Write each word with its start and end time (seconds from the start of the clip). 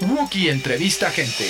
Wookie 0.00 0.48
entrevista 0.48 1.10
gente. 1.10 1.44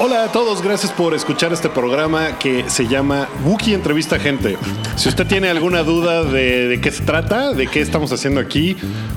Hola 0.00 0.24
a 0.24 0.32
todos, 0.32 0.62
gracias 0.62 0.90
por 0.92 1.12
escuchar 1.12 1.52
este 1.52 1.68
programa 1.68 2.38
que 2.38 2.64
se 2.70 2.86
llama 2.86 3.28
Wookie 3.44 3.74
Entrevista 3.74 4.18
Gente. 4.18 4.56
Si 4.96 5.10
usted 5.10 5.26
tiene 5.26 5.50
alguna 5.50 5.82
duda 5.82 6.24
de, 6.24 6.78
qué 6.80 6.90
se 6.90 7.02
trata, 7.02 7.52
de 7.52 7.66
qué 7.66 7.82
estamos 7.82 8.10
haciendo 8.12 8.40
aquí, 8.40 8.74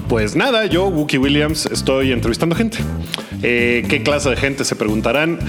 pues 0.09 0.36
nada, 0.36 0.65
yo, 0.65 0.88
Wookie 0.88 1.18
Williams, 1.18 1.65
estoy 1.68 2.11
entrevistando 2.11 2.55
gente. 2.55 2.79
Eh, 3.41 3.86
¿Qué 3.88 4.04
clase 4.04 4.29
de 4.31 4.36
gente 4.36 4.65
se 4.65 4.75
preguntarán? 4.75 5.39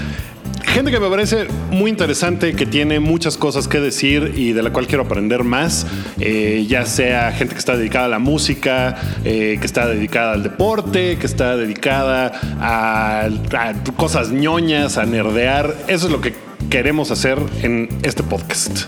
Gente 0.63 0.91
que 0.91 0.99
me 0.99 1.09
parece 1.09 1.47
muy 1.69 1.91
interesante, 1.91 2.55
que 2.55 2.65
tiene 2.65 2.99
muchas 2.99 3.37
cosas 3.37 3.67
que 3.67 3.79
decir 3.79 4.33
y 4.35 4.53
de 4.53 4.63
la 4.63 4.71
cual 4.71 4.87
quiero 4.87 5.03
aprender 5.03 5.43
más, 5.43 5.85
eh, 6.19 6.65
ya 6.67 6.85
sea 6.85 7.31
gente 7.31 7.53
que 7.53 7.59
está 7.59 7.77
dedicada 7.77 8.05
a 8.05 8.09
la 8.09 8.19
música, 8.19 8.95
eh, 9.23 9.57
que 9.59 9.65
está 9.65 9.87
dedicada 9.87 10.33
al 10.33 10.41
deporte, 10.41 11.17
que 11.17 11.27
está 11.27 11.57
dedicada 11.57 12.31
a, 12.59 13.25
a 13.25 13.73
cosas 13.95 14.31
ñoñas, 14.31 14.97
a 14.97 15.05
nerdear. 15.05 15.75
Eso 15.87 16.07
es 16.07 16.11
lo 16.11 16.21
que 16.21 16.33
queremos 16.69 17.11
hacer 17.11 17.37
en 17.61 17.89
este 18.03 18.23
podcast. 18.23 18.85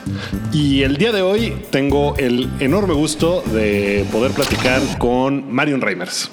Y 0.51 0.83
el 0.83 0.97
día 0.97 1.11
de 1.11 1.21
hoy 1.21 1.53
tengo 1.71 2.15
el 2.17 2.49
enorme 2.59 2.93
gusto 2.93 3.43
de 3.53 4.05
poder 4.11 4.31
platicar 4.31 4.81
con 4.97 5.51
Marion 5.53 5.81
Reimers. 5.81 6.31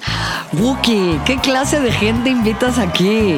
Wookie, 0.53 1.19
¿qué 1.25 1.37
clase 1.37 1.79
de 1.79 1.91
gente 1.91 2.29
invitas 2.29 2.77
aquí? 2.77 3.35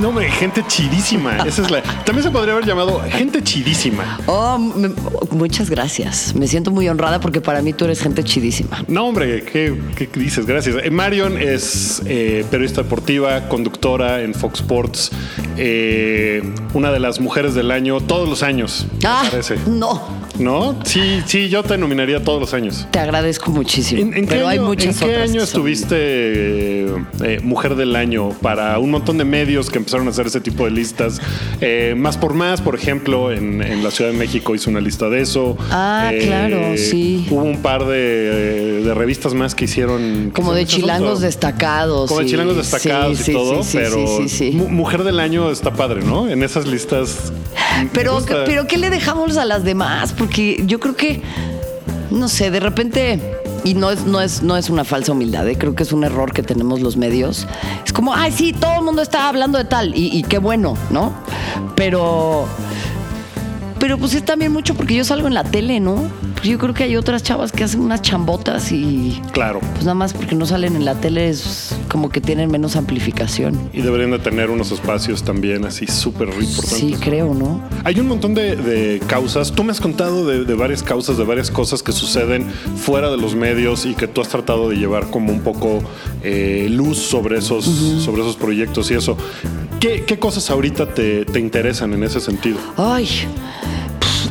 No, 0.00 0.08
hombre, 0.08 0.30
gente 0.30 0.64
chidísima. 0.66 1.36
Esa 1.46 1.62
es 1.62 1.70
la. 1.70 1.82
También 2.04 2.24
se 2.24 2.30
podría 2.30 2.54
haber 2.54 2.66
llamado 2.66 3.00
gente 3.10 3.42
chidísima. 3.42 4.18
Oh, 4.26 4.58
me- 4.58 4.90
muchas 5.30 5.70
gracias. 5.70 6.34
Me 6.34 6.46
siento 6.48 6.70
muy 6.70 6.88
honrada 6.88 7.20
porque 7.20 7.40
para 7.40 7.62
mí 7.62 7.72
tú 7.72 7.84
eres 7.84 8.00
gente 8.00 8.24
chidísima. 8.24 8.84
No, 8.88 9.06
hombre, 9.06 9.42
¿qué, 9.44 9.78
qué 9.96 10.08
dices? 10.18 10.46
Gracias. 10.46 10.76
Eh, 10.82 10.90
Marion 10.90 11.38
es 11.40 12.02
eh, 12.06 12.44
periodista 12.50 12.82
deportiva, 12.82 13.48
conductora 13.48 14.22
en 14.22 14.34
Fox 14.34 14.60
Sports, 14.60 15.10
eh, 15.56 16.42
una 16.74 16.90
de 16.90 16.98
las 17.00 17.20
mujeres 17.20 17.35
del 17.36 17.70
año 17.70 18.00
todos 18.00 18.28
los 18.28 18.42
años, 18.42 18.86
me 19.02 19.08
Ah, 19.08 19.24
parece. 19.30 19.56
no. 19.66 20.26
¿No? 20.38 20.78
Sí, 20.84 21.22
sí, 21.24 21.48
yo 21.48 21.62
te 21.62 21.78
nominaría 21.78 22.22
todos 22.22 22.38
los 22.40 22.52
años. 22.52 22.86
Te 22.90 22.98
agradezco 22.98 23.50
muchísimo. 23.50 24.02
¿En, 24.02 24.14
en 24.18 24.26
pero 24.26 24.46
hay 24.46 24.58
muchas 24.58 25.00
en 25.00 25.08
qué 25.08 25.16
año 25.16 25.40
estuviste 25.42 25.96
eh, 25.98 26.94
eh, 27.24 27.40
Mujer 27.42 27.74
del 27.74 27.96
Año 27.96 28.30
para 28.42 28.78
un 28.78 28.90
montón 28.90 29.16
de 29.16 29.24
medios 29.24 29.70
que 29.70 29.78
empezaron 29.78 30.06
a 30.08 30.10
hacer 30.10 30.26
ese 30.26 30.42
tipo 30.42 30.64
de 30.66 30.72
listas? 30.72 31.22
Eh, 31.62 31.94
más 31.96 32.18
por 32.18 32.34
más, 32.34 32.60
por 32.60 32.74
ejemplo, 32.74 33.32
en, 33.32 33.62
en 33.62 33.82
la 33.82 33.90
Ciudad 33.90 34.10
de 34.10 34.16
México 34.18 34.54
hizo 34.54 34.68
una 34.68 34.80
lista 34.82 35.08
de 35.08 35.22
eso. 35.22 35.56
Eh, 35.58 35.64
Ah, 35.70 36.12
claro, 36.22 36.76
sí. 36.76 37.26
Hubo 37.30 37.42
un 37.42 37.62
par 37.62 37.86
de, 37.86 38.82
de 38.82 38.94
revistas 38.94 39.32
más 39.32 39.54
que 39.54 39.64
hicieron. 39.64 40.32
Como 40.34 40.52
de 40.52 40.66
chilangos 40.66 41.20
destacados. 41.22 42.08
Como 42.10 42.20
de 42.20 42.26
chilangos 42.26 42.56
destacados 42.58 43.16
sí, 43.16 43.22
y 43.22 43.24
sí, 43.24 43.32
todo, 43.32 43.62
sí, 43.62 43.70
sí, 43.70 43.78
pero 43.78 44.06
sí, 44.06 44.28
sí, 44.28 44.50
sí. 44.50 44.50
Mu- 44.56 44.68
Mujer 44.68 45.02
del 45.04 45.18
Año 45.18 45.50
está 45.50 45.72
padre, 45.72 46.02
¿no? 46.02 46.28
En 46.28 46.42
esas 46.42 46.66
listas. 46.66 47.25
Pero, 47.92 48.24
pero 48.44 48.66
¿qué 48.66 48.78
le 48.78 48.90
dejamos 48.90 49.36
a 49.36 49.44
las 49.44 49.64
demás? 49.64 50.12
Porque 50.16 50.62
yo 50.66 50.80
creo 50.80 50.96
que, 50.96 51.22
no 52.10 52.28
sé, 52.28 52.50
de 52.50 52.60
repente, 52.60 53.20
y 53.64 53.74
no 53.74 53.90
es, 53.90 54.04
no 54.04 54.20
es, 54.20 54.42
no 54.42 54.56
es 54.56 54.70
una 54.70 54.84
falsa 54.84 55.12
humildad, 55.12 55.46
¿eh? 55.48 55.56
creo 55.58 55.74
que 55.74 55.82
es 55.82 55.92
un 55.92 56.04
error 56.04 56.32
que 56.32 56.42
tenemos 56.42 56.80
los 56.80 56.96
medios. 56.96 57.46
Es 57.84 57.92
como, 57.92 58.14
ay, 58.14 58.32
sí, 58.32 58.52
todo 58.52 58.76
el 58.78 58.82
mundo 58.82 59.02
está 59.02 59.28
hablando 59.28 59.58
de 59.58 59.64
tal, 59.64 59.94
y, 59.96 60.16
y 60.16 60.22
qué 60.22 60.38
bueno, 60.38 60.76
¿no? 60.90 61.12
Pero, 61.74 62.46
pero 63.86 63.98
pues 63.98 64.14
es 64.14 64.24
también 64.24 64.50
mucho 64.52 64.74
porque 64.74 64.96
yo 64.96 65.04
salgo 65.04 65.28
en 65.28 65.34
la 65.34 65.44
tele, 65.44 65.78
¿no? 65.78 66.10
Pues 66.34 66.48
yo 66.48 66.58
creo 66.58 66.74
que 66.74 66.82
hay 66.82 66.96
otras 66.96 67.22
chavas 67.22 67.52
que 67.52 67.62
hacen 67.62 67.80
unas 67.82 68.02
chambotas 68.02 68.72
y 68.72 69.22
Claro. 69.30 69.60
pues 69.60 69.84
nada 69.84 69.94
más 69.94 70.12
porque 70.12 70.34
no 70.34 70.44
salen 70.44 70.74
en 70.74 70.84
la 70.84 70.96
tele 70.96 71.28
es 71.28 71.72
como 71.88 72.08
que 72.08 72.20
tienen 72.20 72.50
menos 72.50 72.74
amplificación. 72.74 73.70
Y 73.72 73.82
deberían 73.82 74.10
de 74.10 74.18
tener 74.18 74.50
unos 74.50 74.72
espacios 74.72 75.22
también 75.22 75.64
así 75.64 75.86
súper 75.86 76.26
importantes. 76.30 76.68
Sí, 76.78 76.96
creo, 76.98 77.32
¿no? 77.32 77.60
Hay 77.84 78.00
un 78.00 78.08
montón 78.08 78.34
de, 78.34 78.56
de 78.56 78.98
causas. 79.06 79.52
Tú 79.52 79.62
me 79.62 79.70
has 79.70 79.80
contado 79.80 80.26
de, 80.26 80.44
de 80.44 80.54
varias 80.54 80.82
causas, 80.82 81.16
de 81.16 81.22
varias 81.22 81.52
cosas 81.52 81.80
que 81.84 81.92
suceden 81.92 82.50
fuera 82.76 83.08
de 83.08 83.16
los 83.18 83.36
medios 83.36 83.86
y 83.86 83.94
que 83.94 84.08
tú 84.08 84.20
has 84.20 84.26
tratado 84.28 84.68
de 84.68 84.74
llevar 84.78 85.10
como 85.10 85.30
un 85.32 85.42
poco 85.42 85.78
eh, 86.24 86.66
luz 86.72 86.98
sobre 86.98 87.38
esos, 87.38 87.64
sobre 87.64 88.22
esos 88.22 88.34
proyectos 88.34 88.90
y 88.90 88.94
eso. 88.94 89.16
¿Qué, 89.78 90.02
qué 90.06 90.18
cosas 90.18 90.50
ahorita 90.50 90.92
te, 90.92 91.24
te 91.26 91.38
interesan 91.38 91.92
en 91.92 92.02
ese 92.02 92.18
sentido? 92.18 92.56
Ay, 92.78 93.06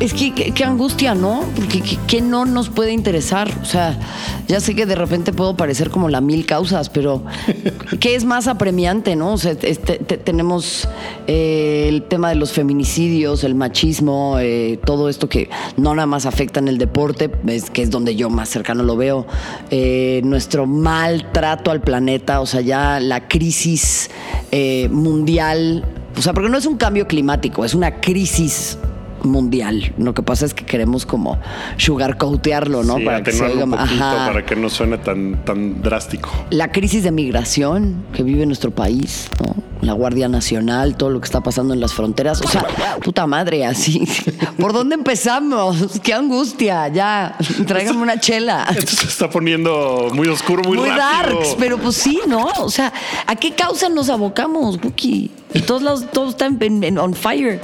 es 0.00 0.12
que 0.12 0.32
qué, 0.52 0.64
angustia, 0.64 1.14
¿no? 1.14 1.44
Porque 1.54 1.82
¿qué, 2.06 2.20
no 2.20 2.44
nos 2.44 2.68
puede 2.68 2.92
interesar. 2.92 3.50
O 3.62 3.64
sea, 3.64 3.98
ya 4.46 4.60
sé 4.60 4.74
que 4.74 4.84
de 4.86 4.94
repente 4.94 5.32
puedo 5.32 5.56
parecer 5.56 5.90
como 5.90 6.08
la 6.08 6.20
mil 6.20 6.44
causas, 6.44 6.88
pero 6.90 7.22
¿qué 8.00 8.14
es 8.14 8.24
más 8.24 8.46
apremiante, 8.46 9.16
no? 9.16 9.32
O 9.32 9.38
sea, 9.38 9.52
este, 9.52 9.98
te- 9.98 10.18
tenemos 10.18 10.88
eh, 11.26 11.86
el 11.88 12.02
tema 12.02 12.28
de 12.28 12.34
los 12.34 12.52
feminicidios, 12.52 13.44
el 13.44 13.54
machismo, 13.54 14.36
eh, 14.38 14.78
todo 14.84 15.08
esto 15.08 15.28
que 15.28 15.48
no 15.76 15.94
nada 15.94 16.06
más 16.06 16.26
afecta 16.26 16.60
en 16.60 16.68
el 16.68 16.78
deporte, 16.78 17.30
es, 17.46 17.70
que 17.70 17.82
es 17.82 17.90
donde 17.90 18.16
yo 18.16 18.28
más 18.28 18.48
cercano 18.48 18.82
lo 18.82 18.96
veo, 18.96 19.26
eh, 19.70 20.20
nuestro 20.24 20.66
maltrato 20.66 21.70
al 21.70 21.80
planeta, 21.80 22.40
o 22.40 22.46
sea, 22.46 22.60
ya 22.60 23.00
la 23.00 23.28
crisis 23.28 24.10
eh, 24.52 24.88
mundial, 24.90 25.84
o 26.16 26.22
sea, 26.22 26.32
porque 26.34 26.50
no 26.50 26.58
es 26.58 26.66
un 26.66 26.76
cambio 26.76 27.06
climático, 27.06 27.64
es 27.64 27.74
una 27.74 28.00
crisis 28.00 28.78
mundial. 29.26 29.92
Lo 29.98 30.14
que 30.14 30.22
pasa 30.22 30.46
es 30.46 30.54
que 30.54 30.64
queremos 30.64 31.06
como 31.06 31.38
sugarcoatearlo, 31.76 32.84
¿no? 32.84 32.96
Sí, 32.96 33.04
para 33.04 33.22
que 33.22 33.32
se 33.32 33.44
oiga 33.44 33.64
un 33.64 33.70
poquito 33.72 34.04
Ajá. 34.04 34.26
para 34.26 34.44
que 34.44 34.56
no 34.56 34.68
suene 34.68 34.98
tan, 34.98 35.44
tan 35.44 35.82
drástico. 35.82 36.30
La 36.50 36.72
crisis 36.72 37.02
de 37.02 37.10
migración 37.10 38.04
que 38.12 38.22
vive 38.22 38.44
nuestro 38.46 38.70
país, 38.70 39.28
¿no? 39.44 39.54
La 39.82 39.92
Guardia 39.92 40.28
Nacional, 40.28 40.96
todo 40.96 41.10
lo 41.10 41.20
que 41.20 41.26
está 41.26 41.42
pasando 41.42 41.74
en 41.74 41.80
las 41.80 41.92
fronteras. 41.92 42.40
O 42.40 42.48
sea, 42.48 42.64
puta 43.04 43.26
madre, 43.26 43.64
así. 43.66 44.02
¿Por 44.58 44.72
dónde 44.72 44.94
empezamos? 44.94 46.00
¡Qué 46.02 46.14
angustia! 46.14 46.88
Ya, 46.88 47.36
tráigame 47.66 48.02
una 48.02 48.18
chela. 48.18 48.66
Esto 48.76 48.96
se 48.96 49.06
está 49.06 49.28
poniendo 49.30 50.10
muy 50.14 50.28
oscuro, 50.28 50.62
muy, 50.64 50.78
Muy 50.78 50.88
rápido. 50.88 51.36
darks, 51.38 51.56
pero 51.58 51.78
pues 51.78 51.96
sí, 51.96 52.18
¿no? 52.26 52.46
O 52.58 52.70
sea, 52.70 52.92
¿a 53.26 53.36
qué 53.36 53.54
causa 53.54 53.88
nos 53.88 54.08
abocamos, 54.08 54.78
Wookie? 54.82 55.30
Y 55.56 55.60
todos 55.62 55.82
lados, 55.82 56.04
todo 56.12 56.30
está 56.30 56.46
en- 56.46 56.62
en- 56.62 56.84
en- 56.84 56.98
on 56.98 57.14
fire. 57.14 57.60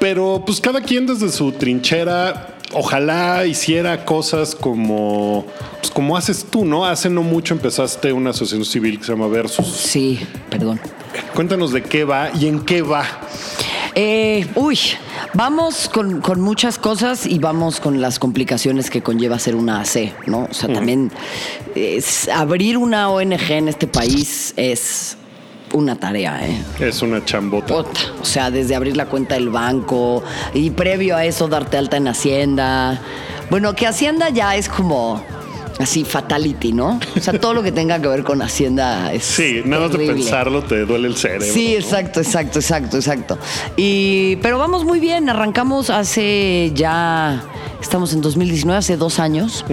Pero 0.00 0.42
pues 0.46 0.60
cada 0.60 0.80
quien 0.80 1.06
desde 1.06 1.30
su 1.30 1.52
trinchera, 1.52 2.54
ojalá 2.72 3.44
hiciera 3.46 4.04
cosas 4.04 4.54
como, 4.54 5.44
pues, 5.80 5.90
como 5.90 6.16
haces 6.16 6.46
tú, 6.50 6.64
¿no? 6.64 6.84
Hace 6.86 7.10
no 7.10 7.22
mucho 7.22 7.54
empezaste 7.54 8.12
una 8.12 8.30
asociación 8.30 8.64
civil 8.64 8.98
que 8.98 9.04
se 9.04 9.12
llama 9.12 9.26
Versus. 9.28 9.66
Sí, 9.66 10.20
perdón. 10.50 10.80
Cuéntanos 11.34 11.72
de 11.72 11.82
qué 11.82 12.04
va 12.04 12.30
y 12.38 12.46
en 12.46 12.60
qué 12.64 12.82
va. 12.82 13.04
Eh, 13.94 14.46
uy, 14.54 14.78
vamos 15.34 15.88
con, 15.92 16.20
con 16.20 16.40
muchas 16.40 16.78
cosas 16.78 17.26
y 17.26 17.38
vamos 17.40 17.80
con 17.80 18.00
las 18.00 18.20
complicaciones 18.20 18.90
que 18.90 19.02
conlleva 19.02 19.38
ser 19.40 19.56
una 19.56 19.80
AC, 19.80 20.12
¿no? 20.26 20.46
O 20.48 20.54
sea, 20.54 20.72
también 20.72 21.10
es- 21.74 22.28
abrir 22.28 22.76
una 22.78 23.10
ONG 23.10 23.50
en 23.50 23.66
este 23.68 23.88
país 23.88 24.54
es 24.56 25.16
una 25.72 25.96
tarea, 25.96 26.46
¿eh? 26.46 26.62
Es 26.80 27.02
una 27.02 27.24
chambota. 27.24 27.74
O 27.74 28.24
sea, 28.24 28.50
desde 28.50 28.74
abrir 28.74 28.96
la 28.96 29.06
cuenta 29.06 29.34
del 29.34 29.48
banco 29.50 30.22
y 30.54 30.70
previo 30.70 31.16
a 31.16 31.24
eso 31.24 31.48
darte 31.48 31.76
alta 31.76 31.96
en 31.96 32.08
Hacienda. 32.08 33.00
Bueno, 33.50 33.74
que 33.74 33.86
Hacienda 33.86 34.30
ya 34.30 34.56
es 34.56 34.68
como 34.68 35.22
así 35.78 36.04
fatality, 36.04 36.72
¿no? 36.72 36.98
O 37.16 37.20
sea, 37.20 37.38
todo 37.38 37.54
lo 37.54 37.62
que 37.62 37.72
tenga 37.72 38.00
que 38.00 38.08
ver 38.08 38.24
con 38.24 38.42
Hacienda 38.42 39.12
es 39.12 39.24
Sí, 39.24 39.62
nada 39.64 39.88
más 39.88 39.96
de 39.96 40.06
pensarlo 40.06 40.62
te 40.62 40.84
duele 40.84 41.08
el 41.08 41.16
cerebro. 41.16 41.46
Sí, 41.46 41.74
exacto, 41.74 42.20
exacto, 42.20 42.58
exacto, 42.58 42.96
exacto. 42.96 43.38
Y, 43.76 44.36
pero 44.36 44.58
vamos 44.58 44.84
muy 44.84 45.00
bien, 45.00 45.28
arrancamos 45.28 45.90
hace 45.90 46.72
ya, 46.74 47.42
estamos 47.80 48.12
en 48.12 48.20
2019, 48.20 48.78
hace 48.78 48.96
dos 48.96 49.18
años. 49.18 49.64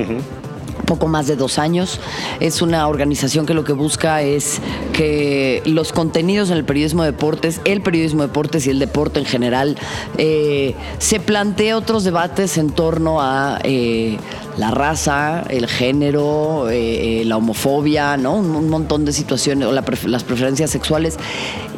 Poco 0.86 1.08
más 1.08 1.28
de 1.28 1.36
dos 1.36 1.60
años. 1.60 2.00
Es 2.40 2.62
una 2.62 2.88
organización 2.88 3.46
que 3.46 3.54
lo 3.54 3.64
que 3.64 3.74
busca 3.74 4.22
es 4.22 4.62
que 4.94 5.62
los 5.66 5.92
contenidos 5.92 6.50
en 6.50 6.58
el 6.58 6.66
periodismo 6.66 7.04
de 7.04 7.12
deportes, 7.12 7.62
el 7.66 7.82
periodismo 7.82 8.22
de 8.22 8.28
deportes 8.28 8.68
y 8.68 8.70
el 8.70 8.80
deporte 8.80 9.20
en 9.20 9.26
general, 9.26 9.78
eh, 10.18 10.76
se 10.98 11.20
plantee 11.20 11.74
otros 11.74 12.04
debates 12.04 12.58
en 12.58 12.70
torno 12.70 13.22
a 13.22 13.60
eh, 13.64 14.18
la 14.58 14.72
raza, 14.72 15.44
el 15.50 15.68
género, 15.68 16.70
eh, 16.70 17.22
eh, 17.22 17.26
la 17.26 17.38
homofobia, 17.38 18.18
¿no? 18.18 18.36
Un, 18.36 18.56
un 18.56 18.70
montón 18.70 19.06
de 19.06 19.14
situaciones, 19.14 19.68
o 19.68 19.72
la 19.72 19.84
las 20.06 20.24
preferencias 20.24 20.70
sexuales. 20.70 21.18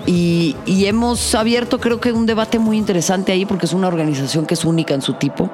Y, 0.06 0.56
y 0.66 0.86
hemos 0.86 1.36
abierto 1.36 1.80
creo 1.80 2.00
que 2.00 2.14
un 2.14 2.26
debate 2.26 2.60
muy 2.60 2.78
interesante 2.78 3.32
ahí 3.32 3.46
porque 3.46 3.66
es 3.66 3.74
una 3.74 3.88
organización 3.88 4.46
que 4.46 4.54
es 4.54 4.64
única 4.64 4.94
en 4.94 5.02
su 5.02 5.14
tipo. 5.14 5.50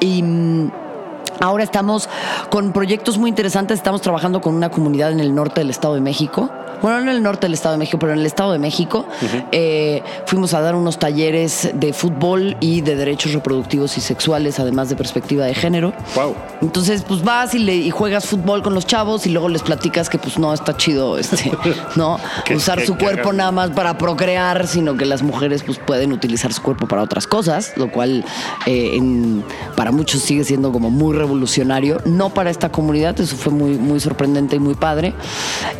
Y 0.00 0.22
mm, 0.22 0.70
ahora 1.40 1.64
estamos 1.64 2.08
con 2.50 2.72
proyectos 2.72 3.18
muy 3.18 3.28
interesantes. 3.28 3.78
Estamos 3.78 4.02
trabajando 4.02 4.40
con 4.40 4.54
una 4.54 4.70
comunidad 4.70 5.10
en 5.12 5.20
el 5.20 5.34
norte 5.34 5.60
del 5.60 5.70
Estado 5.70 5.94
de 5.94 6.00
México 6.00 6.50
bueno, 6.82 6.98
no 7.00 7.10
en 7.10 7.16
el 7.16 7.22
norte 7.22 7.46
del 7.46 7.54
Estado 7.54 7.72
de 7.74 7.78
México, 7.78 7.98
pero 7.98 8.12
en 8.12 8.18
el 8.20 8.26
Estado 8.26 8.52
de 8.52 8.58
México, 8.58 9.06
eh, 9.52 10.02
fuimos 10.26 10.54
a 10.54 10.60
dar 10.60 10.74
unos 10.74 10.98
talleres 10.98 11.70
de 11.74 11.92
fútbol 11.92 12.56
y 12.60 12.80
de 12.80 12.96
derechos 12.96 13.32
reproductivos 13.32 13.96
y 13.98 14.00
sexuales, 14.00 14.58
además 14.60 14.88
de 14.88 14.96
perspectiva 14.96 15.44
de 15.44 15.54
género. 15.54 15.92
Wow. 16.14 16.34
Entonces, 16.62 17.02
pues 17.06 17.22
vas 17.22 17.54
y, 17.54 17.58
le, 17.58 17.74
y 17.76 17.90
juegas 17.90 18.26
fútbol 18.26 18.62
con 18.62 18.74
los 18.74 18.86
chavos 18.86 19.26
y 19.26 19.30
luego 19.30 19.48
les 19.48 19.62
platicas 19.62 20.08
que 20.08 20.18
pues 20.18 20.38
no 20.38 20.52
está 20.52 20.76
chido 20.76 21.18
este, 21.18 21.52
¿no? 21.96 22.18
Usar 22.54 22.80
su 22.84 22.96
cuerpo 22.96 23.28
hagan- 23.30 23.36
nada 23.36 23.52
más 23.52 23.70
para 23.70 23.96
procrear, 23.98 24.66
sino 24.66 24.96
que 24.96 25.04
las 25.06 25.22
mujeres 25.22 25.62
pues 25.62 25.78
pueden 25.78 26.12
utilizar 26.12 26.52
su 26.52 26.62
cuerpo 26.62 26.86
para 26.86 27.02
otras 27.02 27.26
cosas, 27.26 27.72
lo 27.76 27.90
cual 27.90 28.24
eh, 28.66 28.90
en- 28.94 29.44
para 29.76 29.92
muchos 29.92 30.20
sigue 30.22 30.44
siendo 30.44 30.72
como 30.72 30.90
muy 30.90 31.14
revolucionario. 31.16 32.00
No 32.04 32.30
para 32.30 32.50
esta 32.50 32.70
comunidad, 32.70 33.18
eso 33.20 33.36
fue 33.36 33.52
muy, 33.52 33.72
muy 33.78 34.00
sorprendente 34.00 34.56
y 34.56 34.58
muy 34.58 34.74
padre. 34.74 35.14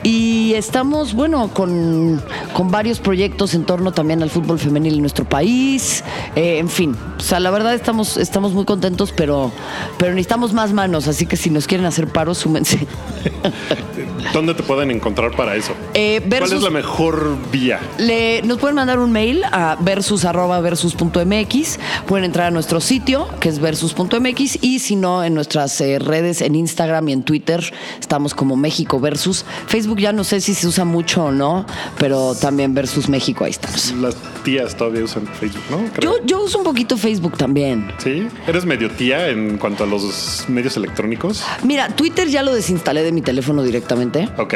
Y 0.02 0.55
estamos, 0.55 0.90
bueno, 1.15 1.49
con, 1.55 2.23
con 2.53 2.71
varios 2.71 2.99
proyectos 2.99 3.55
en 3.55 3.65
torno 3.65 3.93
también 3.93 4.23
al 4.23 4.31
fútbol 4.31 4.59
femenil 4.59 4.95
en 4.95 5.01
nuestro 5.01 5.25
país. 5.25 6.03
Eh, 6.35 6.59
en 6.59 6.69
fin, 6.69 6.97
o 7.19 7.23
sea, 7.23 7.41
la 7.41 7.51
verdad 7.51 7.75
estamos, 7.75 8.17
estamos 8.17 8.53
muy 8.53 8.65
contentos, 8.65 9.13
pero, 9.17 9.53
pero 9.99 10.13
necesitamos 10.13 10.53
más 10.53 10.73
manos, 10.73 11.09
así 11.09 11.27
que 11.27 11.37
si 11.37 11.51
nos 11.51 11.67
quieren 11.67 11.87
hacer 11.87 12.09
paros, 12.09 12.39
súmense. 12.39 12.87
¿Dónde 14.33 14.55
te 14.55 14.63
pueden 14.63 14.91
encontrar 14.91 15.35
para 15.35 15.57
eso? 15.57 15.73
Eh, 15.95 16.23
¿Cuál 16.29 16.53
es 16.53 16.63
la 16.63 16.71
mejor 16.71 17.37
vía? 17.51 17.81
Le, 17.99 18.43
nos 18.43 18.59
pueden 18.59 18.77
mandar 18.77 18.99
un 18.99 19.13
mail 19.13 19.43
a 19.45 19.77
versus 19.81 20.25
arroba 20.25 20.61
versus.mx. 20.61 21.79
Pueden 22.07 22.25
entrar 22.25 22.49
a 22.49 22.51
nuestro 22.51 22.81
sitio, 22.81 23.29
que 23.41 23.49
es 23.49 23.59
versus.mx, 23.59 24.63
y 24.63 24.79
si 24.79 24.97
no, 24.97 25.25
en 25.25 25.35
nuestras 25.35 25.81
eh, 25.81 25.99
redes, 25.99 26.43
en 26.43 26.55
Instagram 26.55 27.09
y 27.09 27.13
en 27.13 27.23
Twitter, 27.23 27.73
estamos 27.99 28.35
como 28.35 28.57
México 28.57 29.01
Versus. 29.01 29.45
Facebook 29.67 29.99
ya 29.99 30.13
no 30.13 30.25
sé 30.25 30.41
si 30.41 30.55
se 30.55 30.67
usa 30.67 30.80
mucho 30.85 31.25
o 31.27 31.32
no, 31.32 31.67
pero 31.99 32.35
también 32.35 32.75
Versus 32.75 33.09
México, 33.09 33.44
ahí 33.44 33.50
estamos. 33.50 33.93
Las 33.93 34.17
tías 34.44 34.77
todavía 34.77 35.05
usan 35.05 35.27
Facebook, 35.27 35.62
¿no? 35.71 35.79
Yo, 35.85 35.93
Creo. 35.93 36.15
yo 36.27 36.43
uso 36.43 36.59
un 36.59 36.65
poquito 36.65 36.97
Facebook 36.97 37.37
también. 37.37 37.93
¿Sí? 37.99 38.27
¿Eres 38.47 38.65
medio 38.65 38.91
tía 38.91 39.29
en 39.29 39.59
cuanto 39.59 39.85
a 39.85 39.87
los 39.87 40.44
medios 40.49 40.77
electrónicos? 40.77 41.43
Mira, 41.62 41.88
Twitter 41.88 42.29
ya 42.29 42.43
lo 42.43 42.53
desinstalé 42.55 43.03
de 43.03 43.12
mi 43.12 43.23
teléfono 43.23 43.62
directamente. 43.62 44.29
Ok. 44.38 44.55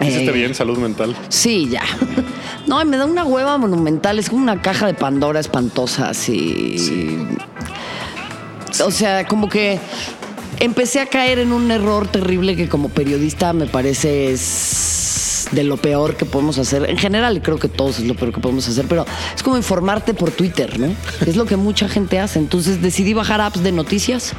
Hiciste 0.00 0.26
Eh. 0.30 0.32
bien, 0.32 0.54
salud 0.54 0.78
mental. 0.78 1.16
Sí, 1.28 1.68
ya. 1.70 1.82
No, 2.68 2.84
me 2.84 2.96
da 2.96 3.06
una 3.06 3.24
hueva 3.24 3.58
monumental. 3.58 4.18
Es 4.18 4.28
como 4.30 4.42
una 4.42 4.60
caja 4.62 4.86
de 4.86 4.94
Pandora 4.94 5.40
espantosa, 5.40 6.10
así. 6.10 6.76
O 8.84 8.90
sea, 8.90 9.26
como 9.26 9.48
que 9.48 9.80
empecé 10.60 11.00
a 11.00 11.06
caer 11.06 11.38
en 11.40 11.52
un 11.52 11.70
error 11.70 12.06
terrible 12.06 12.54
que 12.56 12.68
como 12.68 12.90
periodista 12.90 13.52
me 13.52 13.66
parece 13.66 14.30
es 14.32 14.40
de 15.52 15.64
lo 15.64 15.76
peor 15.76 16.16
que 16.16 16.24
podemos 16.24 16.58
hacer. 16.58 16.88
En 16.88 16.98
general, 16.98 17.40
creo 17.42 17.58
que 17.58 17.68
todos 17.68 17.98
es 17.98 18.06
lo 18.06 18.14
peor 18.14 18.32
que 18.32 18.40
podemos 18.40 18.68
hacer, 18.68 18.86
pero 18.88 19.04
es 19.34 19.42
como 19.42 19.56
informarte 19.56 20.14
por 20.14 20.30
Twitter, 20.30 20.78
¿no? 20.78 20.92
Es 21.26 21.36
lo 21.36 21.44
que 21.46 21.56
mucha 21.56 21.88
gente 21.88 22.18
hace. 22.18 22.38
Entonces 22.38 22.82
decidí 22.82 23.14
bajar 23.14 23.40
apps 23.40 23.62
de 23.62 23.72
noticias 23.72 24.32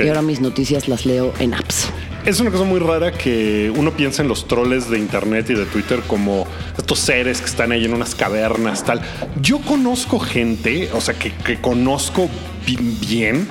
y 0.00 0.08
ahora 0.08 0.22
mis 0.22 0.40
noticias 0.40 0.88
las 0.88 1.06
leo 1.06 1.32
en 1.38 1.54
apps. 1.54 1.88
Es 2.24 2.40
una 2.40 2.50
cosa 2.50 2.64
muy 2.64 2.80
rara 2.80 3.12
que 3.12 3.72
uno 3.76 3.92
piensa 3.92 4.20
en 4.20 4.26
los 4.28 4.48
troles 4.48 4.90
de 4.90 4.98
internet 4.98 5.48
y 5.50 5.54
de 5.54 5.64
Twitter 5.64 6.00
como 6.08 6.44
estos 6.76 6.98
seres 6.98 7.40
que 7.40 7.46
están 7.46 7.70
ahí 7.70 7.84
en 7.84 7.94
unas 7.94 8.16
cavernas, 8.16 8.84
tal. 8.84 9.00
Yo 9.40 9.60
conozco 9.60 10.18
gente, 10.18 10.90
o 10.92 11.00
sea, 11.00 11.14
que, 11.14 11.30
que 11.30 11.60
conozco 11.60 12.28
bi- 12.66 12.96
bien, 13.06 13.46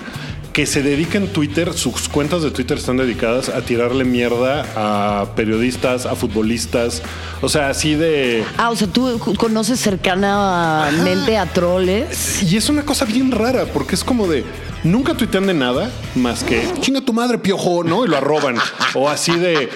que 0.55 0.65
se 0.65 0.81
dedica 0.81 1.17
en 1.17 1.27
Twitter, 1.27 1.73
sus 1.73 2.07
cuentas 2.07 2.41
de 2.41 2.49
Twitter 2.49 2.77
están 2.77 2.95
dedicadas 2.95 3.49
a 3.49 3.59
tirarle 3.63 4.05
mierda 4.05 4.65
a 4.77 5.35
periodistas, 5.35 6.05
a 6.05 6.15
futbolistas, 6.15 7.03
o 7.41 7.49
sea, 7.49 7.67
así 7.67 7.95
de... 7.95 8.45
Ah, 8.57 8.69
o 8.69 8.75
sea, 8.77 8.87
tú 8.87 9.19
conoces 9.37 9.81
cercanamente 9.81 11.37
a 11.37 11.45
troles. 11.47 12.41
Y 12.41 12.55
es 12.55 12.69
una 12.69 12.85
cosa 12.85 13.03
bien 13.03 13.31
rara, 13.31 13.65
porque 13.65 13.95
es 13.95 14.03
como 14.05 14.27
de. 14.27 14.45
Nunca 14.85 15.13
tuitean 15.13 15.47
de 15.47 15.53
nada 15.53 15.91
más 16.13 16.43
que 16.43 16.65
chinga 16.79 17.01
tu 17.01 17.11
madre, 17.11 17.37
piojo, 17.37 17.83
¿no? 17.83 18.05
Y 18.05 18.07
lo 18.07 18.15
arroban. 18.15 18.55
O 18.93 19.09
así 19.09 19.35
de 19.35 19.69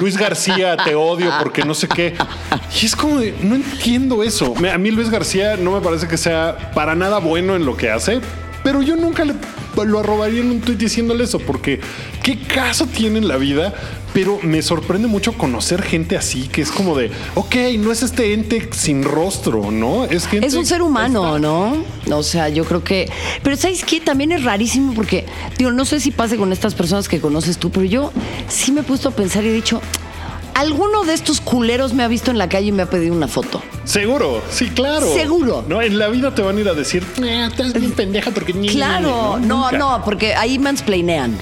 Luis 0.00 0.16
García, 0.16 0.76
te 0.76 0.94
odio 0.94 1.32
porque 1.42 1.64
no 1.64 1.74
sé 1.74 1.88
qué. 1.88 2.14
Y 2.80 2.86
es 2.86 2.94
como 2.94 3.18
de, 3.18 3.34
no 3.42 3.56
entiendo 3.56 4.22
eso. 4.22 4.54
A 4.72 4.78
mí 4.78 4.90
Luis 4.92 5.10
García 5.10 5.56
no 5.56 5.72
me 5.72 5.80
parece 5.80 6.06
que 6.06 6.18
sea 6.18 6.70
para 6.72 6.94
nada 6.94 7.18
bueno 7.18 7.56
en 7.56 7.64
lo 7.64 7.76
que 7.76 7.90
hace, 7.90 8.20
pero 8.64 8.82
yo 8.82 8.96
nunca 8.96 9.24
le, 9.24 9.34
lo 9.84 10.00
arrobaría 10.00 10.40
en 10.40 10.50
un 10.50 10.60
tuit 10.60 10.78
diciéndole 10.78 11.24
eso, 11.24 11.38
porque 11.38 11.78
qué 12.22 12.38
caso 12.38 12.86
tiene 12.86 13.18
en 13.18 13.28
la 13.28 13.36
vida. 13.36 13.74
Pero 14.14 14.38
me 14.44 14.62
sorprende 14.62 15.08
mucho 15.08 15.32
conocer 15.32 15.82
gente 15.82 16.16
así, 16.16 16.46
que 16.46 16.62
es 16.62 16.70
como 16.70 16.96
de, 16.96 17.10
ok, 17.34 17.56
no 17.80 17.90
es 17.90 18.04
este 18.04 18.32
ente 18.32 18.68
sin 18.72 19.02
rostro, 19.02 19.72
¿no? 19.72 20.04
Es 20.04 20.28
gente 20.28 20.46
Es 20.46 20.54
un 20.54 20.64
ser 20.64 20.82
humano, 20.82 21.40
¿no? 21.40 21.84
O 22.08 22.22
sea, 22.22 22.48
yo 22.48 22.64
creo 22.64 22.84
que. 22.84 23.10
Pero 23.42 23.56
¿sabes 23.56 23.84
qué? 23.84 24.00
También 24.00 24.30
es 24.30 24.44
rarísimo 24.44 24.94
porque, 24.94 25.26
digo, 25.58 25.72
no 25.72 25.84
sé 25.84 25.98
si 25.98 26.12
pase 26.12 26.36
con 26.36 26.52
estas 26.52 26.76
personas 26.76 27.08
que 27.08 27.20
conoces 27.20 27.58
tú, 27.58 27.72
pero 27.72 27.84
yo 27.86 28.12
sí 28.48 28.70
me 28.70 28.82
he 28.82 28.84
puesto 28.84 29.08
a 29.08 29.12
pensar 29.12 29.44
y 29.44 29.48
he 29.48 29.52
dicho. 29.52 29.80
Alguno 30.54 31.04
de 31.04 31.14
estos 31.14 31.40
culeros 31.40 31.92
me 31.94 32.02
ha 32.04 32.08
visto 32.08 32.30
en 32.30 32.38
la 32.38 32.48
calle 32.48 32.68
y 32.68 32.72
me 32.72 32.82
ha 32.82 32.86
pedido 32.90 33.14
una 33.14 33.28
foto. 33.28 33.60
Seguro, 33.84 34.40
sí, 34.50 34.70
claro. 34.70 35.12
Seguro. 35.12 35.64
No, 35.68 35.82
en 35.82 35.98
la 35.98 36.08
vida 36.08 36.34
te 36.34 36.42
van 36.42 36.56
a 36.56 36.60
ir 36.60 36.68
a 36.68 36.74
decir, 36.74 37.04
"Eh, 37.22 37.46
estás 37.50 37.72
bien 37.72 37.92
pendeja 37.92 38.30
porque 38.30 38.52
ni. 38.52 38.68
Claro, 38.68 39.38
no, 39.40 39.64
Nunca. 39.64 39.76
no, 39.78 40.02
porque 40.04 40.34
ahí 40.34 40.58
mansplainean. 40.58 41.36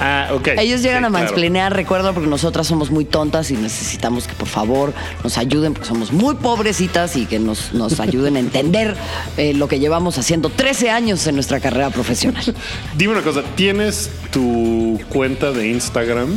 Ah, 0.00 0.30
ok. 0.34 0.48
Ellos 0.58 0.82
llegan 0.82 1.02
Sí, 1.02 1.06
a 1.06 1.08
claro. 1.08 1.10
mansplainear, 1.12 1.72
recuerdo, 1.72 2.12
porque 2.12 2.28
nosotras 2.28 2.66
somos 2.66 2.90
muy 2.90 3.04
tontas 3.04 3.52
y 3.52 3.54
necesitamos 3.56 4.26
que 4.26 4.34
por 4.34 4.48
favor 4.48 4.92
nos 5.22 5.38
ayuden, 5.38 5.74
porque 5.74 5.88
somos 5.88 6.12
muy 6.12 6.34
pobrecitas 6.34 7.14
y 7.16 7.24
que 7.24 7.38
nos, 7.38 7.72
nos 7.72 8.00
ayuden 8.00 8.34
a 8.36 8.40
entender 8.40 8.96
eh, 9.36 9.54
lo 9.54 9.68
que 9.68 9.78
llevamos 9.78 10.18
haciendo 10.18 10.48
13 10.50 10.90
años 10.90 11.24
en 11.28 11.36
nuestra 11.36 11.60
carrera 11.60 11.90
profesional. 11.90 12.42
Dime 12.96 13.12
una 13.12 13.22
cosa, 13.22 13.42
¿tienes 13.54 14.10
tu 14.32 14.98
cuenta 15.08 15.52
de 15.52 15.68
Instagram? 15.68 16.30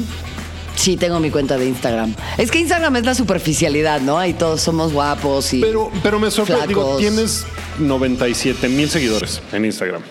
Sí, 0.80 0.96
tengo 0.96 1.20
mi 1.20 1.30
cuenta 1.30 1.58
de 1.58 1.68
Instagram. 1.68 2.16
Es 2.38 2.52
que 2.52 2.60
Instagram 2.60 2.96
es 2.96 3.06
la 3.06 3.14
superficialidad, 3.14 4.00
¿no? 4.00 4.18
Ahí 4.18 4.32
todos 4.32 4.62
somos 4.62 4.94
guapos 4.94 5.54
y. 5.54 5.60
Pero, 5.60 5.92
pero 6.02 6.22
me 6.22 6.32
sorprende, 6.32 6.68
digo, 6.68 6.96
tienes 6.96 7.46
97 7.80 8.70
mil 8.70 8.90
seguidores 8.90 9.42
en 9.52 9.66
Instagram. 9.66 10.02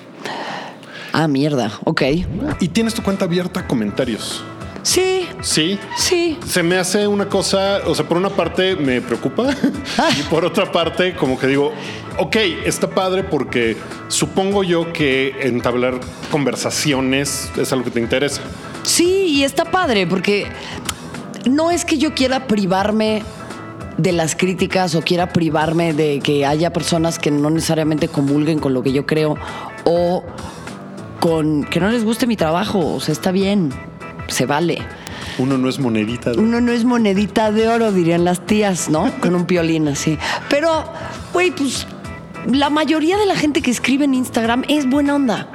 Ah, 1.15 1.27
mierda. 1.27 1.73
Ok. 1.85 2.03
Y 2.61 2.69
tienes 2.69 2.93
tu 2.93 3.03
cuenta 3.03 3.25
abierta 3.25 3.61
a 3.61 3.67
comentarios. 3.67 4.45
Sí, 4.83 5.27
Sí. 5.41 5.79
sí. 5.97 6.39
Se 6.47 6.63
me 6.63 6.77
hace 6.77 7.07
una 7.07 7.31
cosa, 7.31 7.79
o 7.87 7.95
sea, 7.95 8.07
por 8.07 8.19
una 8.19 8.29
parte 8.31 8.77
me 8.77 9.01
preocupa 9.01 9.49
y 10.19 10.23
por 10.25 10.45
otra 10.45 10.71
parte 10.71 11.15
como 11.15 11.39
que 11.39 11.47
digo, 11.47 11.73
ok, 12.19 12.37
está 12.67 12.91
padre 12.91 13.25
porque 13.25 13.77
supongo 14.09 14.65
yo 14.65 14.93
que 14.93 15.35
entablar 15.41 15.99
conversaciones 16.31 17.51
es 17.57 17.73
algo 17.73 17.85
que 17.87 17.91
te 17.93 18.01
interesa. 18.01 18.43
Sí, 18.89 19.27
y 19.29 19.45
está 19.45 19.67
padre, 19.67 20.07
porque 20.07 20.47
no 21.51 21.71
es 21.71 21.85
que 21.85 21.99
yo 21.99 22.15
quiera 22.15 22.47
privarme 22.47 23.23
de 23.99 24.13
las 24.13 24.35
críticas 24.35 24.95
o 24.95 25.03
quiera 25.03 25.29
privarme 25.29 25.93
de 25.93 26.21
que 26.21 26.47
haya 26.47 26.73
personas 26.73 27.19
que 27.19 27.31
no 27.31 27.51
necesariamente 27.51 28.09
comulguen 28.09 28.61
con 28.61 28.73
lo 28.73 28.83
que 28.83 28.93
yo 28.93 29.05
creo 29.05 29.37
o 29.85 30.25
con 31.21 31.65
que 31.65 31.81
no 31.81 31.89
les 31.91 32.03
guste 32.05 32.27
mi 32.27 32.37
trabajo. 32.37 32.95
O 32.95 33.01
sea, 33.01 33.13
está 33.13 33.31
bien, 33.31 33.71
se 34.29 34.47
vale. 34.47 34.79
Uno 35.39 35.59
no 35.59 35.69
es 35.69 35.79
monedita. 35.79 36.31
de- 36.31 36.39
Uno 36.39 36.61
no 36.63 36.73
es 36.73 36.85
monedita 36.85 37.53
de 37.53 37.69
oro, 37.69 37.93
dirían 37.93 38.25
las 38.25 38.47
tías, 38.47 38.89
¿no? 38.89 39.13
Con 39.21 39.35
un 39.35 39.45
piolín 39.45 39.87
así. 39.89 40.17
Pero, 40.49 40.85
güey, 41.35 41.51
pues 41.51 41.87
la 42.51 42.71
mayoría 42.71 43.19
de 43.19 43.27
la 43.27 43.37
gente 43.37 43.61
que 43.61 43.71
escribe 43.71 44.05
en 44.07 44.15
Instagram 44.15 44.65
es 44.69 44.89
buena 44.89 45.15
onda. 45.15 45.49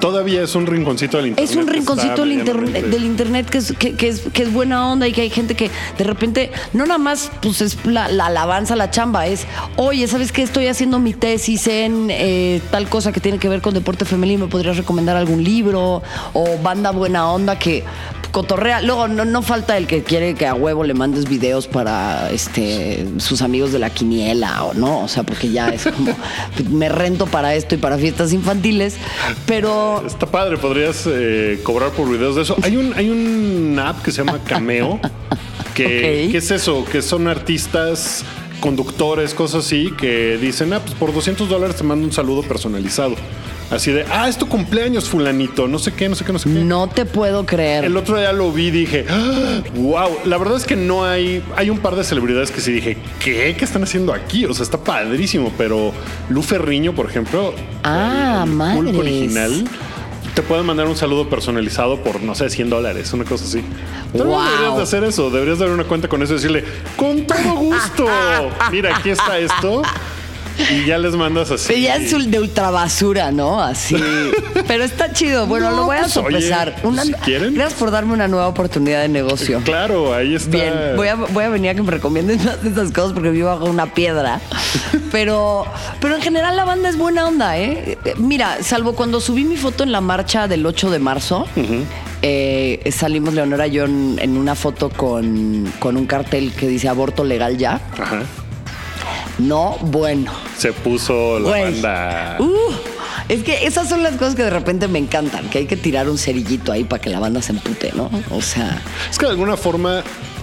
Todavía 0.00 0.42
es 0.42 0.54
un 0.54 0.66
rinconcito 0.66 1.18
del 1.18 1.26
internet. 1.28 1.50
Es 1.50 1.56
un 1.56 1.66
rinconcito 1.66 2.22
del, 2.22 2.32
inter- 2.32 2.90
del 2.90 3.04
internet 3.04 3.48
que 3.50 3.58
es, 3.58 3.72
que, 3.72 3.94
que 3.94 4.08
es, 4.08 4.20
que 4.32 4.42
es 4.42 4.52
buena 4.52 4.90
onda 4.90 5.06
y 5.06 5.12
que 5.12 5.20
hay 5.22 5.30
gente 5.30 5.54
que 5.54 5.70
de 5.98 6.04
repente, 6.04 6.50
no 6.72 6.86
nada 6.86 6.98
más 6.98 7.30
pues 7.42 7.60
es 7.60 7.76
la, 7.84 8.08
la 8.08 8.26
alabanza, 8.26 8.76
la 8.76 8.90
chamba, 8.90 9.26
es, 9.26 9.46
oye, 9.76 10.06
¿sabes 10.08 10.32
qué? 10.32 10.42
Estoy 10.42 10.66
haciendo 10.68 10.98
mi 10.98 11.12
tesis 11.12 11.66
en 11.66 12.08
eh, 12.10 12.60
tal 12.70 12.88
cosa 12.88 13.12
que 13.12 13.20
tiene 13.20 13.38
que 13.38 13.48
ver 13.48 13.60
con 13.60 13.74
deporte 13.74 14.04
femenino, 14.04 14.46
¿me 14.46 14.50
podrías 14.50 14.76
recomendar 14.76 15.16
algún 15.16 15.44
libro? 15.44 16.02
O 16.32 16.58
banda 16.62 16.90
buena 16.90 17.30
onda 17.30 17.58
que 17.58 17.84
cotorrea. 18.30 18.80
Luego, 18.80 19.08
no, 19.08 19.24
no 19.24 19.42
falta 19.42 19.76
el 19.76 19.88
que 19.88 20.04
quiere 20.04 20.34
que 20.36 20.46
a 20.46 20.54
huevo 20.54 20.84
le 20.84 20.94
mandes 20.94 21.28
videos 21.28 21.66
para 21.66 22.30
este 22.30 23.04
sus 23.18 23.42
amigos 23.42 23.72
de 23.72 23.80
la 23.80 23.90
quiniela 23.90 24.62
o 24.64 24.72
no, 24.74 25.02
o 25.02 25.08
sea, 25.08 25.24
porque 25.24 25.50
ya 25.50 25.68
es 25.70 25.84
como, 25.84 26.16
me 26.70 26.88
rento 26.88 27.26
para 27.26 27.54
esto 27.56 27.74
y 27.74 27.78
para 27.78 27.98
fiestas 27.98 28.32
infantiles, 28.32 28.94
pero... 29.46 29.89
Está 30.06 30.26
padre, 30.26 30.56
podrías 30.56 31.06
eh, 31.06 31.60
cobrar 31.62 31.90
por 31.90 32.10
videos 32.10 32.36
de 32.36 32.42
eso. 32.42 32.56
Hay 32.62 32.76
un, 32.76 32.92
hay 32.94 33.10
un 33.10 33.78
app 33.78 34.02
que 34.02 34.10
se 34.10 34.18
llama 34.24 34.38
Cameo, 34.44 35.00
que 35.74 36.24
es 36.36 36.50
eso, 36.50 36.84
que 36.84 37.02
son 37.02 37.28
artistas, 37.28 38.24
conductores, 38.60 39.34
cosas 39.34 39.66
así, 39.66 39.92
que 39.98 40.38
dicen, 40.38 40.72
ah, 40.72 40.80
pues 40.80 40.94
por 40.94 41.12
200 41.12 41.48
dólares 41.48 41.76
te 41.76 41.84
mando 41.84 42.06
un 42.06 42.12
saludo 42.12 42.42
personalizado. 42.42 43.16
Así 43.70 43.92
de, 43.92 44.04
ah, 44.10 44.28
es 44.28 44.36
tu 44.36 44.48
cumpleaños, 44.48 45.08
fulanito, 45.08 45.68
no 45.68 45.78
sé 45.78 45.92
qué, 45.92 46.08
no 46.08 46.16
sé 46.16 46.24
qué, 46.24 46.32
no 46.32 46.38
sé 46.40 46.48
qué. 46.52 46.58
No 46.58 46.88
te 46.88 47.04
puedo 47.06 47.46
creer. 47.46 47.84
El 47.84 47.96
otro 47.96 48.18
día 48.18 48.32
lo 48.32 48.50
vi 48.50 48.66
y 48.66 48.70
dije, 48.72 49.06
wow, 49.76 50.08
la 50.24 50.38
verdad 50.38 50.56
es 50.56 50.64
que 50.64 50.74
no 50.74 51.04
hay, 51.04 51.40
hay 51.54 51.70
un 51.70 51.78
par 51.78 51.94
de 51.94 52.02
celebridades 52.02 52.50
que 52.50 52.60
sí 52.60 52.72
dije, 52.72 52.96
¿qué? 53.22 53.54
¿Qué 53.56 53.64
están 53.64 53.84
haciendo 53.84 54.12
aquí? 54.12 54.44
O 54.44 54.54
sea, 54.54 54.64
está 54.64 54.78
padrísimo, 54.78 55.52
pero 55.56 55.92
Lu 56.30 56.42
Ferriño, 56.42 56.94
por 56.94 57.06
ejemplo, 57.08 57.54
Ah, 57.84 58.44
el 58.44 58.96
original, 58.96 59.64
te 60.34 60.42
pueden 60.42 60.66
mandar 60.66 60.88
un 60.88 60.96
saludo 60.96 61.28
personalizado 61.28 62.02
por, 62.02 62.20
no 62.22 62.34
sé, 62.34 62.50
100 62.50 62.70
dólares, 62.70 63.12
una 63.12 63.24
cosa 63.24 63.44
así. 63.44 63.62
No 64.14 64.24
Wow. 64.24 64.42
deberías 64.42 64.76
de 64.78 64.82
hacer 64.82 65.04
eso, 65.04 65.30
deberías 65.30 65.60
dar 65.60 65.70
una 65.70 65.84
cuenta 65.84 66.08
con 66.08 66.20
eso 66.24 66.32
y 66.32 66.36
decirle, 66.36 66.64
con 66.96 67.24
todo 67.24 67.54
gusto, 67.54 68.08
mira, 68.72 68.96
aquí 68.96 69.10
está 69.10 69.38
esto. 69.38 69.82
Y 70.72 70.84
ya 70.86 70.98
les 70.98 71.14
mandas 71.14 71.50
así. 71.50 71.64
Pero 71.68 71.78
ya 71.80 71.96
es 71.96 72.30
de 72.30 72.38
ultra 72.40 72.70
basura, 72.70 73.30
¿no? 73.32 73.62
Así. 73.62 73.96
Pero 74.66 74.84
está 74.84 75.12
chido. 75.12 75.46
Bueno, 75.46 75.70
No, 75.70 75.76
lo 75.76 75.84
voy 75.86 75.96
a 75.96 76.00
pues, 76.02 76.16
oye, 76.16 76.26
sopesar. 76.40 76.76
Una- 76.82 77.02
si 77.04 77.12
quieren. 77.14 77.54
Gracias 77.54 77.78
por 77.78 77.90
darme 77.90 78.12
una 78.12 78.28
nueva 78.28 78.48
oportunidad 78.48 79.02
de 79.02 79.08
negocio. 79.08 79.60
Claro, 79.64 80.14
ahí 80.14 80.34
está. 80.34 80.50
Bien, 80.50 80.72
voy 80.96 81.08
a, 81.08 81.14
voy 81.14 81.44
a 81.44 81.48
venir 81.48 81.70
a 81.70 81.74
que 81.74 81.82
me 81.82 81.90
recomienden 81.90 82.38
más 82.44 82.62
de 82.62 82.70
esas 82.70 82.92
cosas 82.92 83.12
porque 83.12 83.30
vivo 83.30 83.48
bajo 83.48 83.64
una 83.66 83.86
piedra. 83.94 84.40
Pero, 85.10 85.64
pero 86.00 86.16
en 86.16 86.22
general 86.22 86.56
la 86.56 86.64
banda 86.64 86.88
es 86.88 86.96
buena 86.96 87.26
onda, 87.26 87.58
¿eh? 87.58 87.98
Mira, 88.18 88.58
salvo 88.62 88.94
cuando 88.94 89.20
subí 89.20 89.44
mi 89.44 89.56
foto 89.56 89.82
en 89.82 89.92
la 89.92 90.00
marcha 90.00 90.46
del 90.48 90.64
8 90.66 90.90
de 90.90 90.98
marzo, 90.98 91.46
eh, 92.22 92.90
salimos 92.92 93.34
Leonora 93.34 93.66
y 93.66 93.72
yo 93.72 93.84
en, 93.84 94.18
en 94.20 94.36
una 94.36 94.54
foto 94.54 94.90
con, 94.90 95.72
con 95.78 95.96
un 95.96 96.06
cartel 96.06 96.52
que 96.52 96.68
dice 96.68 96.88
aborto 96.88 97.24
legal 97.24 97.56
ya. 97.56 97.80
Ajá. 97.98 98.22
No, 99.38 99.76
bueno. 99.82 100.32
Se 100.56 100.72
puso 100.72 101.38
la 101.38 101.48
Güey. 101.48 101.62
banda. 101.62 102.36
Uh, 102.40 102.72
es 103.28 103.42
que 103.42 103.66
esas 103.66 103.88
son 103.88 104.02
las 104.02 104.14
cosas 104.16 104.34
que 104.34 104.42
de 104.42 104.50
repente 104.50 104.88
me 104.88 104.98
encantan, 104.98 105.48
que 105.50 105.58
hay 105.58 105.66
que 105.66 105.76
tirar 105.76 106.08
un 106.08 106.18
cerillito 106.18 106.72
ahí 106.72 106.84
para 106.84 107.00
que 107.00 107.10
la 107.10 107.20
banda 107.20 107.40
se 107.42 107.52
empute, 107.52 107.92
¿no? 107.94 108.10
O 108.30 108.42
sea, 108.42 108.82
Es 109.10 109.18
que 109.18 109.26
de 109.26 109.32
alguna 109.32 109.56
forma 109.56 110.02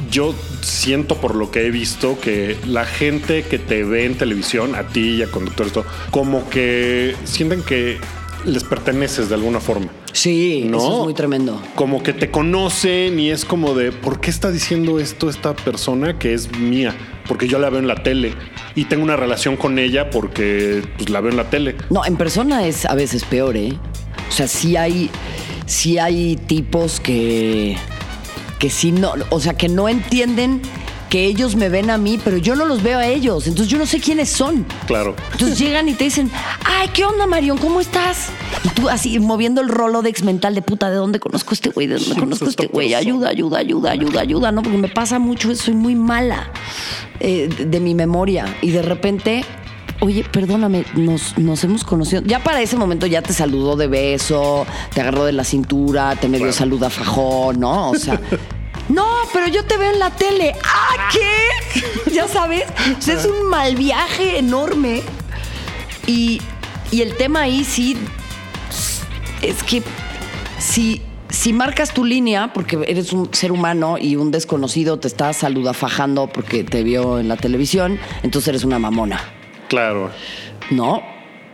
yo 0.09 0.33
siento 0.61 1.15
por 1.17 1.35
lo 1.35 1.51
que 1.51 1.65
he 1.67 1.71
visto 1.71 2.17
que 2.19 2.57
la 2.65 2.85
gente 2.85 3.43
que 3.43 3.59
te 3.59 3.83
ve 3.83 4.05
en 4.05 4.17
televisión, 4.17 4.73
a 4.75 4.83
ti 4.87 5.15
y 5.15 5.21
a 5.21 5.27
conductores, 5.27 5.73
todo, 5.73 5.85
como 6.11 6.49
que 6.49 7.15
sienten 7.25 7.61
que 7.61 7.97
les 8.45 8.63
perteneces 8.63 9.27
de 9.27 9.35
alguna 9.35 9.59
forma. 9.59 9.87
sí, 10.13 10.63
¿No? 10.69 10.77
eso 10.77 10.99
es 10.99 11.03
muy 11.03 11.13
tremendo. 11.13 11.61
Como 11.75 12.01
que 12.03 12.13
te 12.13 12.31
conocen 12.31 13.19
y 13.19 13.31
es 13.31 13.43
como 13.43 13.73
de, 13.75 13.91
¿por 13.91 14.21
qué 14.21 14.29
está 14.29 14.49
diciendo 14.51 14.99
esto 14.99 15.29
esta 15.29 15.53
persona 15.53 16.17
que 16.17 16.33
es 16.33 16.57
mía? 16.57 16.95
Porque 17.27 17.47
yo 17.47 17.59
la 17.59 17.69
veo 17.69 17.79
en 17.79 17.87
la 17.87 18.03
tele 18.03 18.33
y 18.75 18.85
tengo 18.85 19.03
una 19.03 19.15
relación 19.15 19.57
con 19.57 19.79
ella 19.79 20.09
porque 20.09 20.83
pues, 20.97 21.09
la 21.09 21.21
veo 21.21 21.31
en 21.31 21.37
la 21.37 21.49
tele. 21.49 21.75
No, 21.89 22.05
en 22.05 22.15
persona 22.15 22.65
es 22.65 22.85
a 22.85 22.95
veces 22.95 23.23
peor, 23.25 23.57
¿eh? 23.57 23.73
O 24.29 24.31
sea, 24.31 24.47
sí 24.47 24.77
hay, 24.77 25.09
sí 25.65 25.97
hay 25.97 26.35
tipos 26.35 26.99
que, 26.99 27.77
que 28.59 28.69
sí 28.69 28.91
no, 28.91 29.13
o 29.29 29.39
sea, 29.39 29.55
que 29.55 29.69
no 29.69 29.89
entienden 29.89 30.61
que 31.09 31.25
ellos 31.25 31.55
me 31.55 31.69
ven 31.69 31.89
a 31.89 31.97
mí, 31.97 32.19
pero 32.23 32.37
yo 32.37 32.55
no 32.55 32.65
los 32.65 32.83
veo 32.83 32.99
a 32.99 33.07
ellos. 33.07 33.47
Entonces 33.47 33.71
yo 33.71 33.77
no 33.77 33.85
sé 33.85 33.99
quiénes 33.99 34.29
son. 34.29 34.65
Claro. 34.87 35.15
Entonces 35.33 35.57
llegan 35.59 35.87
y 35.89 35.93
te 35.93 36.03
dicen, 36.05 36.29
ay, 36.65 36.89
¿qué 36.93 37.05
onda, 37.05 37.27
Marión? 37.27 37.57
¿Cómo 37.57 37.79
estás? 37.79 38.27
Y 38.63 38.69
tú 38.69 38.89
así 38.89 39.17
moviendo 39.19 39.61
el 39.61 39.69
rolodex 39.69 40.23
mental 40.23 40.55
de 40.55 40.61
puta, 40.61 40.89
¿de 40.89 40.97
dónde 40.97 41.19
conozco 41.19 41.51
a 41.51 41.53
este 41.53 41.69
güey? 41.69 41.87
¿De 41.87 41.95
dónde 41.95 42.09
¿Quién 42.09 42.19
conozco 42.19 42.45
a 42.45 42.49
este 42.49 42.67
güey? 42.67 42.93
Ayuda, 42.93 43.29
ayuda, 43.29 43.59
ayuda, 43.59 43.91
ayuda, 43.91 44.21
ayuda, 44.21 44.51
¿no? 44.51 44.61
Porque 44.63 44.77
me 44.77 44.89
pasa 44.89 45.19
mucho 45.19 45.53
soy 45.55 45.73
muy 45.73 45.95
mala 45.95 46.51
eh, 47.19 47.49
de, 47.57 47.65
de 47.65 47.79
mi 47.79 47.95
memoria. 47.95 48.45
Y 48.61 48.71
de 48.71 48.81
repente, 48.81 49.45
oye, 50.01 50.23
perdóname, 50.29 50.85
nos, 50.95 51.37
nos 51.37 51.63
hemos 51.63 51.83
conocido. 51.83 52.21
Ya 52.25 52.43
para 52.43 52.61
ese 52.61 52.75
momento 52.75 53.07
ya 53.07 53.21
te 53.21 53.33
saludó 53.33 53.75
de 53.75 53.87
beso, 53.87 54.65
te 54.93 55.01
agarró 55.01 55.25
de 55.25 55.31
la 55.31 55.43
cintura, 55.43 56.15
te 56.15 56.27
medio 56.27 56.45
Claro. 56.47 56.53
saluda 56.57 56.89
fajón, 56.89 57.59
¿no? 57.61 57.91
O 57.91 57.95
sea... 57.95 58.19
No, 58.89 59.05
pero 59.33 59.47
yo 59.47 59.65
te 59.65 59.77
veo 59.77 59.91
en 59.93 59.99
la 59.99 60.11
tele. 60.11 60.55
¿Ah, 60.63 61.09
qué? 61.11 61.81
Ya 62.11 62.27
sabes. 62.27 62.63
O 62.97 63.01
sea, 63.01 63.15
es 63.15 63.25
un 63.25 63.47
mal 63.49 63.75
viaje 63.75 64.39
enorme. 64.39 65.03
Y, 66.07 66.41
y 66.91 67.01
el 67.01 67.15
tema 67.15 67.41
ahí 67.41 67.63
sí 67.63 67.97
es 69.41 69.61
que 69.63 69.83
si, 70.57 71.01
si 71.29 71.53
marcas 71.53 71.93
tu 71.93 72.05
línea, 72.05 72.53
porque 72.53 72.79
eres 72.87 73.13
un 73.13 73.31
ser 73.33 73.51
humano 73.51 73.97
y 73.99 74.15
un 74.15 74.31
desconocido 74.31 74.97
te 74.99 75.07
está 75.07 75.33
saludafajando 75.33 76.27
porque 76.27 76.63
te 76.63 76.83
vio 76.83 77.19
en 77.19 77.27
la 77.27 77.35
televisión, 77.37 77.99
entonces 78.23 78.47
eres 78.49 78.63
una 78.63 78.79
mamona, 78.79 79.21
Claro. 79.67 80.09
¿no? 80.71 81.03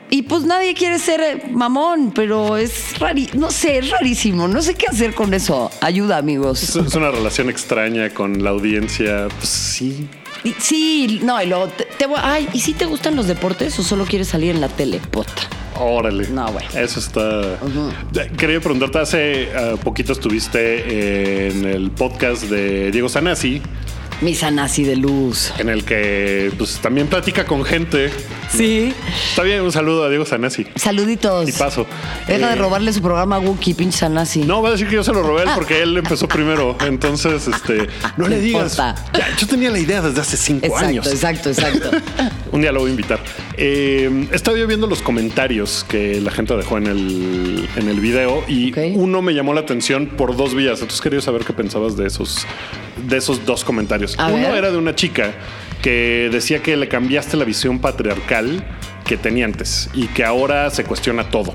Y 0.10 0.24
pues 0.24 0.44
nadie 0.44 0.74
quiere 0.76 1.00
ser 1.00 1.22
eh, 1.22 1.44
mamón, 1.52 2.12
pero 2.14 2.58
es 2.58 3.00
rari, 3.00 3.30
no 3.34 3.50
sé, 3.50 3.80
es 3.80 3.90
rarísimo. 3.90 4.48
No 4.48 4.62
sé 4.62 4.76
qué 4.76 4.86
hacer 4.88 5.14
con 5.16 5.34
eso. 5.34 5.72
Ayuda, 5.82 6.18
amigos. 6.18 6.62
Es, 6.62 6.76
es 6.76 6.94
una 6.96 7.10
relación 7.10 7.50
extraña 7.50 8.10
con 8.12 8.44
la 8.44 8.52
audiencia. 8.52 9.28
Pues 9.38 9.50
sí. 9.50 10.08
Y- 10.44 10.54
sí, 10.60 11.20
no, 11.24 11.42
y 11.42 11.48
luego 11.48 11.68
te, 11.70 11.86
te 11.86 12.06
voy- 12.06 12.20
ay, 12.22 12.48
¿y 12.54 12.60
si 12.60 12.74
te 12.74 12.86
gustan 12.86 13.16
los 13.16 13.28
deportes 13.28 13.78
o 13.80 13.84
solo 13.84 14.06
quieres 14.06 14.28
salir 14.28 14.52
en 14.52 14.62
la 14.62 14.68
tele? 14.68 15.00
Puta. 15.10 15.34
Órale. 15.80 16.28
No, 16.28 16.52
bueno. 16.52 16.70
Eso 16.76 17.00
está. 17.00 17.58
Quería 18.38 18.60
preguntarte, 18.60 19.00
hace 19.00 19.50
ah, 19.56 19.74
poquito 19.84 20.14
estuviste 20.14 21.48
en 21.48 21.66
el 21.66 21.90
podcast 21.90 22.44
de 22.44 22.92
Diego 22.92 23.10
Sanasi, 23.10 23.60
Mi 24.22 24.36
Sanasi 24.36 24.84
de 24.84 24.96
luz. 24.96 25.52
en 25.58 25.70
el 25.70 25.84
que 25.84 26.52
pues 26.58 26.80
también 26.80 27.08
platica 27.08 27.46
con 27.46 27.64
gente. 27.66 28.10
Sí. 28.50 28.94
Está 29.30 29.44
bien, 29.44 29.62
un 29.62 29.72
saludo 29.72 30.04
a 30.06 30.10
Diego 30.10 30.26
Sanasi. 30.26 30.66
Saluditos. 30.76 31.50
Y 31.50 31.52
paso. 31.52 31.86
Deja 32.28 32.48
de 32.50 32.54
Eh, 32.54 32.56
robarle 32.56 32.94
su 32.94 33.02
programa 33.02 33.36
a 33.38 33.40
Wookie, 33.40 33.74
pinche 33.74 33.98
Sanasi. 34.00 34.42
No, 34.44 34.62
va 34.62 34.70
a 34.70 34.72
decir 34.74 34.88
que 34.88 34.96
yo 34.96 35.04
se 35.04 35.12
lo 35.12 35.24
robé 35.24 35.42
a 35.42 35.44
él 35.46 35.50
porque 35.56 35.82
él 35.82 35.98
empezó 35.98 36.28
primero. 36.30 36.78
Entonces, 36.86 37.48
este, 37.48 37.88
no 38.18 38.28
le 38.28 38.40
digas. 38.40 38.78
Ya, 38.78 38.96
yo 39.38 39.48
tenía 39.48 39.72
la 39.72 39.80
idea 39.80 40.02
desde 40.02 40.22
hace 40.22 40.38
cinco 40.38 40.66
Exacto, 40.68 40.88
años. 40.88 41.08
exacto, 41.08 41.50
exacto. 41.50 41.92
Un 42.52 42.62
día 42.62 42.72
lo 42.72 42.80
voy 42.82 42.90
a 42.90 42.92
invitar. 42.92 43.20
Eh, 43.58 44.28
estaba 44.32 44.58
yo 44.58 44.68
viendo 44.68 44.88
los 44.88 45.02
comentarios 45.02 45.86
que 45.90 46.22
la 46.22 46.32
gente 46.32 46.56
dejó 46.56 46.78
en 46.78 46.88
el, 46.88 47.68
en 47.76 47.90
el 47.90 48.00
video 48.00 48.44
y 48.48 48.72
uno 48.96 49.22
me 49.22 49.34
llamó 49.34 49.54
la 49.54 49.62
atención 49.62 50.08
por 50.08 50.38
dos 50.38 50.54
vías. 50.54 50.80
Entonces 50.80 51.02
quería 51.02 51.20
saber 51.22 51.44
qué 51.46 51.54
pensabas 51.54 51.98
de 51.98 52.06
esos, 52.08 52.46
de 53.08 53.18
esos 53.18 53.46
dos 53.46 53.64
comentarios. 53.64 54.18
A 54.18 54.28
uno 54.28 54.48
ver. 54.48 54.56
era 54.56 54.72
de 54.72 54.78
una 54.78 54.96
chica 54.96 55.34
que 55.82 56.30
decía 56.32 56.64
que 56.64 56.78
le 56.78 56.88
cambiaste 56.88 57.38
la 57.38 57.46
visión 57.46 57.80
patriarcal 57.80 58.64
que 59.06 59.18
tenía 59.18 59.46
antes 59.46 59.90
y 59.94 60.08
que 60.08 60.24
ahora 60.24 60.70
se 60.70 60.86
cuestiona 60.86 61.30
todo. 61.30 61.54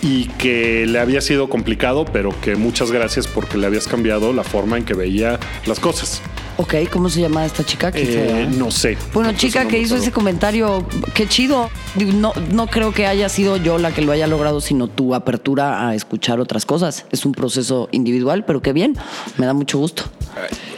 Y 0.00 0.26
que 0.38 0.86
le 0.86 1.00
había 1.00 1.20
sido 1.20 1.48
complicado, 1.48 2.04
pero 2.04 2.30
que 2.40 2.54
muchas 2.54 2.92
gracias 2.92 3.26
porque 3.26 3.58
le 3.58 3.66
habías 3.66 3.88
cambiado 3.88 4.32
la 4.32 4.44
forma 4.44 4.76
en 4.78 4.84
que 4.84 4.94
veía 4.94 5.40
las 5.66 5.80
cosas. 5.80 6.22
ok, 6.56 6.74
¿cómo 6.92 7.08
se 7.08 7.20
llama 7.20 7.44
esta 7.44 7.64
chica? 7.64 7.90
¿Quién 7.90 8.06
Eh, 8.08 8.48
no 8.56 8.70
sé. 8.70 8.96
Bueno, 9.12 9.30
Entonces, 9.30 9.50
chica 9.50 9.64
no 9.64 9.70
que 9.70 9.80
hizo 9.80 9.96
ese 9.96 10.12
comentario, 10.12 10.86
qué 11.14 11.26
chido. 11.26 11.68
No, 11.96 12.32
no 12.52 12.68
creo 12.68 12.92
que 12.92 13.06
haya 13.06 13.28
sido 13.28 13.56
yo 13.56 13.78
la 13.78 13.90
que 13.90 14.02
lo 14.02 14.12
haya 14.12 14.28
logrado, 14.28 14.60
sino 14.60 14.86
tu 14.86 15.16
apertura 15.16 15.88
a 15.88 15.96
escuchar 15.96 16.38
otras 16.38 16.64
cosas. 16.64 17.04
Es 17.10 17.26
un 17.26 17.32
proceso 17.32 17.88
individual, 17.90 18.44
pero 18.44 18.62
qué 18.62 18.72
bien. 18.72 18.96
Me 19.36 19.46
da 19.46 19.52
mucho 19.52 19.78
gusto. 19.78 20.04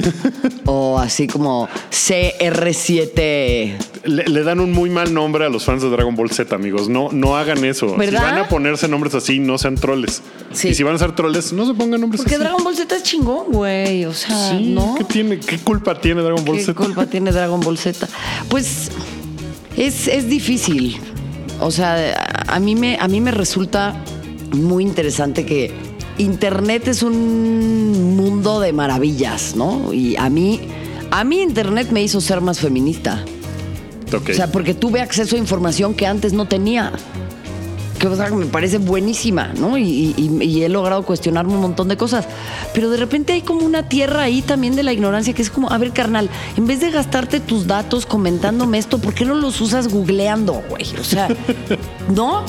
o 0.66 0.99
así 0.99 1.26
como 1.26 1.69
CR7. 1.90 3.76
Le, 4.05 4.25
le 4.25 4.43
dan 4.43 4.61
un 4.61 4.73
muy 4.73 4.90
mal 4.90 5.12
nombre 5.12 5.45
a 5.45 5.49
los 5.49 5.64
fans 5.64 5.83
de 5.83 5.90
Dragon 5.90 6.14
Ball 6.14 6.31
Z, 6.31 6.55
amigos. 6.55 6.88
No, 6.88 7.09
no 7.12 7.37
hagan 7.37 7.64
eso. 7.64 7.97
¿Verdad? 7.97 8.21
Si 8.21 8.25
van 8.25 8.38
a 8.38 8.49
ponerse 8.49 8.88
nombres 8.88 9.14
así, 9.14 9.38
no 9.40 9.59
sean 9.59 9.75
troles. 9.76 10.23
Sí. 10.52 10.69
Y 10.69 10.75
si 10.76 10.83
van 10.83 10.95
a 10.95 10.99
ser 10.99 11.14
troles, 11.14 11.52
no 11.52 11.66
se 11.66 11.75
pongan 11.75 12.00
nombres 12.00 12.21
Porque 12.21 12.35
así. 12.35 12.42
Dragon 12.45 12.62
Ball 12.62 12.76
Z 12.76 12.95
es 12.97 13.02
chingón, 13.02 13.47
güey. 13.50 14.04
O 14.04 14.12
sea, 14.12 14.50
Sí, 14.50 14.71
¿no? 14.75 14.95
¿qué, 14.99 15.04
tiene, 15.04 15.40
¿qué 15.40 15.59
culpa 15.59 15.99
tiene 16.00 16.23
Dragon 16.23 16.45
Ball 16.45 16.56
¿Qué 16.59 16.64
Z? 16.64 16.75
culpa 16.75 17.06
tiene 17.11 17.33
Dragon 17.33 17.61
Ball 17.61 17.78
Z? 17.78 18.06
Pues 18.49 18.90
es, 19.76 20.06
es 20.09 20.28
difícil. 20.28 20.99
O 21.61 21.71
sea, 21.71 22.45
a 22.47 22.61
mí, 22.61 22.75
me, 22.76 22.99
a 23.00 23.09
mí 23.09 23.21
me 23.21 23.30
resulta 23.30 23.97
muy 24.52 24.85
interesante 24.85 25.47
que 25.47 25.73
Internet 26.18 26.88
es 26.88 27.02
un 27.02 28.16
mundo 28.16 28.61
de 28.61 28.73
maravillas, 28.73 29.56
¿no? 29.56 29.92
Y 29.92 30.16
a 30.16 30.28
mí, 30.28 30.61
a 31.11 31.25
mí 31.25 31.40
Internet 31.40 31.88
me 31.90 32.02
hizo 32.02 32.21
ser 32.21 32.40
más 32.40 32.61
feminista. 32.61 33.25
Ok. 34.14 34.30
O 34.30 34.35
sea, 34.35 34.52
porque 34.52 34.75
tuve 34.75 35.00
acceso 35.00 35.37
a 35.37 35.38
información 35.38 35.95
que 35.95 36.06
antes 36.06 36.33
no 36.33 36.47
tenía. 36.47 36.92
Que 37.98 38.06
o 38.08 38.16
sea, 38.16 38.30
me 38.30 38.46
parece 38.46 38.78
buenísima, 38.78 39.52
¿no? 39.58 39.76
Y, 39.78 40.14
y- 40.16 40.38
y 40.44 40.62
he 40.62 40.68
logrado 40.68 41.02
cuestionarme 41.04 41.52
un 41.54 41.60
montón 41.60 41.88
de 41.88 41.96
cosas. 41.96 42.26
Pero 42.74 42.90
de 42.90 42.96
repente 42.96 43.32
hay 43.32 43.42
como 43.42 43.64
una 43.64 43.88
tierra 43.88 44.22
ahí 44.22 44.42
también 44.42 44.76
de 44.76 44.82
la 44.82 44.92
ignorancia 44.92 45.32
que 45.34 45.42
es 45.42 45.50
como, 45.50 45.70
a 45.70 45.78
ver, 45.78 45.92
carnal, 45.92 46.28
en 46.56 46.66
vez 46.66 46.80
de 46.80 46.90
gastarte 46.90 47.40
tus 47.40 47.66
datos 47.66 48.06
comentándome 48.06 48.78
esto, 48.78 48.98
¿por 48.98 49.14
qué 49.14 49.24
no 49.24 49.34
los 49.34 49.60
usas 49.60 49.88
googleando, 49.88 50.62
güey? 50.68 50.84
O 51.00 51.04
sea, 51.04 51.28
¿no? 52.14 52.44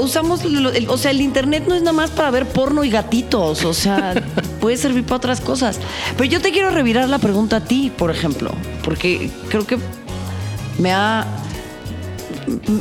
Usamos, 0.00 0.42
el- 0.44 0.86
o 0.88 0.96
sea, 0.96 1.10
el 1.10 1.20
internet 1.20 1.64
no 1.66 1.74
es 1.74 1.80
nada 1.82 1.92
más 1.92 2.10
para 2.10 2.30
ver 2.30 2.46
porno 2.46 2.84
y 2.84 2.90
gatitos, 2.90 3.64
o 3.64 3.74
sea, 3.74 4.14
puede 4.60 4.76
servir 4.76 5.02
para 5.04 5.16
otras 5.16 5.40
cosas. 5.40 5.80
Pero 6.16 6.30
yo 6.30 6.40
te 6.40 6.52
quiero 6.52 6.70
revirar 6.70 7.08
la 7.08 7.18
pregunta 7.18 7.56
a 7.56 7.60
ti, 7.64 7.90
por 7.96 8.10
ejemplo, 8.10 8.52
porque 8.84 9.30
creo 9.48 9.66
que 9.66 9.78
me 10.78 10.92
ha 10.92 11.26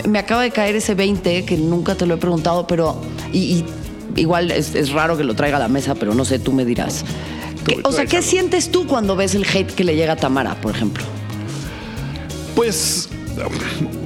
me- 0.07 0.19
acaba 0.19 0.43
de 0.43 0.51
caer 0.51 0.75
ese 0.75 0.95
20 0.95 1.45
que 1.45 1.57
nunca 1.57 1.95
te 1.95 2.05
lo 2.05 2.15
he 2.15 2.17
preguntado, 2.17 2.67
pero 2.67 3.01
y, 3.34 3.39
y 3.39 3.65
igual 4.22 4.51
es, 4.51 4.75
es 4.75 4.91
raro 4.91 5.17
que 5.17 5.24
lo 5.24 5.34
traiga 5.36 5.57
a 5.57 5.60
la 5.60 5.67
mesa, 5.67 5.95
pero 5.95 6.13
no 6.13 6.25
sé, 6.25 6.39
tú 6.39 6.51
me 6.53 6.65
dirás. 6.65 7.03
¿Qué- 7.65 7.79
o 7.84 7.91
sea, 7.91 8.05
¿qué 8.05 8.22
sientes 8.22 8.69
tú 8.72 8.86
cuando 8.88 9.15
ves 9.15 9.34
el 9.36 9.43
hate 9.45 9.72
que 9.74 9.84
le 9.84 9.95
llega 9.95 10.13
a 10.13 10.15
Tamara, 10.15 10.55
por 10.62 10.75
ejemplo? 10.75 11.03
Pues 12.55 13.10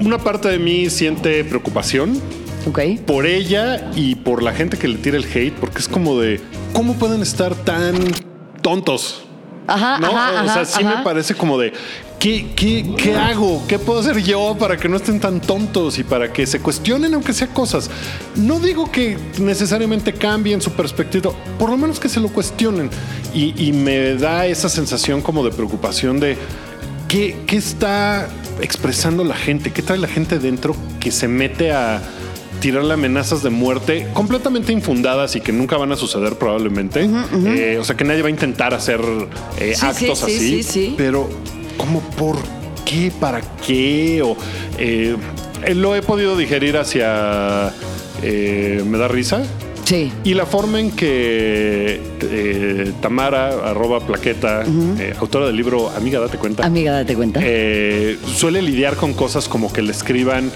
una 0.02 0.18
parte 0.18 0.48
de 0.50 0.58
mí 0.60 0.90
siente 0.90 1.44
preocupación 1.44 2.20
¿Ok? 2.68 2.80
por 3.06 3.26
ella 3.26 3.92
y 3.96 4.16
por 4.16 4.42
la 4.42 4.54
gente 4.54 4.78
que 4.78 4.88
le 4.88 4.98
tira 4.98 5.18
el 5.18 5.26
hate, 5.26 5.54
porque 5.54 5.80
es 5.80 5.88
como 5.88 6.20
de, 6.20 6.42
¿cómo 6.74 6.94
pueden 6.96 7.22
estar 7.22 7.54
tan 7.56 7.96
tontos? 8.62 9.24
Ajá, 9.70 10.00
¿No? 10.00 10.08
ajá, 10.08 10.42
o 10.42 10.46
sea, 10.46 10.62
ajá, 10.62 10.66
sí 10.66 10.84
me 10.84 11.04
parece 11.04 11.36
como 11.36 11.58
de, 11.58 11.74
¿qué, 12.20 12.48
qué, 12.56 12.86
¿qué 12.98 13.16
hago? 13.16 13.64
¿Qué 13.68 13.80
puedo 13.80 14.00
hacer 14.00 14.18
yo 14.24 14.56
para 14.60 14.78
que 14.78 14.90
no 14.90 14.98
estén 14.98 15.20
tan 15.20 15.40
tontos 15.42 16.00
y 16.00 16.04
para 16.04 16.32
que 16.34 16.46
se 16.46 16.60
cuestionen 16.60 17.14
aunque 17.14 17.34
sea 17.34 17.48
cosas? 17.48 17.90
No 18.36 18.60
digo 18.60 18.92
que 18.92 19.18
necesariamente 19.40 20.14
cambien 20.14 20.62
su 20.62 20.72
perspectiva, 20.72 21.32
por 21.58 21.70
lo 21.70 21.78
menos 21.78 22.00
que 22.00 22.10
se 22.10 22.20
lo 22.20 22.30
cuestionen. 22.30 22.90
Y, 23.34 23.54
y 23.64 23.72
me 23.74 24.16
da 24.16 24.46
esa 24.48 24.70
sensación 24.70 25.22
como 25.22 25.44
de 25.44 25.52
preocupación 25.52 26.20
de, 26.20 26.38
¿qué, 27.08 27.38
qué 27.46 27.58
está 27.58 28.28
expresando 28.62 29.24
la 29.24 29.36
gente? 29.36 29.72
¿Qué 29.72 29.82
trae 29.82 30.00
la 30.00 30.08
gente 30.08 30.40
dentro 30.40 30.76
que 31.00 31.12
se 31.12 31.28
mete 31.28 31.72
a 31.72 32.02
tirarle 32.60 32.94
amenazas 32.94 33.42
de 33.44 33.50
muerte 33.50 34.08
completamente 34.14 34.72
infundadas 34.74 35.36
y 35.36 35.42
que 35.42 35.52
nunca 35.52 35.78
van 35.78 35.92
a 35.92 35.96
suceder 35.96 36.36
probablemente. 36.36 37.10
Eh, 37.46 37.78
o 37.80 37.84
sea, 37.84 37.96
que 37.96 38.04
nadie 38.04 38.22
va 38.22 38.28
a 38.28 38.32
intentar 38.32 38.74
hacer 38.74 39.00
eh, 39.60 39.74
Sí, 39.76 39.86
actos 39.86 40.20
sí, 40.20 40.26
sí, 40.26 40.36
así. 40.36 40.64
sí, 40.64 40.64
sí. 40.64 40.94
Pero, 40.98 41.30
¿cómo 41.78 42.02
por 42.18 42.38
qué? 42.86 43.12
¿Para 43.20 43.42
qué? 43.66 44.22
O, 44.24 44.36
eh, 44.78 45.16
eh, 45.66 45.76
lo 45.76 45.96
he 45.96 46.02
podido 46.02 46.36
digerir 46.38 46.78
hacia... 46.78 47.72
eh, 48.22 48.84
me 48.86 48.98
da 48.98 49.08
risa. 49.08 49.44
Sí. 49.86 50.12
Y 50.24 50.36
la 50.36 50.46
forma 50.46 50.80
en 50.80 50.92
que 50.92 52.00
eh, 52.22 52.92
Tamara, 53.02 53.70
arroba 53.72 54.00
plaqueta, 54.02 54.64
eh, 55.00 55.16
autora 55.20 55.48
del 55.48 55.56
libro 55.56 55.90
Amiga, 55.90 56.20
date 56.20 56.38
cuenta. 56.38 56.64
Amiga, 56.66 56.92
date 56.92 57.16
cuenta. 57.16 57.40
eh, 57.44 58.18
suele 58.36 58.62
lidiar 58.62 58.98
con 58.98 59.14
cosas 59.14 59.48
como 59.48 59.74
que 59.74 59.82
le 59.82 59.92
escriban 59.92 60.52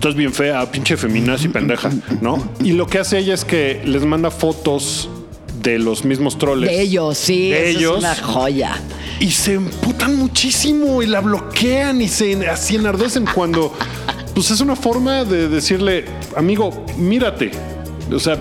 estás 0.00 0.14
bien 0.14 0.32
fea, 0.32 0.64
pinche 0.72 0.96
feminazi 0.96 1.50
pendeja, 1.50 1.90
¿no? 2.22 2.42
Y 2.64 2.72
lo 2.72 2.86
que 2.86 3.00
hace 3.00 3.18
ella 3.18 3.34
es 3.34 3.44
que 3.44 3.82
les 3.84 4.02
manda 4.02 4.30
fotos 4.30 5.10
de 5.62 5.78
los 5.78 6.06
mismos 6.06 6.38
troles. 6.38 6.70
de 6.70 6.80
ellos, 6.80 7.18
sí. 7.18 7.50
de 7.50 7.68
eso 7.68 7.78
ellos. 7.78 7.92
Es 7.98 7.98
una 7.98 8.14
joya. 8.14 8.80
Y 9.20 9.30
se 9.30 9.52
emputan 9.52 10.16
muchísimo 10.16 11.02
y 11.02 11.06
la 11.06 11.20
bloquean 11.20 12.00
y 12.00 12.08
se 12.08 12.48
así 12.48 12.76
enardecen 12.76 13.26
cuando 13.26 13.74
pues 14.34 14.50
es 14.50 14.62
una 14.62 14.74
forma 14.74 15.26
de 15.26 15.50
decirle, 15.50 16.06
amigo, 16.34 16.86
mírate. 16.96 17.50
O 18.10 18.18
sea, 18.18 18.38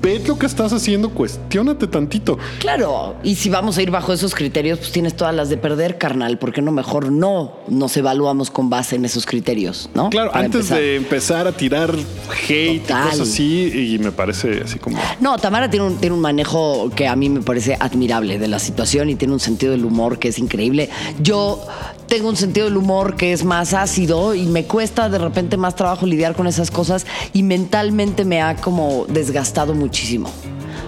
ve 0.00 0.22
lo 0.26 0.38
que 0.38 0.46
estás 0.46 0.72
haciendo, 0.72 1.10
cuestiónate 1.10 1.86
tantito. 1.86 2.38
Claro, 2.58 3.16
y 3.22 3.36
si 3.36 3.48
vamos 3.50 3.78
a 3.78 3.82
ir 3.82 3.90
bajo 3.90 4.12
esos 4.12 4.34
criterios, 4.34 4.78
pues 4.78 4.92
tienes 4.92 5.14
todas 5.16 5.34
las 5.34 5.48
de 5.48 5.56
perder, 5.56 5.98
carnal, 5.98 6.38
porque 6.38 6.62
no 6.62 6.72
mejor 6.72 7.10
no 7.12 7.52
nos 7.68 7.96
evaluamos 7.96 8.50
con 8.50 8.70
base 8.70 8.96
en 8.96 9.04
esos 9.04 9.26
criterios, 9.26 9.90
¿no? 9.94 10.10
Claro, 10.10 10.30
Para 10.32 10.44
antes 10.44 10.62
empezar. 10.62 10.78
de 10.78 10.96
empezar 10.96 11.46
a 11.46 11.52
tirar 11.52 11.90
hate 12.48 12.82
Total. 12.82 13.06
y 13.06 13.10
cosas 13.10 13.20
así, 13.28 13.94
y 13.94 13.98
me 13.98 14.12
parece 14.12 14.62
así 14.64 14.78
como. 14.78 14.98
No, 15.20 15.36
Tamara 15.38 15.70
tiene 15.70 15.86
un, 15.86 15.96
tiene 15.98 16.14
un 16.14 16.20
manejo 16.20 16.90
que 16.94 17.06
a 17.08 17.16
mí 17.16 17.28
me 17.28 17.40
parece 17.42 17.76
admirable 17.78 18.38
de 18.38 18.48
la 18.48 18.58
situación 18.58 19.10
y 19.10 19.14
tiene 19.14 19.34
un 19.34 19.40
sentido 19.40 19.72
del 19.72 19.84
humor 19.84 20.18
que 20.18 20.28
es 20.28 20.38
increíble. 20.38 20.90
Yo 21.20 21.60
tengo 22.08 22.28
un 22.28 22.36
sentido 22.36 22.66
del 22.66 22.76
humor 22.76 23.16
que 23.16 23.32
es 23.32 23.44
más 23.44 23.74
ácido 23.74 24.34
y 24.34 24.46
me 24.46 24.64
cuesta 24.64 25.08
de 25.08 25.18
repente 25.18 25.56
más 25.56 25.74
trabajo 25.74 26.06
lidiar 26.06 26.34
con 26.36 26.46
esas 26.46 26.70
cosas 26.70 27.04
y 27.32 27.42
mentalmente 27.42 28.24
me 28.24 28.40
ha 28.42 28.56
como 28.56 29.06
desgastado 29.08 29.74
muchísimo. 29.76 30.30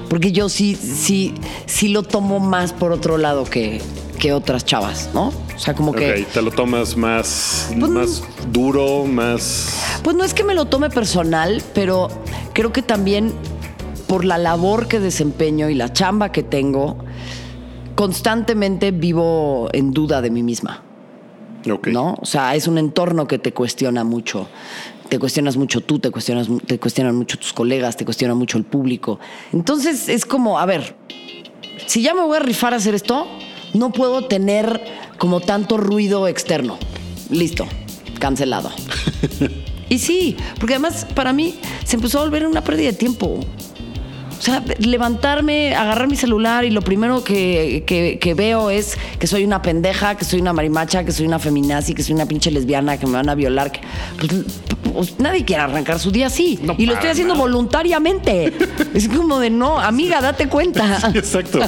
Porque 0.08 0.32
yo 0.32 0.48
sí, 0.48 0.74
sí, 0.74 1.34
sí 1.66 1.88
lo 1.88 2.02
tomo 2.02 2.40
más 2.40 2.72
por 2.72 2.92
otro 2.92 3.18
lado 3.18 3.44
que, 3.44 3.80
que 4.18 4.32
otras 4.32 4.64
chavas, 4.64 5.10
¿no? 5.12 5.28
O 5.54 5.58
sea, 5.58 5.74
como 5.74 5.92
que... 5.92 6.22
Ok, 6.22 6.32
te 6.32 6.42
lo 6.42 6.50
tomas 6.50 6.96
más, 6.96 7.70
Pues, 7.78 7.90
más 7.90 8.22
duro, 8.52 9.04
más. 9.04 10.00
Pues 10.02 10.16
no 10.16 10.24
es 10.24 10.32
que 10.32 10.44
me 10.44 10.54
lo 10.54 10.64
tome 10.64 10.88
personal, 10.88 11.62
pero 11.74 12.08
creo 12.54 12.72
que 12.72 12.82
también 12.82 13.32
por 14.06 14.24
la 14.24 14.38
labor 14.38 14.88
que 14.88 14.98
desempeño 15.00 15.68
y 15.68 15.74
la 15.74 15.92
chamba 15.92 16.32
que 16.32 16.42
tengo, 16.42 16.96
constantemente 17.94 18.90
vivo 18.90 19.68
en 19.72 19.92
duda 19.92 20.22
de 20.22 20.30
mí 20.30 20.42
misma, 20.42 20.82
Ok. 21.70 21.88
¿no? 21.88 22.16
O 22.20 22.24
sea, 22.24 22.54
es 22.54 22.66
un 22.66 22.78
entorno 22.78 23.26
que 23.26 23.38
te 23.38 23.52
cuestiona 23.52 24.04
mucho. 24.04 24.48
Te 25.08 25.18
cuestionas 25.18 25.56
mucho 25.56 25.80
tú, 25.80 25.98
te 25.98 26.10
cuestionas, 26.10 26.48
te 26.66 26.78
cuestionan 26.78 27.16
mucho 27.16 27.38
tus 27.38 27.52
colegas, 27.52 27.96
te 27.96 28.04
cuestiona 28.04 28.34
mucho 28.34 28.58
el 28.58 28.64
público. 28.64 29.18
Entonces 29.52 30.08
es 30.08 30.26
como, 30.26 30.58
a 30.58 30.66
ver, 30.66 30.96
si 31.86 32.02
ya 32.02 32.14
me 32.14 32.20
voy 32.22 32.36
a 32.36 32.40
rifar 32.40 32.74
a 32.74 32.76
hacer 32.76 32.94
esto, 32.94 33.26
no 33.74 33.90
puedo 33.90 34.26
tener 34.26 34.80
como 35.18 35.40
tanto 35.40 35.78
ruido 35.78 36.28
externo. 36.28 36.78
Listo, 37.30 37.66
cancelado. 38.18 38.70
y 39.88 39.98
sí, 39.98 40.36
porque 40.58 40.74
además 40.74 41.06
para 41.14 41.32
mí 41.32 41.58
se 41.84 41.96
empezó 41.96 42.18
a 42.20 42.24
volver 42.24 42.46
una 42.46 42.62
pérdida 42.62 42.88
de 42.88 42.96
tiempo. 42.96 43.40
O 44.38 44.40
sea, 44.40 44.62
levantarme, 44.78 45.74
agarrar 45.74 46.06
mi 46.08 46.14
celular 46.16 46.64
y 46.64 46.70
lo 46.70 46.80
primero 46.82 47.24
que, 47.24 47.82
que- 47.86 48.18
que 48.20 48.34
veo 48.34 48.70
es 48.70 48.96
que 49.18 49.26
soy 49.26 49.44
una 49.44 49.62
pendeja, 49.62 50.14
que 50.16 50.24
soy 50.24 50.40
una 50.40 50.52
marimacha, 50.52 51.04
que 51.04 51.10
soy 51.12 51.26
una 51.26 51.38
feminazi, 51.40 51.92
que 51.94 52.02
soy 52.04 52.14
una 52.14 52.26
pinche 52.26 52.50
lesbiana, 52.50 52.98
que 52.98 53.06
me 53.06 53.14
van 53.14 53.28
a 53.28 53.34
violar. 53.34 53.72
que- 53.72 53.80
pues, 54.18 54.32
pues, 54.92 55.14
nadie 55.18 55.44
quiere 55.44 55.62
arrancar 55.62 55.98
su 55.98 56.10
día 56.12 56.28
así. 56.28 56.58
No, 56.62 56.74
y 56.78 56.86
lo 56.86 56.94
estoy 56.94 57.10
haciendo 57.10 57.34
nada. 57.34 57.44
voluntariamente. 57.46 58.52
es 58.94 59.08
como 59.08 59.38
de 59.40 59.50
no, 59.50 59.78
amiga, 59.80 60.20
date 60.20 60.48
cuenta. 60.48 61.10
Exacto. 61.14 61.58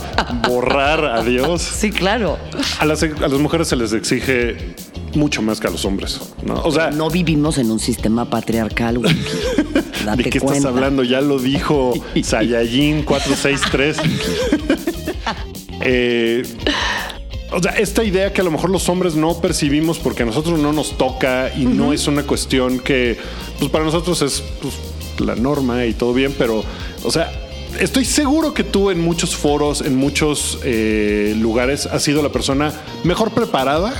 Borrar 0.48 1.04
a 1.04 1.22
Dios. 1.22 1.62
Sí, 1.62 1.90
claro. 1.90 2.38
A 2.78 2.84
las, 2.86 3.02
a 3.02 3.06
las 3.06 3.32
mujeres 3.32 3.68
se 3.68 3.76
les 3.76 3.92
exige 3.92 4.74
mucho 5.14 5.42
más 5.42 5.60
que 5.60 5.68
a 5.68 5.70
los 5.70 5.84
hombres. 5.84 6.20
¿no? 6.44 6.62
O 6.62 6.70
sea, 6.70 6.90
No 6.90 7.10
vivimos 7.10 7.58
en 7.58 7.70
un 7.70 7.78
sistema 7.78 8.28
patriarcal, 8.28 8.98
güey. 8.98 9.14
Date 10.04 10.22
¿de 10.24 10.30
qué 10.30 10.40
cuenta. 10.40 10.58
estás 10.58 10.72
hablando? 10.72 11.02
Ya 11.02 11.20
lo 11.20 11.38
dijo 11.38 11.92
Saiyajin 12.22 13.02
463. 13.02 13.96
eh, 15.80 16.42
o 17.52 17.62
sea, 17.62 17.72
esta 17.72 18.04
idea 18.04 18.32
que 18.32 18.40
a 18.40 18.44
lo 18.44 18.50
mejor 18.50 18.70
los 18.70 18.88
hombres 18.88 19.14
no 19.16 19.40
percibimos 19.40 19.98
porque 19.98 20.22
a 20.22 20.26
nosotros 20.26 20.58
no 20.58 20.72
nos 20.72 20.96
toca 20.96 21.52
y 21.56 21.66
no 21.66 21.92
es 21.92 22.06
una 22.06 22.22
cuestión 22.22 22.78
que, 22.78 23.18
pues 23.58 23.70
para 23.70 23.84
nosotros 23.84 24.22
es 24.22 24.42
pues, 24.62 24.74
la 25.18 25.34
norma 25.34 25.84
y 25.84 25.92
todo 25.92 26.14
bien, 26.14 26.34
pero, 26.38 26.62
o 27.02 27.10
sea, 27.10 27.32
estoy 27.78 28.04
seguro 28.04 28.54
que 28.54 28.62
tú 28.62 28.90
en 28.90 29.00
muchos 29.00 29.34
foros, 29.34 29.80
en 29.80 29.96
muchos 29.96 30.58
eh, 30.62 31.34
lugares, 31.38 31.86
has 31.86 32.02
sido 32.02 32.22
la 32.22 32.30
persona 32.30 32.72
mejor 33.04 33.32
preparada 33.32 33.92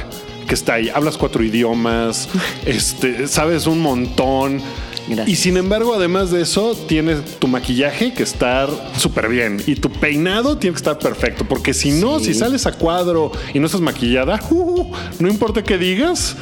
que 0.50 0.54
está 0.56 0.74
ahí. 0.74 0.88
Hablas 0.92 1.16
cuatro 1.16 1.44
idiomas, 1.44 2.28
este, 2.66 3.28
sabes 3.28 3.68
un 3.68 3.78
montón. 3.78 4.60
Gracias. 5.06 5.28
Y 5.28 5.36
sin 5.36 5.56
embargo, 5.56 5.94
además 5.94 6.32
de 6.32 6.42
eso, 6.42 6.76
tienes 6.88 7.38
tu 7.38 7.46
maquillaje 7.46 8.12
que 8.12 8.24
estar 8.24 8.68
súper 8.96 9.28
bien 9.28 9.62
y 9.66 9.76
tu 9.76 9.90
peinado 9.90 10.58
tiene 10.58 10.74
que 10.74 10.78
estar 10.78 10.98
perfecto, 10.98 11.44
porque 11.48 11.72
si 11.72 11.92
no, 11.92 12.18
Sí. 12.18 12.26
si 12.26 12.34
sales 12.34 12.66
a 12.66 12.72
cuadro 12.72 13.30
y 13.54 13.60
no 13.60 13.66
estás 13.66 13.80
maquillada, 13.80 14.40
uh, 14.50 14.92
no 15.20 15.28
importa 15.28 15.62
qué 15.62 15.78
digas, 15.78 16.36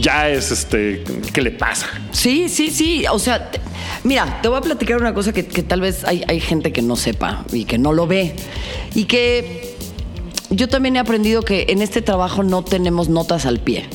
ya 0.00 0.30
es 0.30 0.52
este, 0.52 1.02
¿qué 1.32 1.42
le 1.42 1.50
pasa? 1.50 1.86
Sí, 2.12 2.48
sí, 2.48 2.70
sí. 2.70 3.04
O 3.10 3.18
sea, 3.18 3.50
te- 3.50 3.60
mira, 4.04 4.38
te 4.40 4.46
voy 4.48 4.58
a 4.58 4.62
platicar 4.62 5.00
una 5.00 5.12
cosa 5.14 5.32
que, 5.32 5.46
que 5.46 5.64
tal 5.64 5.80
vez 5.80 6.04
hay, 6.04 6.22
hay 6.28 6.38
gente 6.40 6.72
que 6.72 6.82
no 6.82 6.94
sepa 6.94 7.44
y 7.52 7.64
que 7.64 7.76
no 7.78 7.92
lo 7.92 8.06
ve. 8.06 8.34
Y 8.94 9.04
que 9.04 9.67
yo 10.50 10.68
también 10.68 10.96
he 10.96 10.98
aprendido 10.98 11.42
que 11.42 11.66
en 11.68 11.82
este 11.82 12.02
trabajo 12.02 12.42
no 12.42 12.62
tenemos 12.62 13.08
notas 13.08 13.46
al 13.46 13.58
pie. 13.60 13.86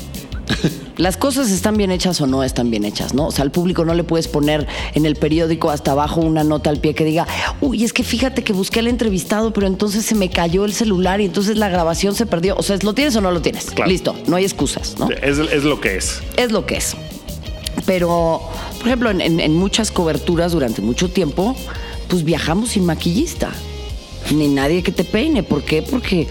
Las 0.97 1.17
cosas 1.17 1.49
están 1.49 1.75
bien 1.77 1.89
hechas 1.89 2.21
o 2.21 2.27
no 2.27 2.43
están 2.43 2.69
bien 2.69 2.85
hechas, 2.85 3.15
¿no? 3.15 3.27
O 3.27 3.31
sea, 3.31 3.43
al 3.43 3.51
público 3.51 3.83
no 3.83 3.95
le 3.95 4.03
puedes 4.03 4.27
poner 4.27 4.67
en 4.93 5.07
el 5.07 5.15
periódico 5.15 5.71
hasta 5.71 5.91
abajo 5.93 6.21
una 6.21 6.43
nota 6.43 6.69
al 6.69 6.77
pie 6.79 6.93
que 6.93 7.03
diga, 7.03 7.25
uy, 7.61 7.83
es 7.83 7.93
que 7.93 8.03
fíjate 8.03 8.43
que 8.43 8.53
busqué 8.53 8.79
al 8.81 8.87
entrevistado, 8.87 9.51
pero 9.53 9.65
entonces 9.65 10.05
se 10.05 10.13
me 10.13 10.29
cayó 10.29 10.65
el 10.65 10.73
celular 10.73 11.19
y 11.19 11.25
entonces 11.25 11.57
la 11.57 11.69
grabación 11.69 12.13
se 12.13 12.27
perdió. 12.27 12.55
O 12.57 12.61
sea, 12.61 12.77
¿lo 12.83 12.93
tienes 12.93 13.15
o 13.15 13.21
no 13.21 13.31
lo 13.31 13.41
tienes? 13.41 13.71
Claro. 13.71 13.89
Listo, 13.89 14.15
no 14.27 14.35
hay 14.35 14.43
excusas, 14.43 14.95
¿no? 14.99 15.09
Es, 15.09 15.39
es 15.39 15.63
lo 15.63 15.81
que 15.81 15.95
es. 15.97 16.21
es 16.37 16.51
lo 16.51 16.65
que 16.67 16.75
es. 16.77 16.95
Pero, 17.87 18.41
por 18.77 18.87
ejemplo, 18.87 19.09
en, 19.09 19.21
en- 19.21 19.39
en 19.39 19.55
muchas 19.55 19.89
coberturas 19.89 20.51
durante 20.51 20.81
mucho 20.83 21.09
tiempo, 21.09 21.55
pues 22.07 22.23
viajamos 22.23 22.69
sin 22.69 22.85
maquillista. 22.85 23.49
Ni 24.33 24.47
nadie 24.47 24.83
que 24.83 24.91
te 24.91 25.03
peine. 25.03 25.43
¿Por 25.43 25.63
qué? 25.63 25.81
Porque 25.81 26.27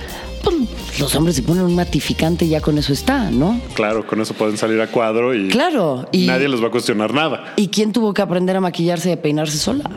los 0.98 1.14
hombres 1.14 1.37
se 1.37 1.42
ponen 1.42 1.64
un 1.64 1.75
matificante 1.75 2.44
y 2.44 2.48
ya 2.51 2.61
con 2.61 2.79
eso 2.79 2.92
está, 2.92 3.31
¿no? 3.31 3.61
Claro, 3.75 4.07
con 4.07 4.20
eso 4.20 4.35
pueden 4.35 4.57
salir 4.57 4.81
a 4.81 4.87
cuadro 4.88 5.35
y 5.35 5.48
Claro. 5.48 6.07
Y, 6.12 6.27
nadie 6.27 6.48
les 6.48 6.62
va 6.62 6.68
a 6.68 6.70
cuestionar 6.70 7.12
nada. 7.14 7.55
¿Y 7.57 7.68
quién 7.68 7.92
tuvo 7.92 8.12
que 8.14 8.22
aprender 8.22 8.57
a 8.57 8.61
maquillarse 8.61 9.11
y 9.11 9.12
a 9.12 9.22
peinarse 9.22 9.59
sola? 9.59 9.88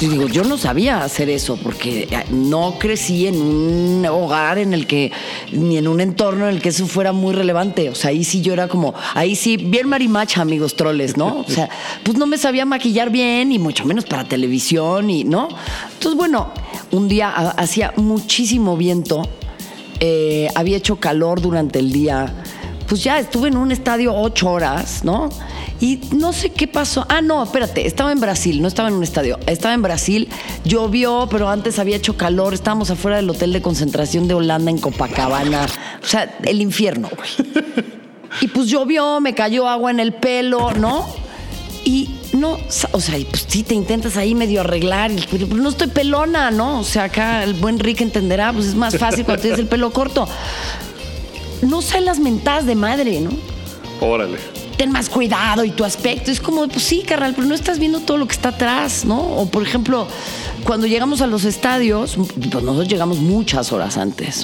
Yo 0.00 0.08
digo, 0.08 0.26
yo 0.26 0.42
no 0.44 0.56
sabía 0.58 1.04
hacer 1.04 1.28
eso 1.28 1.56
porque 1.62 2.08
eh, 2.10 2.24
no 2.30 2.76
crecí 2.78 3.26
en 3.26 3.40
un 3.40 4.06
hogar 4.06 4.58
en 4.58 4.72
el 4.74 4.86
que, 4.86 5.12
ni 5.52 5.76
en 5.76 5.86
un 5.86 6.00
entorno 6.00 6.48
en 6.48 6.56
el 6.56 6.62
que 6.62 6.70
eso 6.70 6.86
fuera 6.86 7.12
muy 7.12 7.34
relevante. 7.34 7.88
O 7.90 7.94
sea, 7.94 8.10
ahí 8.10 8.24
sí 8.24 8.40
yo 8.40 8.52
era 8.54 8.68
como, 8.68 8.94
ahí 9.14 9.36
sí, 9.36 9.56
bien 9.58 9.88
marimacha, 9.88 10.40
amigos 10.40 10.76
troles, 10.76 11.16
¿no? 11.16 11.40
O 11.40 11.50
sea, 11.50 11.68
pues 12.02 12.16
no 12.16 12.26
me 12.26 12.38
sabía 12.38 12.64
maquillar 12.64 13.10
bien 13.10 13.52
y 13.52 13.58
mucho 13.58 13.84
menos 13.84 14.04
para 14.06 14.24
televisión 14.24 15.10
y, 15.10 15.24
¿no? 15.24 15.48
Entonces, 15.94 16.16
bueno, 16.18 16.52
un 16.90 17.06
día 17.08 17.28
ha- 17.30 17.50
hacía 17.50 17.92
muchísimo 17.96 18.76
viento, 18.76 19.22
eh, 20.04 20.48
había 20.56 20.76
hecho 20.76 20.96
calor 20.96 21.40
durante 21.40 21.78
el 21.78 21.92
día. 21.92 22.34
Pues 22.88 23.04
ya 23.04 23.20
estuve 23.20 23.46
en 23.46 23.56
un 23.56 23.70
estadio 23.70 24.12
ocho 24.12 24.50
horas, 24.50 25.04
¿no? 25.04 25.28
Y 25.78 26.00
no 26.10 26.32
sé 26.32 26.50
qué 26.50 26.66
pasó. 26.66 27.06
Ah, 27.08 27.22
no, 27.22 27.40
espérate, 27.40 27.86
estaba 27.86 28.10
en 28.10 28.18
Brasil, 28.18 28.60
no 28.60 28.66
estaba 28.66 28.88
en 28.88 28.96
un 28.96 29.04
estadio. 29.04 29.38
Estaba 29.46 29.74
en 29.74 29.82
Brasil, 29.82 30.28
llovió, 30.64 31.28
pero 31.30 31.48
antes 31.48 31.78
había 31.78 31.96
hecho 31.96 32.16
calor. 32.16 32.52
Estábamos 32.52 32.90
afuera 32.90 33.16
del 33.16 33.30
hotel 33.30 33.52
de 33.52 33.62
concentración 33.62 34.26
de 34.26 34.34
Holanda 34.34 34.72
en 34.72 34.78
Copacabana. 34.78 35.66
O 36.02 36.06
sea, 36.06 36.36
el 36.42 36.60
infierno, 36.60 37.08
güey. 37.16 37.52
Y 38.40 38.48
pues 38.48 38.66
llovió, 38.68 39.20
me 39.20 39.34
cayó 39.34 39.68
agua 39.68 39.90
en 39.90 40.00
el 40.00 40.14
pelo, 40.14 40.72
¿no? 40.72 41.06
Y 41.84 42.08
no, 42.42 42.58
o 42.90 43.00
sea, 43.00 43.16
y 43.18 43.24
pues 43.24 43.46
sí 43.48 43.62
te 43.62 43.74
intentas 43.74 44.16
ahí 44.16 44.34
medio 44.34 44.60
arreglar, 44.62 45.12
pero 45.30 45.46
pues 45.46 45.62
no 45.62 45.68
estoy 45.68 45.86
pelona, 45.86 46.50
¿no? 46.50 46.80
O 46.80 46.84
sea, 46.84 47.04
acá 47.04 47.44
el 47.44 47.54
buen 47.54 47.78
Rick 47.78 48.00
entenderá, 48.00 48.52
pues 48.52 48.66
es 48.66 48.74
más 48.74 48.98
fácil 48.98 49.24
cuando 49.24 49.42
tienes 49.42 49.60
el 49.60 49.68
pelo 49.68 49.92
corto. 49.92 50.28
No 51.62 51.80
salen 51.80 52.06
las 52.06 52.18
mentadas 52.18 52.66
de 52.66 52.74
madre, 52.74 53.20
¿no? 53.20 53.30
Órale. 54.00 54.38
ten 54.76 54.90
más 54.90 55.08
cuidado 55.08 55.64
y 55.64 55.70
tu 55.70 55.84
aspecto. 55.84 56.32
Es 56.32 56.40
como, 56.40 56.66
pues 56.66 56.82
sí, 56.82 57.04
carnal, 57.06 57.34
pero 57.36 57.46
no 57.46 57.54
estás 57.54 57.78
viendo 57.78 58.00
todo 58.00 58.16
lo 58.16 58.26
que 58.26 58.32
está 58.32 58.48
atrás, 58.48 59.04
¿no? 59.04 59.20
O 59.20 59.46
por 59.46 59.62
ejemplo, 59.62 60.08
cuando 60.64 60.88
llegamos 60.88 61.20
a 61.20 61.28
los 61.28 61.44
estadios, 61.44 62.16
pues 62.16 62.64
nosotros 62.64 62.88
llegamos 62.88 63.18
muchas 63.18 63.72
horas 63.72 63.96
antes. 63.96 64.41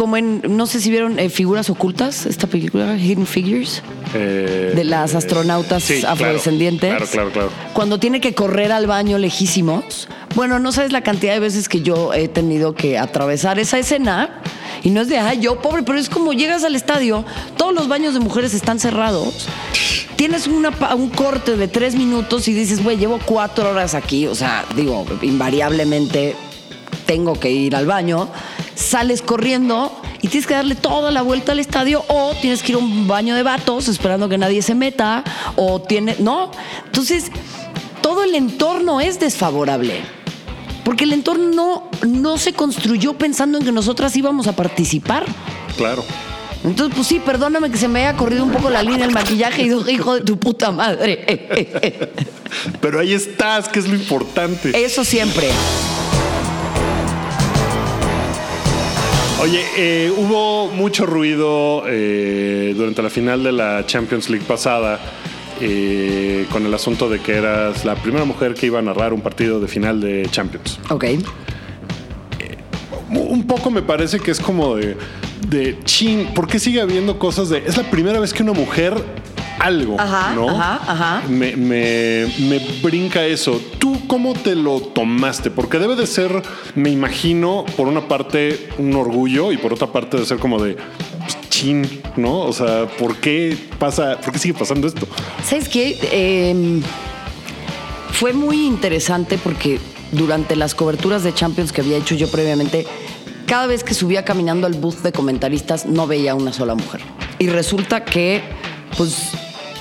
Como 0.00 0.16
en, 0.16 0.40
no 0.48 0.66
sé 0.66 0.80
si 0.80 0.88
vieron 0.88 1.18
eh, 1.18 1.28
Figuras 1.28 1.68
Ocultas, 1.68 2.24
esta 2.24 2.46
película, 2.46 2.96
Hidden 2.96 3.26
Figures, 3.26 3.82
Eh, 4.14 4.72
de 4.74 4.84
las 4.84 5.12
eh, 5.12 5.18
astronautas 5.18 5.82
sí, 5.82 6.02
afrodescendientes. 6.08 6.88
Claro, 6.88 7.06
claro, 7.06 7.30
claro. 7.30 7.50
Cuando 7.74 8.00
tiene 8.00 8.18
que 8.18 8.32
correr 8.32 8.72
al 8.72 8.86
baño 8.86 9.18
lejísimos. 9.18 10.08
Bueno, 10.34 10.58
no 10.58 10.72
sabes 10.72 10.90
la 10.90 11.02
cantidad 11.02 11.34
de 11.34 11.40
veces 11.40 11.68
que 11.68 11.82
yo 11.82 12.14
he 12.14 12.28
tenido 12.28 12.74
que 12.74 12.96
atravesar 12.96 13.58
esa 13.58 13.78
escena. 13.78 14.40
Y 14.82 14.88
no 14.88 15.02
es 15.02 15.10
de, 15.10 15.18
ay, 15.18 15.40
yo 15.40 15.60
pobre, 15.60 15.82
pero 15.82 15.98
es 15.98 16.08
como 16.08 16.32
llegas 16.32 16.64
al 16.64 16.76
estadio, 16.76 17.26
todos 17.58 17.74
los 17.74 17.86
baños 17.86 18.14
de 18.14 18.20
mujeres 18.20 18.54
están 18.54 18.78
cerrados. 18.78 19.48
Tienes 20.16 20.46
una 20.46 20.70
un 20.94 21.10
corte 21.10 21.58
de 21.58 21.68
tres 21.68 21.94
minutos 21.94 22.48
y 22.48 22.54
dices, 22.54 22.82
güey, 22.82 22.96
llevo 22.96 23.20
cuatro 23.26 23.68
horas 23.68 23.92
aquí. 23.92 24.26
O 24.28 24.34
sea, 24.34 24.64
digo, 24.74 25.04
invariablemente 25.20 26.36
tengo 27.10 27.34
que 27.34 27.50
ir 27.50 27.74
al 27.74 27.86
baño. 27.86 28.28
Sales 28.76 29.20
corriendo 29.20 30.00
y 30.22 30.28
tienes 30.28 30.46
que 30.46 30.54
darle 30.54 30.76
toda 30.76 31.10
la 31.10 31.22
vuelta 31.22 31.50
al 31.50 31.58
estadio 31.58 32.04
o 32.06 32.34
tienes 32.40 32.62
que 32.62 32.70
ir 32.70 32.76
a 32.76 32.78
un 32.78 33.08
baño 33.08 33.34
de 33.34 33.42
vatos 33.42 33.88
esperando 33.88 34.28
que 34.28 34.38
nadie 34.38 34.62
se 34.62 34.76
meta 34.76 35.24
o 35.56 35.80
tiene, 35.80 36.14
¿no? 36.20 36.52
Entonces, 36.86 37.32
todo 38.00 38.22
el 38.22 38.36
entorno 38.36 39.00
es 39.00 39.18
desfavorable. 39.18 40.02
Porque 40.84 41.02
el 41.02 41.12
entorno 41.12 41.50
no, 41.50 42.06
no 42.06 42.38
se 42.38 42.52
construyó 42.52 43.14
pensando 43.14 43.58
en 43.58 43.64
que 43.64 43.72
nosotras 43.72 44.14
íbamos 44.14 44.46
a 44.46 44.54
participar. 44.54 45.24
Claro. 45.76 46.04
Entonces, 46.62 46.94
pues 46.94 47.08
sí, 47.08 47.18
perdóname 47.18 47.72
que 47.72 47.76
se 47.76 47.88
me 47.88 48.06
haya 48.06 48.16
corrido 48.16 48.44
un 48.44 48.52
poco 48.52 48.70
la 48.70 48.84
línea 48.84 49.04
del 49.04 49.12
maquillaje 49.12 49.62
y 49.62 49.68
dije, 49.68 49.90
hijo 49.90 50.14
de 50.14 50.20
tu 50.20 50.38
puta 50.38 50.70
madre. 50.70 51.48
Pero 52.80 53.00
ahí 53.00 53.14
estás, 53.14 53.68
que 53.68 53.80
es 53.80 53.88
lo 53.88 53.96
importante. 53.96 54.70
Eso 54.84 55.04
siempre. 55.04 55.48
Oye, 59.40 59.64
eh, 59.78 60.12
hubo 60.14 60.68
mucho 60.68 61.06
ruido 61.06 61.84
eh, 61.86 62.74
durante 62.76 63.00
la 63.00 63.08
final 63.08 63.42
de 63.42 63.52
la 63.52 63.86
Champions 63.86 64.28
League 64.28 64.44
pasada 64.46 65.00
eh, 65.62 66.44
con 66.52 66.66
el 66.66 66.74
asunto 66.74 67.08
de 67.08 67.20
que 67.20 67.36
eras 67.36 67.86
la 67.86 67.94
primera 67.94 68.26
mujer 68.26 68.52
que 68.52 68.66
iba 68.66 68.80
a 68.80 68.82
narrar 68.82 69.14
un 69.14 69.22
partido 69.22 69.58
de 69.58 69.66
final 69.66 69.98
de 69.98 70.28
Champions. 70.30 70.78
Ok. 70.90 71.06
Un 73.08 73.46
poco 73.46 73.70
me 73.70 73.80
parece 73.80 74.20
que 74.20 74.30
es 74.30 74.40
como 74.40 74.76
de, 74.76 74.94
de 75.48 75.78
chin, 75.84 76.28
¿por 76.34 76.46
qué 76.46 76.58
sigue 76.58 76.82
habiendo 76.82 77.18
cosas 77.18 77.48
de... 77.48 77.64
Es 77.66 77.78
la 77.78 77.90
primera 77.90 78.20
vez 78.20 78.34
que 78.34 78.42
una 78.42 78.52
mujer 78.52 79.02
algo, 79.60 79.96
Ajá, 80.00 80.34
¿no? 80.34 80.48
ajá, 80.48 80.80
ajá. 80.86 81.22
Me, 81.28 81.54
me- 81.56 82.26
me 82.38 82.58
brinca 82.82 83.24
eso. 83.26 83.60
¿Tú 83.78 84.06
cómo 84.06 84.32
te 84.32 84.54
lo 84.54 84.80
tomaste? 84.80 85.50
Porque 85.50 85.78
debe 85.78 85.96
de 85.96 86.06
ser, 86.06 86.42
me 86.74 86.90
imagino, 86.90 87.64
por 87.76 87.86
una 87.86 88.08
parte 88.08 88.68
un 88.78 88.94
orgullo 88.94 89.52
y 89.52 89.58
por 89.58 89.72
otra 89.72 89.86
parte 89.88 90.16
de 90.16 90.24
ser 90.26 90.38
como 90.38 90.62
de 90.62 90.76
pues, 91.18 91.38
chin, 91.50 91.86
¿no? 92.16 92.40
O 92.40 92.52
sea, 92.52 92.86
¿por 92.86 93.16
qué 93.16 93.56
pasa, 93.78 94.18
por 94.20 94.32
qué 94.32 94.38
sigue 94.38 94.54
pasando 94.54 94.86
esto? 94.88 95.06
¿Sabes 95.44 95.68
qué? 95.68 95.98
Eh, 96.10 96.80
fue 98.12 98.32
muy 98.32 98.66
interesante 98.66 99.38
porque 99.42 99.78
durante 100.12 100.56
las 100.56 100.74
coberturas 100.74 101.22
de 101.22 101.32
Champions 101.34 101.72
que 101.72 101.80
había 101.80 101.96
hecho 101.96 102.14
yo 102.14 102.30
previamente, 102.30 102.86
cada 103.46 103.66
vez 103.66 103.84
que 103.84 103.94
subía 103.94 104.24
caminando 104.24 104.66
al 104.66 104.74
booth 104.74 104.98
de 105.02 105.12
comentaristas 105.12 105.86
no 105.86 106.06
veía 106.06 106.34
una 106.34 106.52
sola 106.52 106.74
mujer. 106.74 107.00
Y 107.38 107.48
resulta 107.48 108.04
que, 108.04 108.42
pues, 108.96 109.30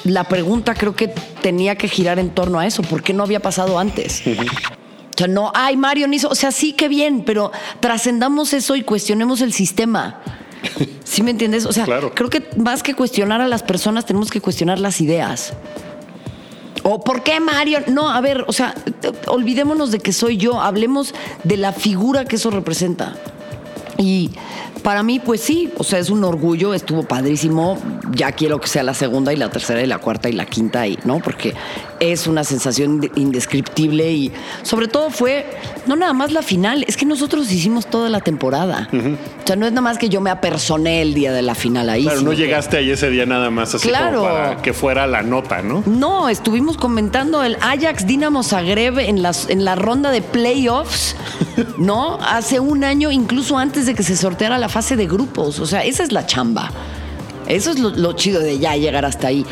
la 0.09 0.23
pregunta 0.25 0.73
creo 0.75 0.95
que 0.95 1.07
tenía 1.41 1.75
que 1.75 1.87
girar 1.87 2.19
en 2.19 2.29
torno 2.29 2.59
a 2.59 2.65
eso. 2.67 2.81
¿Por 2.83 3.03
qué 3.03 3.13
no 3.13 3.23
había 3.23 3.39
pasado 3.41 3.79
antes? 3.79 4.21
O 4.25 5.17
sea, 5.17 5.27
no, 5.27 5.51
ay, 5.53 5.75
Mario 5.77 6.07
no 6.07 6.13
hizo. 6.13 6.29
O 6.29 6.35
sea, 6.35 6.51
sí, 6.51 6.73
qué 6.73 6.87
bien, 6.87 7.23
pero 7.25 7.51
trascendamos 7.79 8.53
eso 8.53 8.75
y 8.75 8.83
cuestionemos 8.83 9.41
el 9.41 9.51
sistema. 9.53 10.19
¿Sí 11.03 11.23
me 11.23 11.31
entiendes? 11.31 11.65
O 11.65 11.73
sea, 11.73 11.85
Claro. 11.85 12.13
creo 12.15 12.29
que 12.29 12.47
más 12.57 12.83
que 12.83 12.93
cuestionar 12.93 13.41
a 13.41 13.47
las 13.47 13.63
personas, 13.63 14.05
tenemos 14.05 14.29
que 14.29 14.39
cuestionar 14.41 14.79
las 14.79 15.01
ideas. 15.01 15.53
¿O 16.83 17.03
por 17.03 17.23
qué 17.23 17.39
Mario? 17.41 17.79
No, 17.87 18.09
a 18.09 18.21
ver, 18.21 18.45
o 18.47 18.53
sea, 18.53 18.73
olvidémonos 19.27 19.91
de 19.91 19.99
que 19.99 20.13
soy 20.13 20.37
yo, 20.37 20.61
hablemos 20.61 21.13
de 21.43 21.57
la 21.57 21.73
figura 21.73 22.23
que 22.25 22.37
eso 22.37 22.51
representa. 22.51 23.15
Y 23.99 24.31
para 24.81 25.03
mí, 25.03 25.19
pues 25.19 25.41
sí, 25.41 25.71
o 25.77 25.83
sea, 25.83 25.99
es 25.99 26.09
un 26.09 26.23
orgullo, 26.23 26.73
estuvo 26.73 27.03
padrísimo. 27.03 27.77
Ya 28.11 28.31
quiero 28.31 28.59
que 28.59 28.67
sea 28.69 28.81
la 28.81 28.93
segunda 28.93 29.33
y 29.33 29.35
la 29.35 29.49
tercera 29.49 29.83
y 29.83 29.87
la 29.87 29.97
cuarta 29.97 30.29
y 30.29 30.31
la 30.31 30.45
quinta, 30.45 30.87
y, 30.87 30.97
¿no? 31.03 31.19
Porque 31.19 31.53
es 31.99 32.27
una 32.27 32.43
sensación 32.43 33.01
de- 33.01 33.11
indescriptible 33.15 34.11
y 34.11 34.31
sobre 34.63 34.87
todo 34.87 35.09
fue, 35.09 35.45
no 35.87 35.95
nada 35.95 36.13
más 36.13 36.31
la 36.31 36.41
final, 36.41 36.83
es 36.87 36.95
que 36.97 37.05
nosotros 37.05 37.51
hicimos 37.51 37.87
toda 37.87 38.09
la 38.09 38.19
temporada. 38.21 38.87
O 38.93 39.47
sea, 39.47 39.55
no 39.55 39.65
es 39.65 39.71
nada 39.71 39.81
más 39.81 39.97
que 39.97 40.09
yo 40.09 40.21
me 40.21 40.29
apersoné 40.29 41.01
el 41.01 41.13
día 41.13 41.31
de 41.33 41.41
la 41.41 41.55
final 41.55 41.89
ahí. 41.89 42.03
Claro, 42.03 42.21
no 42.21 42.31
que- 42.31 42.37
llegaste 42.37 42.77
ahí 42.77 42.91
ese 42.91 43.09
día 43.09 43.25
nada 43.25 43.49
más 43.49 43.75
así 43.75 43.87
Claro. 43.87 44.21
como 44.21 44.31
para 44.33 44.61
que 44.61 44.73
fuera 44.73 45.07
la 45.07 45.21
nota, 45.23 45.61
¿no? 45.61 45.83
No, 45.85 46.29
estuvimos 46.29 46.77
comentando 46.77 47.43
el 47.43 47.57
Ajax 47.61 48.05
Dinamo 48.07 48.43
Zagreb 48.43 48.99
en, 48.99 49.21
las, 49.21 49.49
en 49.49 49.65
la 49.65 49.75
ronda 49.75 50.11
de 50.11 50.21
playoffs, 50.21 51.15
¿no? 51.77 52.17
Hace 52.21 52.59
un 52.59 52.83
año, 52.83 53.11
incluso 53.11 53.57
antes 53.57 53.85
de 53.85 53.95
que 53.95 54.03
se 54.03 54.15
sorteara 54.15 54.57
la 54.57 54.69
fase 54.69 54.95
de 54.95 55.07
grupos. 55.07 55.59
O 55.59 55.65
sea, 55.65 55.83
esa 55.83 56.03
es 56.03 56.11
la 56.11 56.25
chamba. 56.25 56.71
Eso 57.47 57.71
es 57.71 57.79
lo, 57.79 57.89
lo 57.89 58.13
chido 58.13 58.41
de 58.41 58.59
ya 58.59 58.75
llegar 58.75 59.05
hasta 59.05 59.27
ahí. 59.27 59.43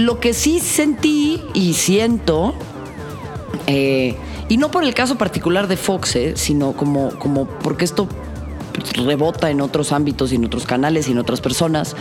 Lo 0.00 0.18
que 0.18 0.32
sí 0.32 0.60
sentí 0.60 1.42
y 1.52 1.74
siento, 1.74 2.54
eh, 3.66 4.16
y 4.48 4.56
no 4.56 4.70
por 4.70 4.82
el 4.82 4.94
caso 4.94 5.18
particular 5.18 5.68
de 5.68 5.76
Fox, 5.76 6.16
eh, 6.16 6.32
sino 6.36 6.72
como, 6.72 7.10
como 7.18 7.46
porque 7.46 7.84
esto 7.84 8.08
rebota 8.94 9.50
en 9.50 9.60
otros 9.60 9.92
ámbitos 9.92 10.32
y 10.32 10.36
en 10.36 10.46
otros 10.46 10.64
canales 10.64 11.06
y 11.08 11.12
en 11.12 11.18
otras 11.18 11.42
personas, 11.42 11.96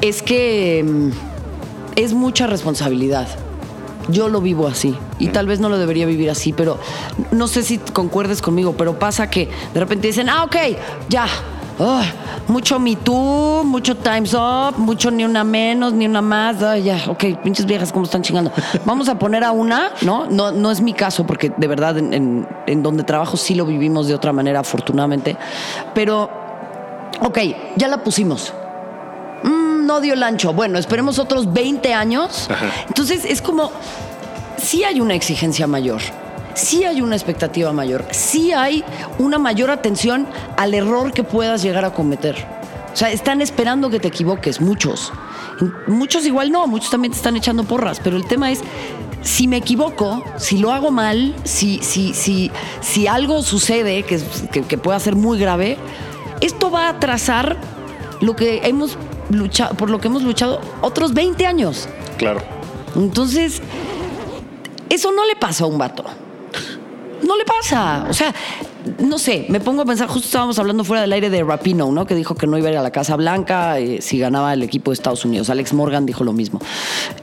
es 0.00 0.22
que 0.22 0.84
mm, 0.86 1.08
es 1.96 2.14
mucha 2.14 2.46
responsabilidad. 2.46 3.26
Yo 4.08 4.28
lo 4.28 4.40
vivo 4.40 4.68
así 4.68 4.96
y 5.18 5.28
tal 5.28 5.48
vez 5.48 5.58
no 5.58 5.68
lo 5.68 5.78
debería 5.78 6.06
vivir 6.06 6.30
así, 6.30 6.52
pero 6.52 6.78
no 7.32 7.48
sé 7.48 7.64
si 7.64 7.78
concuerdes 7.78 8.42
conmigo, 8.42 8.76
pero 8.78 9.00
pasa 9.00 9.28
que 9.28 9.48
de 9.74 9.80
repente 9.80 10.06
dicen, 10.06 10.28
ah, 10.28 10.44
ok, 10.44 10.56
ya, 11.08 11.26
ah, 11.80 12.02
mucho 12.48 12.78
Me 12.78 12.96
Too, 12.96 13.62
mucho 13.64 13.96
Time's 13.96 14.34
Up, 14.34 14.78
mucho 14.78 15.10
ni 15.10 15.24
una 15.24 15.44
menos, 15.44 15.92
ni 15.92 16.06
una 16.06 16.22
más, 16.22 16.58
ya, 16.82 16.98
ok, 17.08 17.24
pinches 17.42 17.66
viejas, 17.66 17.92
¿cómo 17.92 18.04
están 18.04 18.22
chingando? 18.22 18.52
Vamos 18.84 19.08
a 19.08 19.18
poner 19.18 19.44
a 19.44 19.52
una, 19.52 19.90
¿no? 20.02 20.26
No, 20.26 20.50
no 20.52 20.70
es 20.70 20.80
mi 20.80 20.92
caso, 20.92 21.24
porque 21.26 21.52
de 21.56 21.66
verdad 21.66 21.98
en, 21.98 22.12
en- 22.14 22.48
en 22.66 22.82
donde 22.82 23.02
trabajo 23.04 23.36
sí 23.36 23.54
lo 23.54 23.64
vivimos 23.66 24.06
de 24.08 24.14
otra 24.14 24.32
manera, 24.32 24.60
afortunadamente, 24.60 25.36
pero, 25.94 26.30
ok, 27.20 27.38
ya 27.76 27.88
la 27.88 27.98
pusimos. 27.98 28.52
Mm, 29.44 29.86
no 29.86 30.00
dio 30.00 30.14
el 30.14 30.22
ancho. 30.22 30.52
Bueno, 30.52 30.78
esperemos 30.78 31.18
otros 31.18 31.52
20 31.52 31.92
años. 31.94 32.48
Ajá. 32.48 32.66
Entonces 32.86 33.24
es 33.24 33.42
como, 33.42 33.72
sí 34.56 34.84
hay 34.84 35.00
una 35.00 35.14
exigencia 35.14 35.66
mayor. 35.66 36.00
Sí 36.54 36.84
hay 36.84 37.00
una 37.00 37.16
expectativa 37.16 37.72
mayor, 37.72 38.04
sí 38.10 38.52
hay 38.52 38.84
una 39.18 39.38
mayor 39.38 39.70
atención 39.70 40.26
al 40.56 40.74
error 40.74 41.12
que 41.12 41.24
puedas 41.24 41.62
llegar 41.62 41.84
a 41.84 41.92
cometer. 41.92 42.36
O 42.92 42.96
sea, 42.96 43.10
están 43.10 43.40
esperando 43.40 43.88
que 43.88 44.00
te 44.00 44.08
equivoques, 44.08 44.60
muchos. 44.60 45.12
Muchos 45.86 46.26
igual 46.26 46.50
no, 46.50 46.66
muchos 46.66 46.90
también 46.90 47.12
te 47.12 47.16
están 47.16 47.36
echando 47.36 47.64
porras, 47.64 48.00
pero 48.02 48.16
el 48.16 48.26
tema 48.26 48.50
es, 48.50 48.60
si 49.22 49.48
me 49.48 49.56
equivoco, 49.56 50.22
si 50.36 50.58
lo 50.58 50.72
hago 50.72 50.90
mal, 50.90 51.34
si, 51.44 51.78
si, 51.78 52.12
si, 52.12 52.50
si 52.80 53.06
algo 53.06 53.42
sucede 53.42 54.02
que, 54.02 54.20
que, 54.50 54.62
que 54.62 54.78
pueda 54.78 54.98
ser 55.00 55.16
muy 55.16 55.38
grave, 55.38 55.78
esto 56.40 56.70
va 56.70 56.86
a 56.86 56.90
atrasar 56.90 57.56
lo 58.20 58.36
que 58.36 58.60
hemos 58.64 58.98
luchado, 59.30 59.74
por 59.74 59.88
lo 59.88 60.00
que 60.00 60.08
hemos 60.08 60.22
luchado 60.22 60.60
otros 60.82 61.14
20 61.14 61.46
años. 61.46 61.88
Claro. 62.18 62.42
Entonces, 62.94 63.62
eso 64.90 65.12
no 65.12 65.24
le 65.24 65.36
pasa 65.36 65.64
a 65.64 65.66
un 65.66 65.78
vato. 65.78 66.04
No 67.26 67.36
le 67.36 67.44
pasa. 67.44 68.06
O 68.08 68.12
sea, 68.12 68.34
no 68.98 69.18
sé, 69.18 69.46
me 69.48 69.60
pongo 69.60 69.82
a 69.82 69.84
pensar, 69.84 70.08
justo 70.08 70.26
estábamos 70.26 70.58
hablando 70.58 70.84
fuera 70.84 71.02
del 71.02 71.12
aire 71.12 71.30
de 71.30 71.42
Rapino, 71.42 71.90
¿no? 71.92 72.06
Que 72.06 72.14
dijo 72.14 72.34
que 72.34 72.46
no 72.46 72.58
iba 72.58 72.68
a 72.68 72.72
ir 72.72 72.78
a 72.78 72.82
la 72.82 72.90
Casa 72.90 73.16
Blanca 73.16 73.78
eh, 73.78 74.00
si 74.00 74.18
ganaba 74.18 74.52
el 74.52 74.62
equipo 74.62 74.90
de 74.90 74.94
Estados 74.94 75.24
Unidos. 75.24 75.50
Alex 75.50 75.72
Morgan 75.72 76.06
dijo 76.06 76.24
lo 76.24 76.32
mismo. 76.32 76.60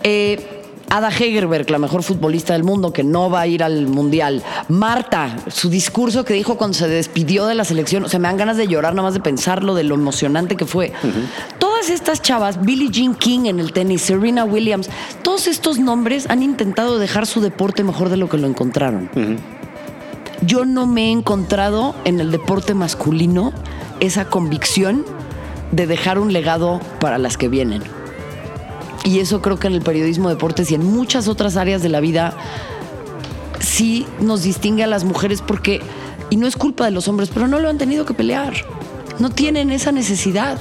Eh, 0.04 0.60
Ada 0.90 1.10
Hegerberg, 1.10 1.70
la 1.70 1.78
mejor 1.78 2.02
futbolista 2.02 2.54
del 2.54 2.64
mundo, 2.64 2.92
que 2.92 3.04
no 3.04 3.30
va 3.30 3.42
a 3.42 3.48
ir 3.48 3.62
al 3.62 3.86
Mundial. 3.88 4.42
Marta, 4.70 5.36
su 5.48 5.70
discurso 5.70 6.26
que 6.26 6.34
dijo 6.34 6.58
cuando 6.58 6.76
se 6.76 6.88
despidió 6.88 7.46
de 7.46 7.54
la 7.54 7.64
selección. 7.64 8.04
O 8.06 8.10
sea, 8.10 8.20
me 8.20 8.28
dan 8.28 8.38
ganas 8.38 8.58
de 8.58 8.68
llorar 8.68 8.96
nada 8.96 9.08
más 9.08 9.14
de 9.14 9.20
pensarlo, 9.20 9.76
de 9.76 9.84
lo 9.84 9.94
emocionante 9.94 10.56
que 10.56 10.66
fue. 10.66 10.92
Todas 11.60 11.92
estas 11.92 12.24
chavas, 12.24 12.66
Billie 12.66 12.90
Jean 12.90 13.14
King 13.14 13.46
en 13.46 13.60
el 13.60 13.72
tenis, 13.72 14.02
Serena 14.02 14.46
Williams, 14.46 14.90
todos 15.22 15.46
estos 15.46 15.78
nombres 15.78 16.28
han 16.28 16.42
intentado 16.42 16.98
dejar 16.98 17.28
su 17.28 17.40
deporte 17.40 17.84
mejor 17.84 18.10
de 18.10 18.18
lo 18.18 18.28
que 18.28 18.38
lo 18.38 18.48
encontraron. 18.48 19.12
Yo 20.42 20.66
no 20.66 20.88
me 20.88 21.08
he 21.08 21.12
encontrado 21.12 21.96
en 22.06 22.20
el 22.20 22.32
deporte 22.32 22.74
masculino 22.74 23.54
esa 24.00 24.26
convicción 24.26 25.06
de 25.72 25.88
dejar 25.88 26.20
un 26.20 26.34
legado 26.34 26.80
para 27.00 27.18
las 27.18 27.38
que 27.38 27.50
vienen. 27.50 27.84
Y 29.04 29.20
eso 29.20 29.42
creo 29.42 29.60
que 29.60 29.68
en 29.68 29.74
el 29.74 29.82
periodismo 29.82 30.30
de 30.30 30.36
deportes 30.36 30.72
y 30.72 30.76
en 30.76 30.86
muchas 30.86 31.28
otras 31.28 31.58
áreas 31.58 31.82
de 31.82 31.90
la 31.90 32.00
vida 32.00 32.34
sí 33.60 34.06
nos 34.20 34.44
distingue 34.44 34.84
a 34.84 34.88
las 34.88 35.04
mujeres 35.04 35.42
porque, 35.42 35.82
y 36.30 36.38
no 36.38 36.48
es 36.48 36.56
culpa 36.56 36.86
de 36.86 36.92
los 36.92 37.08
hombres, 37.08 37.30
pero 37.34 37.48
no 37.48 37.60
lo 37.60 37.70
han 37.70 37.78
tenido 37.78 38.06
que 38.06 38.14
pelear. 38.14 38.54
No 39.20 39.30
tienen 39.30 39.72
esa 39.72 39.92
necesidad. 39.92 40.60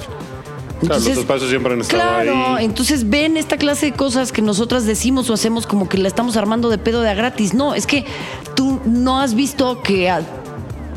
Claro, 0.80 1.00
los 1.00 1.06
espacios 1.06 1.50
siempre 1.50 1.72
han 1.72 1.80
estado 1.80 2.02
claro, 2.02 2.56
ahí. 2.56 2.64
entonces 2.64 3.10
ven 3.10 3.36
esta 3.36 3.56
clase 3.56 3.86
de 3.86 3.92
cosas 3.94 4.30
que 4.30 4.42
nosotras 4.42 4.86
decimos 4.86 5.28
o 5.28 5.34
hacemos 5.34 5.66
como 5.66 5.88
que 5.88 5.98
la 5.98 6.06
estamos 6.06 6.36
armando 6.36 6.70
de 6.70 6.78
pedo 6.78 7.02
de 7.02 7.10
a 7.10 7.14
gratis. 7.14 7.52
No, 7.52 7.74
es 7.74 7.84
que 7.84 8.04
tú 8.58 8.80
no 8.84 9.20
has 9.20 9.34
visto 9.34 9.80
que 9.82 10.10
a- 10.10 10.20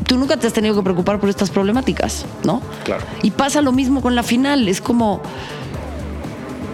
tú 0.08 0.18
nunca 0.18 0.36
te 0.36 0.48
has 0.48 0.52
tenido 0.52 0.74
que 0.74 0.82
preocupar 0.82 1.20
por 1.20 1.28
estas 1.28 1.48
problemáticas, 1.48 2.26
¿no? 2.42 2.60
Claro. 2.82 3.04
Y 3.22 3.30
pasa 3.30 3.62
lo 3.62 3.70
mismo 3.70 4.00
con 4.02 4.16
la 4.16 4.24
final. 4.24 4.66
Es 4.66 4.80
como, 4.80 5.20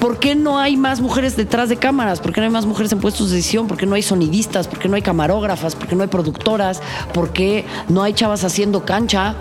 ¿por 0.00 0.18
qué 0.18 0.34
no 0.34 0.58
hay 0.58 0.78
más 0.78 1.00
mujeres 1.02 1.36
detrás 1.36 1.68
de 1.68 1.76
cámaras? 1.76 2.20
¿Por 2.20 2.32
qué 2.32 2.40
no 2.40 2.46
hay 2.46 2.52
más 2.52 2.64
mujeres 2.64 2.90
en 2.92 3.00
puestos 3.00 3.28
de 3.28 3.36
decisión? 3.36 3.66
¿Por 3.66 3.76
qué 3.76 3.84
no 3.84 3.96
hay 3.96 4.02
sonidistas? 4.02 4.66
¿Por 4.66 4.78
qué 4.78 4.88
no 4.88 4.96
hay 4.96 5.02
camarógrafas? 5.02 5.76
¿Por 5.76 5.88
qué 5.88 5.94
no 5.94 6.02
hay 6.02 6.08
productoras? 6.08 6.80
¿Por 7.12 7.30
qué 7.34 7.66
no 7.88 8.02
hay 8.02 8.14
chavas 8.14 8.44
haciendo 8.44 8.84
cancha? 8.86 9.34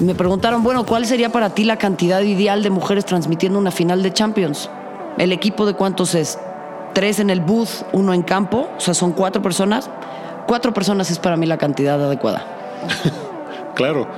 Me 0.00 0.14
preguntaron, 0.14 0.62
bueno, 0.62 0.86
¿cuál 0.86 1.04
sería 1.04 1.30
para 1.30 1.50
ti 1.50 1.64
la 1.64 1.76
cantidad 1.76 2.22
ideal 2.22 2.62
de 2.62 2.70
mujeres 2.70 3.04
transmitiendo 3.04 3.58
una 3.58 3.70
final 3.72 4.02
de 4.02 4.12
Champions? 4.12 4.70
¿El 5.18 5.32
equipo 5.32 5.66
de 5.66 5.74
cuántos 5.74 6.14
es? 6.14 6.38
Tres 6.94 7.20
en 7.20 7.28
el 7.30 7.40
booth, 7.40 7.84
uno 7.92 8.14
en 8.14 8.22
campo, 8.22 8.68
o 8.76 8.80
sea, 8.80 8.94
son 8.94 9.12
cuatro 9.12 9.42
personas. 9.42 9.90
Cuatro 10.48 10.72
personas 10.74 11.10
es 11.12 11.18
para 11.20 11.36
mí 11.36 11.46
la 11.46 11.58
cantidad 11.58 12.02
adecuada. 12.02 12.44
Claro. 13.74 14.08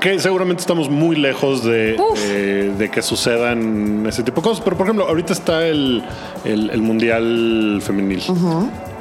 Que 0.00 0.18
seguramente 0.18 0.60
estamos 0.62 0.88
muy 0.88 1.16
lejos 1.16 1.62
de, 1.62 1.96
eh, 2.16 2.72
de 2.78 2.90
que 2.90 3.02
sucedan 3.02 4.06
ese 4.06 4.22
tipo 4.22 4.40
de 4.40 4.44
cosas. 4.48 4.64
Pero, 4.64 4.74
por 4.78 4.86
ejemplo, 4.86 5.06
ahorita 5.06 5.34
está 5.34 5.66
el, 5.66 6.02
el- 6.46 6.70
el 6.70 6.80
Mundial 6.80 7.80
Femenil. 7.82 8.22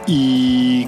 Y 0.06 0.86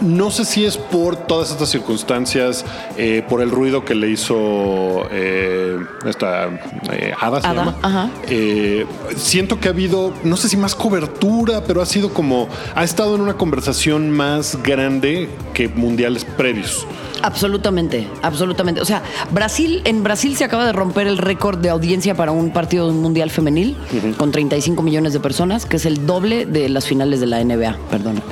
no 0.00 0.30
sé 0.30 0.44
si 0.44 0.64
es 0.64 0.76
por 0.76 1.16
todas 1.16 1.50
estas 1.50 1.68
circunstancias, 1.70 2.64
eh, 2.96 3.22
por 3.28 3.40
el 3.42 3.50
ruido 3.50 3.84
que 3.84 3.94
le 3.94 4.10
hizo 4.10 5.06
eh, 5.10 5.78
esta 6.06 6.46
eh, 6.92 7.12
Ada, 7.20 7.40
se 7.40 7.46
Ada, 7.46 7.56
llama. 7.64 7.76
ajá. 7.82 8.10
Eh, 8.28 8.86
siento 9.16 9.60
que 9.60 9.68
ha 9.68 9.72
habido, 9.72 10.12
no 10.24 10.36
sé 10.36 10.48
si 10.48 10.56
más 10.56 10.74
cobertura, 10.74 11.62
pero 11.64 11.82
ha 11.82 11.86
sido 11.86 12.12
como, 12.12 12.48
ha 12.74 12.84
estado 12.84 13.14
en 13.14 13.20
una 13.20 13.34
conversación 13.34 14.10
más 14.10 14.62
grande 14.62 15.28
que 15.54 15.68
mundiales 15.68 16.24
previos. 16.24 16.86
Absolutamente, 17.22 18.06
absolutamente. 18.22 18.80
O 18.80 18.84
sea, 18.84 19.02
Brasil, 19.32 19.82
en 19.84 20.04
Brasil 20.04 20.36
se 20.36 20.44
acaba 20.44 20.64
de 20.66 20.72
romper 20.72 21.06
el 21.08 21.18
récord 21.18 21.58
de 21.58 21.68
audiencia 21.68 22.14
para 22.14 22.30
un 22.32 22.52
partido 22.52 22.86
de 22.86 22.92
un 22.92 23.02
mundial 23.02 23.30
femenil 23.30 23.76
con 24.16 24.30
35 24.30 24.82
millones 24.82 25.12
de 25.12 25.20
personas, 25.20 25.66
que 25.66 25.76
es 25.76 25.86
el 25.86 26.06
doble 26.06 26.46
de 26.46 26.68
las 26.68 26.86
finales 26.86 27.18
de 27.20 27.26
la 27.26 27.42
NBA. 27.42 27.76
Perdón. 27.90 28.22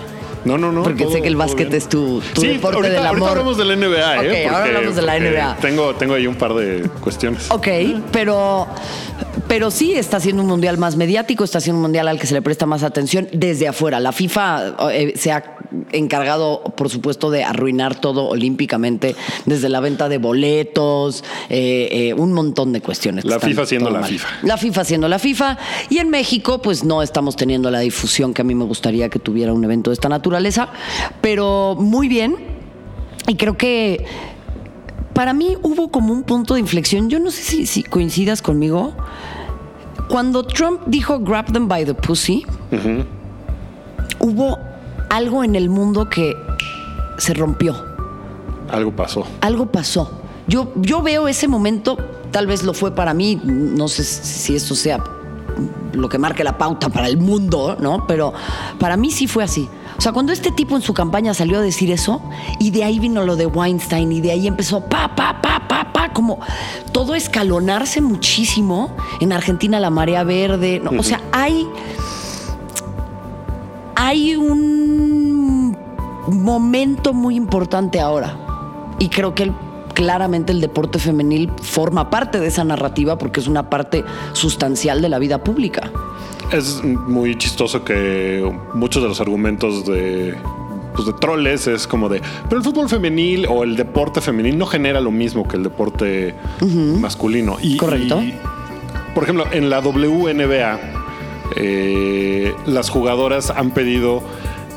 No, 0.47 0.57
no, 0.57 0.71
no. 0.73 0.83
Porque 0.85 1.03
todo- 1.05 1.13
sé 1.13 1.23
que 1.23 1.29
el 1.29 1.37
básquet 1.37 1.73
es 1.75 1.89
tu, 1.89 2.21
tu 2.33 2.41
Sí, 2.41 2.47
deporte 2.49 2.77
ahorita, 2.77 2.95
del 2.95 3.07
ahorita 3.07 3.17
amor. 3.27 3.31
hablamos 3.39 3.59
de 3.59 3.65
la 3.65 3.73
NBA, 3.77 4.25
¿eh? 4.25 4.45
Ok, 4.47 4.53
ahora 4.53 4.65
hablamos 4.67 4.95
de 4.97 5.03
la 5.03 5.13
porque 5.15 5.29
NBA. 5.31 5.57
Tengo, 5.61 5.95
tengo 5.97 6.15
ahí 6.15 6.27
un 6.27 6.37
par 6.37 6.55
de 6.55 6.89
cuestiones. 7.01 7.51
Ok, 7.51 7.67
pero, 8.13 8.69
pero 9.49 9.71
sí 9.71 9.93
está 9.95 10.21
siendo 10.21 10.43
un 10.43 10.49
mundial 10.49 10.79
más 10.79 10.97
mediático, 10.97 11.45
está 11.45 11.61
siendo 11.61 11.79
un 11.79 11.83
mundial 11.83 12.09
al 12.09 12.19
que 12.19 12.27
se 12.27 12.35
le 12.35 12.43
presta 12.43 12.67
más 12.67 12.83
atención 12.83 13.29
desde 13.33 13.69
afuera. 13.69 14.01
La 14.01 14.13
FIFA 14.13 14.77
eh, 14.93 15.13
se 15.17 15.31
ha 15.31 15.57
encargado, 15.93 16.63
por 16.77 16.91
supuesto, 16.91 17.31
de 17.31 17.45
arruinar 17.45 17.95
todo 17.95 18.29
olímpicamente, 18.29 19.15
desde 19.45 19.69
la 19.69 19.81
venta 19.81 20.09
de 20.09 20.19
boletos, 20.19 21.25
eh, 21.49 21.89
eh, 21.91 22.15
un 22.15 22.33
montón 22.33 22.73
de 22.73 22.81
cuestiones. 22.81 23.25
La 23.25 23.41
FIFA 23.41 23.67
siendo 23.67 23.91
la 23.91 24.01
mal. 24.01 24.11
FIFA. 24.11 24.29
La 24.43 24.57
FIFA 24.57 24.85
siendo 24.85 25.09
la 25.09 25.19
FIFA. 25.19 25.59
Y 25.91 25.99
en 25.99 26.11
México, 26.11 26.61
pues 26.61 26.85
no 26.85 27.03
estamos 27.03 27.37
teniendo 27.37 27.71
la 27.71 27.81
difusión 27.81 28.35
que 28.35 28.43
a 28.43 28.45
mí 28.45 28.55
me 28.55 28.65
gustaría 28.65 29.09
que 29.09 29.19
tuviera 29.19 29.53
un 29.53 29.65
evento 29.65 29.91
de 29.91 29.95
esta 29.95 30.09
naturaleza, 30.09 30.69
pero 31.21 31.77
muy 31.79 32.09
bien. 32.09 32.37
Y 33.29 33.37
creo 33.37 33.57
que 33.57 34.05
para 35.15 35.33
mí 35.33 35.57
hubo 35.63 35.91
como 35.91 36.13
un 36.13 36.25
punto 36.25 36.55
de 36.55 36.61
inflexión. 36.61 37.09
Yo 37.09 37.19
no 37.19 37.31
sé 37.31 37.43
si, 37.43 37.67
si 37.67 37.83
coincidas 37.83 38.43
conmigo. 38.43 38.95
Cuando 40.09 40.45
Trump 40.45 40.83
dijo 40.87 41.19
grab 41.21 41.53
them 41.53 41.69
by 41.69 41.85
the 41.85 41.95
pussy, 41.95 42.47
hubo 44.21 44.59
algo 45.11 45.45
en 45.45 45.57
el 45.57 45.69
mundo 45.69 46.09
que 46.09 46.37
se 47.19 47.35
rompió. 47.35 47.75
Algo 48.71 48.93
pasó. 48.93 49.27
Algo 49.41 49.67
pasó. 49.67 50.11
Yo, 50.47 50.73
yo 50.77 51.03
veo 51.03 51.29
ese 51.29 51.49
momento, 51.49 51.97
tal 52.31 52.47
vez 52.47 52.63
lo 52.63 52.73
fue 52.73 52.95
para 52.95 53.15
mí, 53.15 53.41
no 53.45 53.89
sé 53.89 54.05
si 54.05 54.55
esto 54.55 54.75
sea 54.75 55.03
lo 55.93 56.09
que 56.09 56.19
marque 56.19 56.45
la 56.45 56.59
pauta 56.59 56.89
para 56.89 57.09
el 57.09 57.17
mundo, 57.17 57.77
¿no? 57.81 58.07
Pero 58.07 58.33
para 58.79 58.97
mí 58.97 59.11
sí 59.11 59.27
fue 59.27 59.43
así. 59.43 59.69
O 59.99 60.01
sea, 60.01 60.13
cuando 60.13 60.33
este 60.33 60.51
tipo 60.53 60.77
en 60.77 60.83
su 60.83 60.93
campaña 60.95 61.33
salió 61.35 61.59
a 61.59 61.63
decir 61.63 61.91
eso, 61.91 62.21
y 62.61 62.71
de 62.71 62.85
ahí 62.85 62.99
vino 62.99 63.25
lo 63.25 63.37
de 63.37 63.47
Weinstein, 63.47 64.13
y 64.13 64.21
de 64.21 64.31
ahí 64.33 64.47
empezó 64.47 64.81
pa, 64.81 65.15
pa, 65.15 65.41
pa, 65.41 65.67
pa, 65.67 65.93
pa, 65.93 66.13
como 66.13 66.39
todo 66.93 67.15
escalonarse 67.15 68.01
muchísimo. 68.01 68.91
En 69.21 69.33
Argentina 69.33 69.81
la 69.81 69.91
marea 69.91 70.23
verde, 70.25 70.81
¿no? 70.83 70.91
O 70.99 71.03
sea, 71.03 71.21
hay. 71.33 71.67
Hay 73.95 74.37
un 74.37 75.77
momento 76.29 77.13
muy 77.15 77.35
importante 77.37 78.01
ahora. 78.01 78.37
Y 78.99 79.09
creo 79.09 79.35
que 79.35 79.45
el- 79.45 79.55
claramente 79.95 80.53
el 80.53 80.61
deporte 80.61 80.99
femenil 80.99 81.51
forma 81.63 82.11
parte 82.11 82.39
de 82.39 82.49
esa 82.49 82.65
narrativa 82.65 83.17
porque 83.17 83.41
es 83.41 83.47
una 83.49 83.71
parte 83.71 84.05
sustancial 84.35 85.01
de 85.01 85.09
la 85.09 85.19
vida 85.19 85.43
pública. 85.43 85.91
Es 86.53 86.83
muy 86.85 87.37
chistoso 87.37 87.85
que 87.85 88.49
muchos 88.75 89.03
de 89.03 89.09
los 89.09 89.21
argumentos 89.21 89.85
de, 89.85 90.37
pues, 90.95 91.07
de 91.07 91.13
troles 91.15 91.67
es 91.67 91.87
como 91.87 92.09
de, 92.09 92.23
pero 92.45 92.59
el 92.59 92.65
fútbol 92.65 92.89
femenil 92.89 93.47
o 93.49 93.65
el 93.65 93.77
deporte 93.77 94.21
femenil 94.21 94.57
no 94.57 94.67
genera 94.67 95.01
lo 95.01 95.11
mismo 95.11 95.47
que 95.47 95.57
el 95.57 95.63
deporte 95.63 96.35
masculino. 97.01 97.57
Y, 97.61 97.77
Correcto. 97.77 98.23
y, 98.23 98.35
por 99.15 99.25
ejemplo, 99.25 99.47
en 99.51 99.71
la 99.71 99.81
WNBA, 99.81 100.79
eh, 101.57 102.55
las 102.67 102.91
jugadoras 102.91 103.51
han 103.51 103.71
pedido 103.73 104.23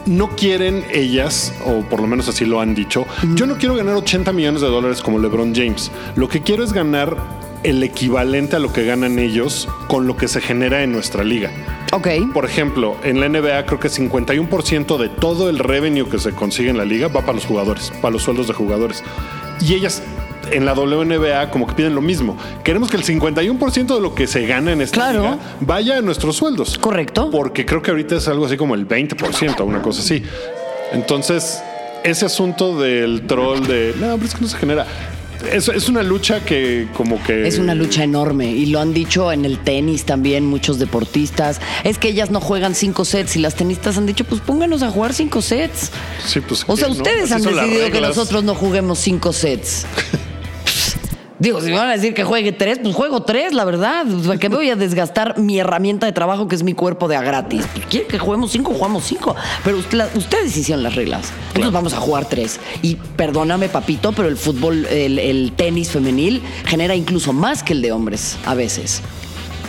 no 0.06 0.30
quieren 0.30 0.84
ellas, 0.92 1.54
o 1.66 1.82
por 1.82 2.02
lo 2.02 2.08
menos 2.08 2.28
así 2.28 2.46
lo 2.46 2.62
han 2.62 2.74
dicho, 2.74 3.06
yo 3.36 3.46
no 3.46 3.58
quiero 3.58 3.76
ganar 3.76 3.96
80 3.96 4.34
millones 4.34 4.62
de 4.62 4.68
dólares 4.68 5.02
como 5.02 5.20
LeBron 5.20 5.54
James. 5.54 5.92
Lo 6.16 6.28
que 6.28 6.42
quiero 6.42 6.64
es 6.64 6.74
ganar 6.74 7.16
el 7.64 7.84
equivalente 7.84 8.56
a 8.56 8.60
lo 8.60 8.72
que 8.72 8.86
ganan 8.86 9.20
ellos 9.20 9.68
con 9.88 10.08
lo 10.08 10.16
que 10.16 10.28
se 10.28 10.40
genera 10.42 10.82
en 10.84 10.92
nuestra 10.92 11.24
liga. 11.24 11.52
Ok. 11.92 12.08
Por 12.34 12.46
ejemplo, 12.46 12.96
en 13.04 13.20
la 13.20 13.28
NBA 13.30 13.66
creo 13.66 13.80
que 13.80 13.90
51% 13.90 14.98
de 14.98 15.10
todo 15.10 15.50
el 15.50 15.60
revenue 15.60 16.08
que 16.10 16.20
se 16.20 16.32
consigue 16.32 16.70
en 16.70 16.78
la 16.78 16.86
liga 16.86 17.08
va 17.08 17.22
para 17.22 17.34
los 17.34 17.46
jugadores, 17.46 17.92
para 18.02 18.12
los 18.14 18.24
sueldos 18.24 18.48
de 18.48 18.54
jugadores. 18.54 19.04
Y 19.62 19.74
ellas 19.74 20.02
en 20.52 20.66
la 20.66 20.74
WNBA 20.74 21.52
como 21.52 21.68
que 21.68 21.74
piden 21.74 21.94
lo 21.96 22.02
mismo. 22.02 22.38
Queremos 22.64 22.90
que 22.90 22.98
el 22.98 23.04
51% 23.04 23.94
de 23.96 24.02
lo 24.02 24.16
que 24.16 24.26
se 24.26 24.46
gana 24.48 24.72
en 24.72 24.82
esta 24.82 24.96
Claro. 24.96 25.22
liga 25.22 25.38
vaya 25.60 25.98
a 25.98 26.02
nuestros 26.02 26.38
sueldos. 26.38 26.78
Correcto. 26.78 27.30
Porque 27.32 27.66
creo 27.66 27.82
que 27.82 27.92
ahorita 27.92 28.16
es 28.16 28.28
algo 28.28 28.46
así 28.46 28.56
como 28.58 28.74
el 28.76 28.88
20%, 28.88 29.64
una 29.66 29.82
cosa 29.82 30.02
así. 30.02 30.24
Entonces, 30.94 31.62
ese 32.04 32.26
asunto 32.26 32.80
del 32.80 33.28
troll 33.28 33.62
de, 33.68 33.94
no, 34.00 34.16
pero 34.16 34.26
es 34.26 34.34
que 34.36 34.42
no 34.42 34.48
se 34.48 34.58
genera. 34.58 34.88
Es, 35.52 35.68
es 35.68 35.90
una 35.90 36.04
lucha 36.04 36.44
que 36.44 36.88
como 36.94 37.22
que... 37.24 37.48
Es 37.48 37.58
una 37.58 37.76
lucha 37.76 38.04
enorme 38.04 38.52
y 38.52 38.66
lo 38.68 38.80
han 38.80 38.94
dicho 38.94 39.32
en 39.32 39.46
el 39.46 39.58
tenis 39.60 40.06
también 40.06 40.46
muchos 40.46 40.80
deportistas. 40.80 41.62
Es 41.84 41.98
que 41.98 42.10
ellas 42.10 42.30
no 42.30 42.42
juegan 42.42 42.76
cinco 42.76 43.06
sets 43.06 43.36
y 43.36 43.40
las 43.40 43.56
tenistas 43.56 43.98
han 43.98 44.06
dicho, 44.06 44.26
pues 44.26 44.42
pónganos 44.42 44.84
a 44.84 44.90
jugar 44.92 45.14
cinco 45.14 45.42
sets. 45.42 45.92
Sí, 46.26 46.42
pues, 46.42 46.64
O 46.68 46.76
sea, 46.76 46.90
ustedes 46.90 47.32
han 47.32 47.42
decidido 47.42 47.90
que 47.92 48.02
nosotros 48.02 48.44
no 48.44 48.56
juguemos 48.56 49.00
cinco 49.00 49.34
sets. 49.34 49.86
Digo, 51.40 51.62
si 51.62 51.68
me 51.68 51.78
van 51.78 51.88
a 51.90 51.94
decir 51.94 52.14
que 52.14 52.24
juegue 52.26 52.52
tres, 52.52 52.80
pues 52.84 52.94
juego 52.94 53.24
tres, 53.24 53.54
la 53.54 53.64
verdad. 53.64 54.06
O 54.12 54.24
sea, 54.24 54.38
que 54.38 54.50
me 54.50 54.58
voy 54.58 54.70
a 54.70 54.76
desgastar 54.76 55.38
mi 55.40 55.58
herramienta 55.60 56.06
de 56.06 56.12
trabajo, 56.12 56.48
que 56.50 56.56
es 56.56 56.64
mi 56.64 56.74
cuerpo 56.74 57.08
de 57.08 57.16
a 57.16 57.22
gratis. 57.22 57.66
Pues, 57.74 57.86
¿Quieren 57.86 58.10
que 58.10 58.20
juguemos 58.20 58.52
cinco? 58.52 58.74
Jugamos 58.74 59.06
cinco. 59.06 59.36
Pero 59.64 59.78
usted- 59.78 59.98
la- 59.98 60.10
ustedes 60.16 60.56
hicieron 60.58 60.84
las 60.84 60.96
reglas. 60.96 61.32
Entonces 61.50 61.72
vamos 61.72 61.94
a 61.94 61.98
jugar 61.98 62.26
tres. 62.26 62.60
Y 62.82 62.96
perdóname, 62.96 63.70
papito, 63.70 64.12
pero 64.12 64.28
el 64.28 64.36
fútbol, 64.36 64.86
el, 64.88 65.18
el 65.18 65.54
tenis 65.56 65.92
femenil 65.92 66.42
genera 66.66 66.94
incluso 66.96 67.32
más 67.32 67.64
que 67.64 67.72
el 67.74 67.82
de 67.82 67.94
hombres 67.94 68.38
a 68.46 68.54
veces. 68.54 69.02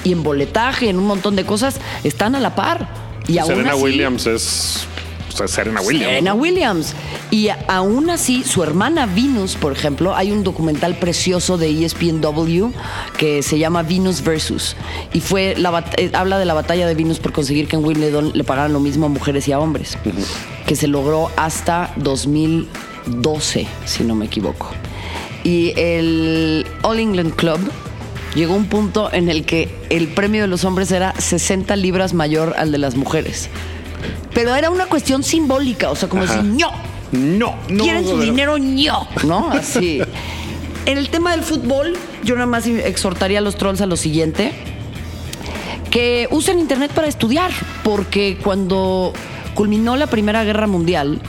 Y 0.02 0.12
en 0.12 0.22
boletaje, 0.24 0.88
en 0.88 0.98
un 0.98 1.06
montón 1.06 1.36
de 1.36 1.44
cosas, 1.44 1.76
están 2.02 2.34
a 2.34 2.40
la 2.40 2.54
par. 2.56 2.88
Y 3.28 3.38
aún 3.38 3.48
Serena 3.48 3.72
así- 3.74 3.82
Williams 3.82 4.26
es... 4.26 4.86
sea, 5.32 5.48
Serena 5.48 5.80
Williams. 5.80 6.06
Serena 6.06 6.34
Williams. 6.34 6.94
Y 7.30 7.48
aún 7.68 8.10
así, 8.10 8.42
su 8.44 8.62
hermana 8.62 9.06
Venus, 9.06 9.56
por 9.56 9.72
ejemplo, 9.72 10.14
hay 10.14 10.32
un 10.32 10.42
documental 10.42 10.96
precioso 10.96 11.58
de 11.58 11.84
ESPNW 11.84 12.70
que 13.16 13.42
se 13.42 13.58
llama 13.58 13.82
Venus 13.82 14.22
Versus. 14.22 14.76
Y 15.12 15.20
fue 15.20 15.54
la 15.56 15.84
eh, 15.96 16.10
habla 16.12 16.38
de 16.38 16.44
la 16.44 16.54
batalla 16.54 16.86
de 16.86 16.94
Venus 16.94 17.18
por 17.18 17.32
conseguir 17.32 17.68
que 17.68 17.76
en 17.76 17.84
Wimbledon 17.84 18.32
le 18.34 18.44
pagaran 18.44 18.72
lo 18.72 18.80
mismo 18.80 19.06
a 19.06 19.08
mujeres 19.08 19.46
y 19.48 19.52
a 19.52 19.60
hombres. 19.60 19.96
Que 20.66 20.76
se 20.76 20.86
logró 20.86 21.30
hasta 21.36 21.92
2012, 21.96 23.66
si 23.84 24.04
no 24.04 24.14
me 24.14 24.26
equivoco. 24.26 24.70
Y 25.44 25.72
el 25.76 26.66
All 26.82 26.98
England 26.98 27.34
Club 27.34 27.60
llegó 28.34 28.54
a 28.54 28.56
un 28.56 28.66
punto 28.66 29.12
en 29.12 29.28
el 29.28 29.44
que 29.44 29.68
el 29.88 30.08
premio 30.08 30.42
de 30.42 30.48
los 30.48 30.64
hombres 30.64 30.92
era 30.92 31.14
60 31.18 31.74
libras 31.76 32.14
mayor 32.14 32.54
al 32.56 32.72
de 32.72 32.78
las 32.78 32.96
mujeres. 32.96 33.48
Pero 34.34 34.54
era 34.54 34.70
una 34.70 34.86
cuestión 34.86 35.22
simbólica, 35.22 35.90
o 35.90 35.96
sea, 35.96 36.08
como 36.08 36.22
Ajá. 36.22 36.36
decir, 36.36 36.50
¡ño! 36.50 36.70
No, 37.12 37.56
no. 37.68 37.82
¿Quieren 37.82 38.06
su 38.06 38.20
dinero? 38.20 38.58
¡ño! 38.58 39.08
¿No? 39.24 39.50
Así. 39.50 40.00
En 40.86 40.98
el 40.98 41.10
tema 41.10 41.32
del 41.32 41.42
fútbol, 41.42 41.96
yo 42.24 42.34
nada 42.34 42.46
más 42.46 42.66
exhortaría 42.66 43.38
a 43.38 43.42
los 43.42 43.56
trolls 43.56 43.80
a 43.80 43.86
lo 43.86 43.96
siguiente. 43.96 44.52
Que 45.90 46.28
usen 46.30 46.60
internet 46.60 46.92
para 46.92 47.08
estudiar, 47.08 47.50
porque 47.82 48.38
cuando 48.42 49.12
culminó 49.54 49.96
la 49.96 50.06
Primera 50.06 50.44
Guerra 50.44 50.66
Mundial, 50.68 51.20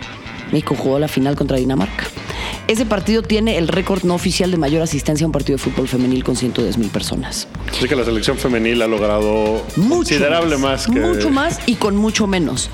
México 0.51 0.75
jugó 0.77 0.99
la 0.99 1.09
final 1.09 1.37
contra 1.37 1.59
Dinamarca. 1.59 2.07
Ese 2.69 2.87
partido 2.87 3.23
tiene 3.23 3.59
el 3.59 3.69
récord 3.69 4.03
no 4.05 4.15
oficial 4.15 4.51
de 4.51 4.57
mayor 4.57 4.83
asistencia 4.83 5.25
a 5.25 5.29
un 5.29 5.33
partido 5.33 5.57
de 5.57 5.63
fútbol 5.63 5.89
femenil 5.89 6.25
con 6.25 6.37
110 6.37 6.79
mil 6.79 6.89
personas. 6.89 7.49
Así 7.71 7.89
que 7.89 7.97
la 7.97 8.05
selección 8.05 8.37
femenil 8.39 8.83
ha 8.83 8.87
logrado 8.87 9.65
Mucho 9.77 9.97
considerable 9.97 10.57
más, 10.57 10.87
que... 10.87 11.01
Mucho 11.01 11.31
más 11.31 11.61
y 11.67 11.77
con 11.77 11.97
mucho 11.97 12.27
menos. 12.27 12.71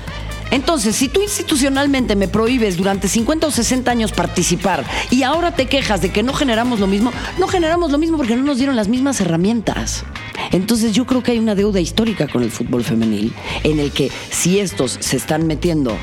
Entonces, 0.51 0.95
si 0.95 1.09
tú 1.09 1.21
institucionalmente 1.21 2.15
me 2.15 2.27
prohíbes 2.27 2.77
durante 2.77 3.07
50 3.07 3.47
o 3.47 3.51
60 3.51 3.89
años 3.89 4.11
participar 4.11 4.85
y 5.09 5.23
ahora 5.23 5.55
te 5.55 5.65
quejas 5.65 6.01
de 6.01 6.11
que 6.11 6.21
no 6.21 6.33
generamos 6.33 6.79
lo 6.79 6.85
mismo, 6.85 7.11
no 7.39 7.47
generamos 7.47 7.91
lo 7.91 7.97
mismo 7.97 8.17
porque 8.17 8.35
no 8.35 8.43
nos 8.43 8.57
dieron 8.57 8.75
las 8.75 8.87
mismas 8.87 9.19
herramientas. 9.19 10.05
Entonces 10.51 10.93
yo 10.93 11.05
creo 11.05 11.23
que 11.23 11.31
hay 11.31 11.39
una 11.39 11.55
deuda 11.55 11.79
histórica 11.79 12.27
con 12.27 12.43
el 12.43 12.51
fútbol 12.51 12.83
femenil 12.83 13.33
en 13.63 13.79
el 13.79 13.91
que 13.91 14.11
si 14.29 14.59
estos 14.59 14.97
se 14.99 15.17
están 15.17 15.47
metiendo 15.47 15.97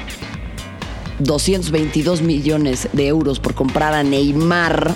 222 1.21 2.23
millones 2.23 2.89
de 2.93 3.07
euros 3.07 3.41
por 3.41 3.55
comprar 3.55 3.95
a 3.95 4.03
Neymar, 4.03 4.95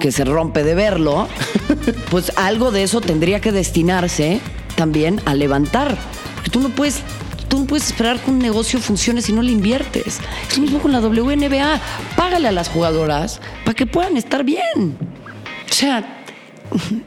que 0.00 0.12
se 0.12 0.24
rompe 0.24 0.62
de 0.64 0.74
verlo, 0.74 1.28
pues 2.10 2.32
algo 2.36 2.70
de 2.70 2.82
eso 2.82 3.00
tendría 3.00 3.40
que 3.40 3.52
destinarse 3.52 4.40
también 4.76 5.20
a 5.24 5.34
levantar. 5.34 5.96
Porque 6.34 6.50
tú 6.50 6.60
no 6.60 6.68
puedes, 6.68 7.00
tú 7.48 7.60
no 7.60 7.66
puedes 7.66 7.86
esperar 7.86 8.20
que 8.20 8.30
un 8.30 8.38
negocio 8.38 8.78
funcione 8.78 9.22
si 9.22 9.32
no 9.32 9.42
le 9.42 9.52
inviertes. 9.52 10.20
Es 10.48 10.56
lo 10.56 10.62
mismo 10.62 10.78
con 10.80 10.92
la 10.92 11.00
WNBA. 11.00 11.80
Págale 12.16 12.48
a 12.48 12.52
las 12.52 12.68
jugadoras 12.68 13.40
para 13.64 13.74
que 13.74 13.86
puedan 13.86 14.16
estar 14.16 14.44
bien. 14.44 14.96
O 15.68 15.72
sea, 15.72 16.22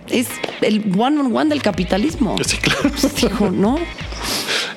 es 0.09 0.27
el 0.61 0.83
one 0.97 1.19
on 1.19 1.35
one 1.35 1.49
del 1.49 1.61
capitalismo. 1.61 2.35
Sí, 2.45 2.57
claro. 2.57 2.91
Digo, 3.21 3.51
¿no? 3.51 3.79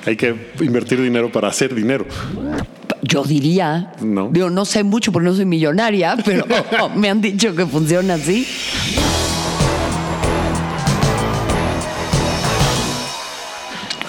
Hay 0.05 0.15
que 0.15 0.35
invertir 0.59 1.01
dinero 1.01 1.31
para 1.31 1.47
hacer 1.47 1.73
dinero. 1.73 2.05
Yo 3.03 3.23
diría, 3.23 3.91
No. 4.01 4.29
digo, 4.31 4.49
no 4.49 4.65
sé 4.65 4.83
mucho 4.83 5.11
porque 5.11 5.27
no 5.27 5.35
soy 5.35 5.45
millonaria, 5.45 6.15
pero 6.25 6.45
me 6.95 7.09
han 7.09 7.21
dicho 7.21 7.55
que 7.55 7.65
funciona 7.65 8.15
así. 8.15 8.47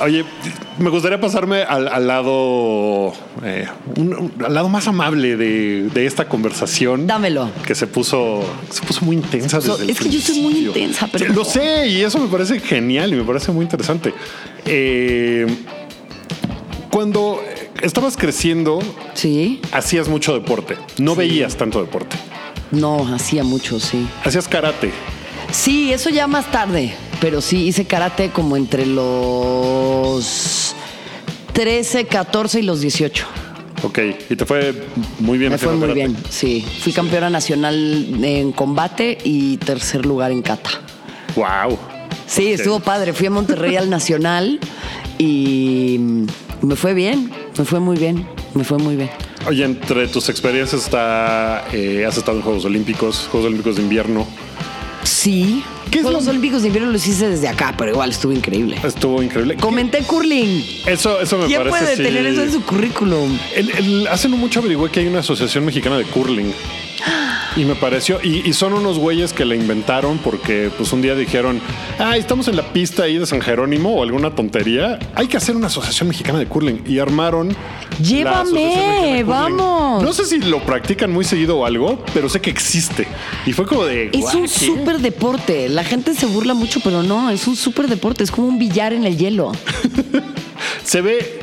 Oye, 0.00 0.24
me 0.78 0.90
gustaría 0.90 1.20
pasarme 1.20 1.62
al, 1.62 1.86
al 1.86 2.06
lado 2.08 3.12
eh, 3.44 3.66
un- 3.96 4.32
al 4.44 4.52
lado 4.52 4.68
más 4.68 4.88
amable 4.88 5.36
de, 5.36 5.88
de 5.94 6.06
esta 6.06 6.28
conversación. 6.28 7.06
Dámelo. 7.06 7.48
Que 7.64 7.76
se 7.76 7.86
puso, 7.86 8.42
se 8.70 8.82
puso 8.82 9.04
muy 9.04 9.14
intensa 9.16 9.60
So- 9.60 9.72
desde 9.76 9.84
el 9.84 9.90
es 9.90 9.98
que 10.00 10.10
yo 10.10 10.20
soy 10.20 10.40
muy 10.40 10.58
intensa, 10.66 11.08
pero- 11.10 11.32
Lo 11.32 11.44
sé, 11.44 11.86
y 11.88 12.02
eso 12.02 12.18
me 12.18 12.26
parece 12.26 12.58
genial 12.58 13.12
y 13.12 13.16
me 13.16 13.22
parece 13.22 13.52
muy 13.52 13.62
interesante. 13.64 14.12
Eh, 14.66 15.46
cuando 16.90 17.40
estabas 17.82 18.16
creciendo, 18.16 18.80
Sí, 19.14 19.60
hacías 19.72 20.08
mucho 20.08 20.34
deporte. 20.34 20.76
No 20.98 21.14
veías 21.14 21.56
tanto 21.56 21.80
deporte. 21.80 22.16
no, 22.70 23.12
hacía 23.14 23.44
mucho, 23.44 23.78
sí. 23.80 24.06
Hacías 24.24 24.48
karate. 24.48 24.92
Sí, 25.50 25.92
eso 25.92 26.10
ya 26.10 26.26
más 26.26 26.50
tarde, 26.50 26.94
pero 27.20 27.40
sí 27.40 27.66
hice 27.68 27.84
karate 27.84 28.30
como 28.30 28.56
entre 28.56 28.86
los 28.86 30.74
13, 31.52 32.06
14 32.06 32.60
y 32.60 32.62
los 32.62 32.80
18. 32.80 33.26
Ok, 33.82 33.98
y 34.30 34.36
te 34.36 34.46
fue 34.46 34.74
muy 35.20 35.36
bien 35.38 35.52
Me 35.52 35.58
fue 35.58 35.72
muy 35.72 35.80
karate. 35.82 35.94
bien, 36.00 36.16
sí. 36.30 36.64
Fui 36.80 36.92
campeona 36.92 37.28
nacional 37.30 38.18
en 38.24 38.52
combate 38.52 39.18
y 39.24 39.58
tercer 39.58 40.06
lugar 40.06 40.32
en 40.32 40.42
kata. 40.42 40.70
Wow. 41.36 41.78
Sí, 42.26 42.52
estuvo 42.52 42.80
padre. 42.80 43.12
Fui 43.12 43.26
a 43.26 43.30
Monterrey 43.30 43.76
al 43.76 43.90
Nacional 43.98 44.58
y 45.18 45.98
me 46.62 46.76
fue 46.76 46.94
bien, 46.94 47.30
me 47.58 47.64
fue 47.64 47.80
muy 47.80 47.96
bien, 47.96 48.26
me 48.54 48.64
fue 48.64 48.78
muy 48.78 48.96
bien. 48.96 49.10
Oye, 49.46 49.64
entre 49.64 50.08
tus 50.08 50.28
experiencias 50.28 50.84
está, 50.84 51.66
eh, 51.72 52.04
has 52.06 52.16
estado 52.16 52.38
en 52.38 52.42
Juegos 52.42 52.64
Olímpicos, 52.64 53.28
Juegos 53.30 53.46
Olímpicos 53.48 53.76
de 53.76 53.82
invierno. 53.82 54.26
Sí. 55.04 55.62
¿Qué 55.90 55.98
es 55.98 56.04
Juegos 56.04 56.24
lo- 56.24 56.30
Olímpicos 56.30 56.62
de 56.62 56.68
invierno 56.68 56.90
los 56.90 57.06
hice 57.06 57.28
desde 57.28 57.46
acá, 57.46 57.74
pero 57.76 57.92
igual 57.92 58.10
estuvo 58.10 58.32
increíble. 58.32 58.76
Estuvo 58.82 59.22
increíble. 59.22 59.56
Comenté 59.56 59.98
curling. 60.02 60.64
Eso, 60.86 61.20
eso 61.20 61.38
me 61.38 61.46
¿Quién 61.46 61.58
parece. 61.62 61.78
puede 61.78 61.96
sí. 61.96 62.02
tener 62.02 62.26
eso 62.26 62.42
en 62.42 62.52
su 62.52 62.62
currículum? 62.62 63.38
El- 63.54 63.70
el- 63.70 64.06
hace 64.08 64.28
no 64.28 64.36
mucho 64.36 64.60
averigué 64.60 64.90
que 64.90 65.00
hay 65.00 65.06
una 65.06 65.20
asociación 65.20 65.64
mexicana 65.64 65.98
de 65.98 66.04
curling. 66.04 66.52
Y 67.56 67.64
me 67.64 67.76
pareció, 67.76 68.18
y, 68.20 68.42
y 68.48 68.52
son 68.52 68.72
unos 68.72 68.98
güeyes 68.98 69.32
que 69.32 69.44
la 69.44 69.54
inventaron 69.54 70.18
porque 70.18 70.72
pues 70.76 70.92
un 70.92 71.02
día 71.02 71.14
dijeron, 71.14 71.60
ah, 72.00 72.16
estamos 72.16 72.48
en 72.48 72.56
la 72.56 72.72
pista 72.72 73.04
ahí 73.04 73.16
de 73.16 73.26
San 73.26 73.40
Jerónimo 73.40 73.94
o 73.94 74.02
alguna 74.02 74.34
tontería, 74.34 74.98
hay 75.14 75.28
que 75.28 75.36
hacer 75.36 75.54
una 75.54 75.68
asociación 75.68 76.08
mexicana 76.08 76.40
de 76.40 76.46
curling. 76.46 76.82
Y 76.88 76.98
armaron 76.98 77.54
Llévame, 78.02 79.22
vamos. 79.24 80.02
No 80.02 80.12
sé 80.12 80.24
si 80.24 80.40
lo 80.40 80.58
practican 80.64 81.12
muy 81.12 81.24
seguido 81.24 81.58
o 81.58 81.64
algo, 81.66 82.02
pero 82.12 82.28
sé 82.28 82.40
que 82.40 82.50
existe. 82.50 83.06
Y 83.46 83.52
fue 83.52 83.66
como 83.66 83.84
de. 83.84 84.10
Es 84.12 84.20
"Guau, 84.20 84.36
un 84.38 84.42
¿qué?". 84.42 84.48
súper 84.48 84.98
deporte. 84.98 85.68
La 85.68 85.84
gente 85.84 86.12
se 86.14 86.26
burla 86.26 86.54
mucho, 86.54 86.80
pero 86.82 87.04
no, 87.04 87.30
es 87.30 87.46
un 87.46 87.54
súper 87.54 87.86
deporte. 87.86 88.24
Es 88.24 88.32
como 88.32 88.48
un 88.48 88.58
billar 88.58 88.92
en 88.92 89.04
el 89.04 89.16
hielo. 89.16 89.52
Se 90.84 91.00
ve. 91.00 91.38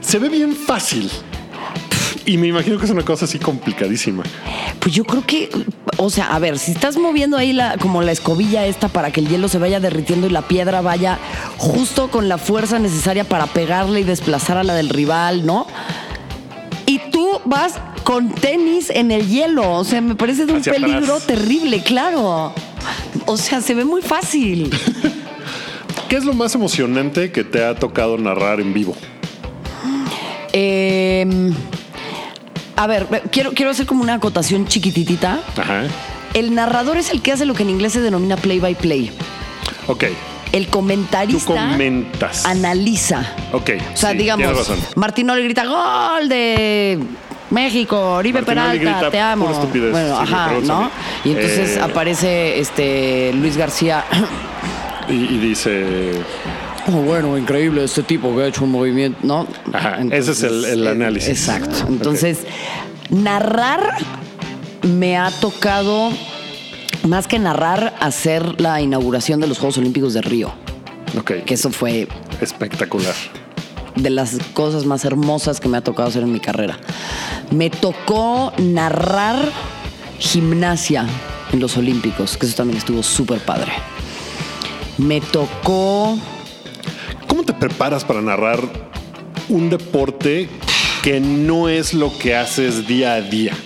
Se 0.00 0.18
ve 0.18 0.28
bien 0.30 0.54
fácil. 0.56 1.10
Y 2.30 2.38
me 2.38 2.46
imagino 2.46 2.78
que 2.78 2.84
es 2.84 2.90
una 2.92 3.02
cosa 3.04 3.24
así 3.24 3.40
complicadísima. 3.40 4.22
Pues 4.78 4.94
yo 4.94 5.02
creo 5.02 5.26
que, 5.26 5.50
o 5.96 6.10
sea, 6.10 6.26
a 6.32 6.38
ver, 6.38 6.60
si 6.60 6.70
estás 6.70 6.96
moviendo 6.96 7.36
ahí 7.36 7.52
la, 7.52 7.76
como 7.76 8.02
la 8.02 8.12
escobilla 8.12 8.66
esta 8.66 8.86
para 8.86 9.10
que 9.10 9.18
el 9.18 9.28
hielo 9.28 9.48
se 9.48 9.58
vaya 9.58 9.80
derritiendo 9.80 10.28
y 10.28 10.30
la 10.30 10.42
piedra 10.42 10.80
vaya 10.80 11.18
justo 11.58 12.08
con 12.08 12.28
la 12.28 12.38
fuerza 12.38 12.78
necesaria 12.78 13.24
para 13.24 13.46
pegarle 13.46 13.98
y 13.98 14.04
desplazar 14.04 14.58
a 14.58 14.62
la 14.62 14.74
del 14.74 14.90
rival, 14.90 15.44
¿no? 15.44 15.66
Y 16.86 17.00
tú 17.10 17.40
vas 17.46 17.80
con 18.04 18.30
tenis 18.32 18.90
en 18.90 19.10
el 19.10 19.26
hielo, 19.28 19.68
o 19.72 19.82
sea, 19.82 20.00
me 20.00 20.14
parece 20.14 20.46
de 20.46 20.52
un 20.52 20.60
Hacia 20.60 20.74
peligro 20.74 21.14
atrás. 21.16 21.26
terrible, 21.26 21.82
claro. 21.82 22.54
O 23.26 23.36
sea, 23.36 23.60
se 23.60 23.74
ve 23.74 23.84
muy 23.84 24.02
fácil. 24.02 24.70
¿Qué 26.08 26.14
es 26.14 26.24
lo 26.24 26.32
más 26.32 26.54
emocionante 26.54 27.32
que 27.32 27.42
te 27.42 27.64
ha 27.64 27.74
tocado 27.74 28.16
narrar 28.18 28.60
en 28.60 28.72
vivo? 28.72 28.94
Eh, 30.52 31.52
a 32.82 32.86
ver, 32.86 33.06
quiero, 33.30 33.52
quiero 33.52 33.70
hacer 33.70 33.86
como 33.86 34.02
una 34.02 34.14
acotación 34.14 34.66
chiquititita. 34.66 35.40
Ajá. 35.56 35.82
El 36.34 36.54
narrador 36.54 36.96
es 36.96 37.10
el 37.10 37.20
que 37.22 37.32
hace 37.32 37.44
lo 37.44 37.54
que 37.54 37.62
en 37.64 37.70
inglés 37.70 37.92
se 37.92 38.00
denomina 38.00 38.36
play 38.36 38.60
by 38.60 38.74
play. 38.74 39.10
Ok. 39.86 40.04
El 40.52 40.68
comentarista 40.68 41.46
Tú 41.46 41.54
comentas. 41.54 42.44
analiza. 42.46 43.34
Ok. 43.52 43.70
O 43.92 43.96
sea, 43.96 44.10
sí, 44.12 44.16
digamos, 44.18 44.46
tienes 44.46 44.68
razón. 44.68 44.78
Martinoli 44.96 45.42
grita 45.44 45.64
gol 45.64 46.28
de 46.28 46.98
México, 47.50 48.14
Oribe 48.14 48.40
Martinoli 48.42 48.78
Peralta, 48.78 49.10
te 49.10 49.20
amo. 49.20 49.46
Bueno, 49.90 50.16
sí, 50.16 50.22
ajá, 50.32 50.52
¿no? 50.64 50.90
Y 51.24 51.30
entonces 51.32 51.76
Eh, 51.76 51.80
aparece 51.80 52.58
este 52.60 53.32
Luis 53.34 53.56
García. 53.56 54.04
Y, 55.08 55.12
y 55.12 55.38
dice. 55.38 56.12
Bueno, 56.90 57.36
increíble 57.38 57.84
este 57.84 58.02
tipo 58.02 58.34
que 58.34 58.42
ha 58.42 58.46
hecho 58.46 58.64
un 58.64 58.70
movimiento, 58.72 59.18
¿no? 59.22 59.46
Ajá, 59.72 59.98
ese 60.10 60.32
es 60.32 60.42
el- 60.42 60.64
el 60.64 60.86
eh, 60.86 60.90
análisis. 60.90 61.28
Exacto. 61.28 61.86
Entonces, 61.88 62.38
narrar 63.10 63.96
me 64.82 65.16
ha 65.18 65.30
tocado, 65.30 66.10
más 67.06 67.26
que 67.26 67.38
narrar, 67.38 67.94
hacer 68.00 68.60
la 68.60 68.80
inauguración 68.80 69.40
de 69.40 69.46
los 69.46 69.58
Juegos 69.58 69.78
Olímpicos 69.78 70.14
de 70.14 70.22
Río. 70.22 70.52
Ok. 71.18 71.32
Que 71.44 71.54
eso 71.54 71.70
fue 71.70 72.08
Espectacular. 72.40 73.14
de 73.96 74.10
las 74.10 74.36
cosas 74.54 74.84
más 74.86 75.04
hermosas 75.04 75.60
que 75.60 75.68
me 75.68 75.76
ha 75.76 75.80
tocado 75.82 76.08
hacer 76.08 76.22
en 76.22 76.32
mi 76.32 76.40
carrera. 76.40 76.78
Me 77.50 77.68
tocó 77.70 78.52
narrar 78.58 79.36
gimnasia 80.18 81.04
en 81.52 81.58
los 81.60 81.76
Olímpicos, 81.76 82.36
que 82.36 82.46
eso 82.46 82.54
también 82.56 82.78
estuvo 82.78 83.02
súper 83.02 83.40
padre. 83.40 83.72
Me 84.98 85.20
tocó... 85.20 86.16
¿Cómo 87.40 87.54
te 87.54 87.58
preparas 87.58 88.04
para 88.04 88.20
narrar 88.20 88.60
un 89.48 89.70
deporte 89.70 90.46
que 91.02 91.20
no 91.20 91.70
es 91.70 91.94
lo 91.94 92.12
que 92.18 92.36
haces 92.36 92.86
día 92.86 93.14
a 93.14 93.22
día? 93.22 93.56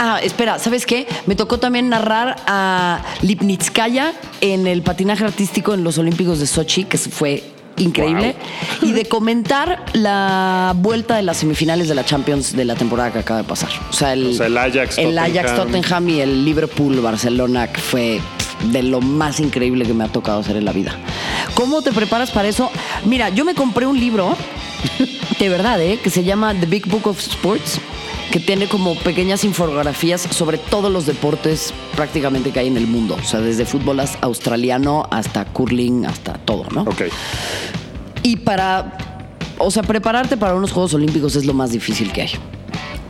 Ah, 0.00 0.18
espera, 0.20 0.58
¿sabes 0.58 0.84
qué? 0.84 1.06
Me 1.26 1.36
tocó 1.36 1.60
también 1.60 1.88
narrar 1.88 2.34
a 2.48 3.04
Lipnitskaya 3.22 4.14
en 4.40 4.66
el 4.66 4.82
patinaje 4.82 5.22
artístico 5.22 5.74
en 5.74 5.84
los 5.84 5.96
Olímpicos 5.98 6.40
de 6.40 6.48
Sochi, 6.48 6.82
que 6.82 6.98
fue 6.98 7.44
increíble, 7.76 8.34
y 8.82 8.90
de 8.90 9.04
comentar 9.04 9.84
la 9.92 10.72
vuelta 10.74 11.14
de 11.14 11.22
las 11.22 11.36
semifinales 11.36 11.86
de 11.86 11.94
la 11.94 12.04
Champions 12.04 12.56
de 12.56 12.64
la 12.64 12.74
temporada 12.74 13.12
que 13.12 13.20
acaba 13.20 13.42
de 13.42 13.46
pasar. 13.46 13.70
O 13.90 13.92
sea, 13.92 14.12
el, 14.12 14.26
O 14.26 14.32
sea, 14.32 14.46
el 14.46 14.58
Ajax, 14.58 14.98
el 14.98 15.16
Ajax, 15.16 15.54
Tottenham. 15.54 15.82
Tottenham 15.82 16.08
y 16.08 16.20
el 16.20 16.44
Liverpool 16.44 17.00
Barcelona, 17.00 17.68
que 17.68 17.80
fue 17.80 18.20
de 18.64 18.82
lo 18.82 19.00
más 19.00 19.40
increíble 19.40 19.86
que 19.86 19.94
me 19.94 20.04
ha 20.04 20.08
tocado 20.08 20.40
hacer 20.40 20.56
en 20.56 20.64
la 20.64 20.72
vida. 20.72 20.96
¿Cómo 21.54 21.82
te 21.82 21.92
preparas 21.92 22.30
para 22.30 22.48
eso? 22.48 22.70
Mira, 23.04 23.28
yo 23.30 23.44
me 23.44 23.54
compré 23.54 23.86
un 23.86 23.98
libro, 23.98 24.36
de 25.38 25.48
verdad, 25.48 25.80
¿eh? 25.80 25.98
que 26.02 26.10
se 26.10 26.24
llama 26.24 26.54
The 26.54 26.66
Big 26.66 26.86
Book 26.88 27.06
of 27.06 27.18
Sports, 27.18 27.80
que 28.30 28.38
tiene 28.38 28.68
como 28.68 28.94
pequeñas 28.96 29.44
infografías 29.44 30.20
sobre 30.20 30.58
todos 30.58 30.90
los 30.92 31.06
deportes 31.06 31.72
prácticamente 31.96 32.50
que 32.52 32.60
hay 32.60 32.68
en 32.68 32.76
el 32.76 32.86
mundo. 32.86 33.16
O 33.20 33.24
sea, 33.24 33.40
desde 33.40 33.66
fútbol 33.66 34.00
australiano 34.20 35.06
hasta 35.10 35.44
curling, 35.46 36.06
hasta 36.06 36.34
todo, 36.34 36.64
¿no? 36.72 36.82
Ok. 36.82 37.02
Y 38.22 38.36
para, 38.36 38.96
o 39.58 39.70
sea, 39.70 39.82
prepararte 39.82 40.36
para 40.36 40.54
unos 40.54 40.70
Juegos 40.72 40.94
Olímpicos 40.94 41.34
es 41.36 41.44
lo 41.44 41.54
más 41.54 41.72
difícil 41.72 42.12
que 42.12 42.22
hay. 42.22 42.30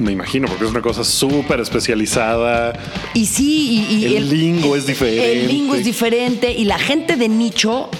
Me 0.00 0.12
imagino, 0.12 0.48
porque 0.48 0.64
es 0.64 0.70
una 0.70 0.80
cosa 0.80 1.04
súper 1.04 1.60
especializada. 1.60 2.72
Y 3.12 3.26
sí, 3.26 3.86
y, 3.90 4.06
y 4.06 4.16
El 4.16 4.30
lingo 4.30 4.74
es 4.74 4.86
diferente. 4.86 5.32
El 5.32 5.48
lingo 5.48 5.74
es 5.74 5.84
diferente 5.84 6.52
y 6.52 6.64
la 6.64 6.78
gente 6.78 7.16
de 7.16 7.28
nicho, 7.28 7.90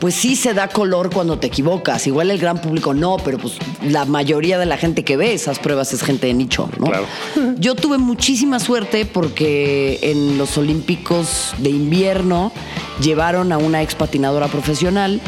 pues 0.00 0.14
sí 0.14 0.34
se 0.34 0.54
da 0.54 0.68
color 0.68 1.10
cuando 1.12 1.38
te 1.38 1.48
equivocas. 1.48 2.06
Igual 2.06 2.30
el 2.30 2.38
gran 2.38 2.58
público 2.58 2.94
no, 2.94 3.18
pero 3.22 3.36
pues 3.36 3.58
la 3.86 4.06
mayoría 4.06 4.58
de 4.58 4.64
la 4.64 4.78
gente 4.78 5.04
que 5.04 5.18
ve 5.18 5.34
esas 5.34 5.58
pruebas 5.58 5.92
es 5.92 6.02
gente 6.02 6.26
de 6.26 6.32
nicho, 6.32 6.70
¿no? 6.78 6.86
Claro. 6.86 7.06
Yo 7.58 7.74
tuve 7.74 7.98
muchísima 7.98 8.58
suerte 8.58 9.04
porque 9.04 9.98
en 10.00 10.38
los 10.38 10.56
Olímpicos 10.56 11.52
de 11.58 11.68
invierno 11.68 12.50
llevaron 13.02 13.52
a 13.52 13.58
una 13.58 13.82
ex 13.82 13.94
patinadora 13.94 14.48
profesional. 14.48 15.20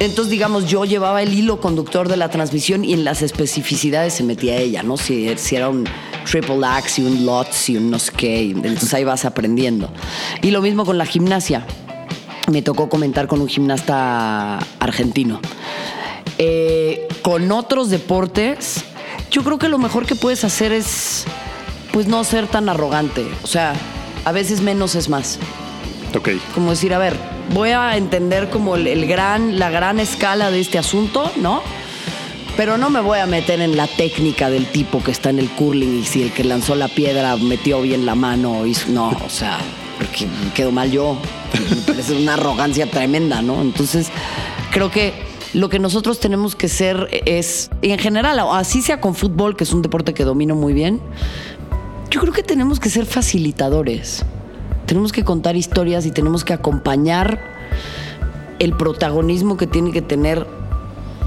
Entonces, 0.00 0.30
digamos, 0.30 0.66
yo 0.66 0.84
llevaba 0.84 1.22
el 1.22 1.32
hilo 1.32 1.60
conductor 1.60 2.08
de 2.08 2.16
la 2.16 2.28
transmisión 2.28 2.84
y 2.84 2.92
en 2.92 3.04
las 3.04 3.22
especificidades 3.22 4.14
se 4.14 4.22
metía 4.24 4.56
ella, 4.56 4.82
¿no? 4.82 4.96
Si, 4.96 5.32
si 5.38 5.56
era 5.56 5.68
un 5.68 5.84
triple 6.30 6.66
axe 6.66 7.00
y 7.00 7.04
un 7.06 7.24
lots 7.24 7.70
y 7.70 7.76
un 7.76 7.90
no 7.90 7.98
sé 7.98 8.12
qué, 8.16 8.50
entonces 8.50 8.92
ahí 8.92 9.04
vas 9.04 9.24
aprendiendo. 9.24 9.88
Y 10.42 10.50
lo 10.50 10.60
mismo 10.62 10.84
con 10.84 10.98
la 10.98 11.06
gimnasia. 11.06 11.66
Me 12.50 12.60
tocó 12.60 12.90
comentar 12.90 13.26
con 13.26 13.40
un 13.40 13.48
gimnasta 13.48 14.58
argentino. 14.78 15.40
Eh, 16.36 17.06
con 17.22 17.50
otros 17.52 17.88
deportes, 17.88 18.84
yo 19.30 19.42
creo 19.42 19.58
que 19.58 19.68
lo 19.68 19.78
mejor 19.78 20.04
que 20.04 20.14
puedes 20.14 20.44
hacer 20.44 20.72
es, 20.72 21.24
pues, 21.92 22.06
no 22.08 22.22
ser 22.24 22.46
tan 22.46 22.68
arrogante. 22.68 23.24
O 23.42 23.46
sea, 23.46 23.72
a 24.24 24.32
veces 24.32 24.60
menos 24.60 24.94
es 24.94 25.08
más 25.08 25.38
Ok. 26.14 26.30
como 26.54 26.70
decir, 26.70 26.92
a 26.92 26.98
ver, 26.98 27.16
voy 27.54 27.70
a 27.70 27.96
entender 27.96 28.50
como 28.50 28.74
el, 28.74 29.06
gran, 29.06 29.58
la 29.58 29.70
gran 29.70 30.00
escala 30.00 30.50
de 30.50 30.60
este 30.60 30.76
asunto, 30.76 31.30
¿no? 31.36 31.62
Pero 32.56 32.78
no 32.78 32.90
me 32.90 33.00
voy 33.00 33.20
a 33.20 33.26
meter 33.26 33.60
en 33.60 33.76
la 33.76 33.86
técnica 33.86 34.50
del 34.50 34.66
tipo 34.66 35.02
que 35.02 35.12
está 35.12 35.30
en 35.30 35.38
el 35.38 35.48
curling 35.50 36.00
y 36.00 36.04
si 36.04 36.22
el 36.22 36.32
que 36.32 36.44
lanzó 36.44 36.74
la 36.74 36.88
piedra 36.88 37.36
metió 37.36 37.80
bien 37.80 38.06
la 38.06 38.16
mano, 38.16 38.66
hizo, 38.66 38.88
no, 38.90 39.10
o 39.24 39.30
sea, 39.30 39.58
porque 39.98 40.26
quedó 40.54 40.72
mal 40.72 40.90
yo. 40.90 41.16
Me 41.70 41.76
parece 41.82 42.16
una 42.16 42.34
arrogancia 42.34 42.90
tremenda, 42.90 43.40
¿no? 43.40 43.62
Entonces, 43.62 44.08
creo 44.70 44.90
que 44.90 45.14
lo 45.52 45.68
que 45.68 45.78
nosotros 45.78 46.18
tenemos 46.18 46.56
que 46.56 46.68
ser 46.68 47.08
es, 47.24 47.70
en 47.82 47.98
general, 47.98 48.40
así 48.52 48.82
sea 48.82 49.00
con 49.00 49.14
fútbol, 49.14 49.56
que 49.56 49.62
es 49.62 49.72
un 49.72 49.82
deporte 49.82 50.12
que 50.12 50.24
domino 50.24 50.56
muy 50.56 50.72
bien, 50.72 51.00
yo 52.10 52.20
creo 52.20 52.32
que 52.32 52.42
tenemos 52.42 52.80
que 52.80 52.90
ser 52.90 53.06
facilitadores. 53.06 54.24
Tenemos 54.86 55.12
que 55.12 55.24
contar 55.24 55.56
historias 55.56 56.06
y 56.06 56.10
tenemos 56.10 56.44
que 56.44 56.52
acompañar 56.52 57.40
el 58.58 58.76
protagonismo 58.76 59.56
que 59.56 59.66
tiene 59.66 59.92
que 59.92 60.02
tener 60.02 60.46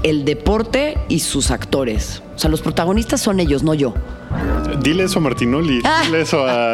el 0.02 0.24
deporte 0.24 0.96
y 1.08 1.20
sus 1.20 1.50
actores. 1.50 2.22
O 2.36 2.38
sea, 2.38 2.50
los 2.50 2.60
protagonistas 2.60 3.20
son 3.20 3.40
ellos, 3.40 3.62
no 3.62 3.74
yo. 3.74 3.94
Dile 4.82 5.04
eso 5.04 5.18
a 5.18 5.22
Martinoli. 5.22 5.80
Ah. 5.84 6.02
Dile 6.04 6.20
eso 6.22 6.46
a. 6.46 6.72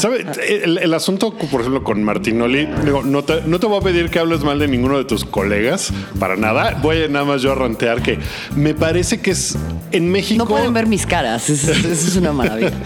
¿Sabe? 0.00 0.24
El, 0.48 0.78
el 0.78 0.94
asunto, 0.94 1.32
por 1.32 1.60
ejemplo, 1.60 1.82
con 1.82 2.02
Martinoli, 2.02 2.66
digo, 2.84 3.02
no 3.02 3.22
te, 3.24 3.42
no 3.46 3.58
te 3.58 3.66
voy 3.66 3.78
a 3.78 3.80
pedir 3.80 4.10
que 4.10 4.18
hables 4.18 4.42
mal 4.42 4.58
de 4.58 4.68
ninguno 4.68 4.98
de 4.98 5.04
tus 5.04 5.24
colegas, 5.24 5.92
para 6.18 6.36
nada. 6.36 6.78
Voy 6.82 7.02
a 7.02 7.08
nada 7.08 7.24
más 7.24 7.42
yo 7.42 7.52
a 7.52 7.54
rantear 7.54 8.02
que 8.02 8.18
me 8.54 8.74
parece 8.74 9.20
que 9.20 9.32
es 9.32 9.56
en 9.92 10.10
México. 10.10 10.38
No 10.44 10.48
pueden 10.48 10.72
ver 10.72 10.86
mis 10.86 11.06
caras, 11.06 11.48
eso, 11.50 11.72
eso 11.72 11.88
es 11.88 12.16
una 12.16 12.32
maravilla. 12.32 12.72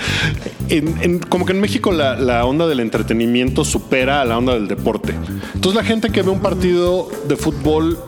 En- 0.71 0.97
en- 1.03 1.19
como 1.19 1.47
que 1.47 1.53
en 1.53 1.61
México 1.61 1.91
la, 1.91 2.15
la 2.15 2.45
onda 2.45 2.69
del 2.69 2.79
entretenimiento 2.79 3.65
supera 3.65 4.21
a 4.21 4.25
la 4.25 4.39
onda 4.39 4.55
del 4.55 4.69
deporte. 4.69 5.15
Entonces 5.53 5.75
la 5.75 5.83
gente 5.83 6.11
que 6.11 6.23
ve 6.23 6.31
un 6.31 6.39
partido 6.39 7.09
de 7.27 7.35
fútbol 7.35 7.99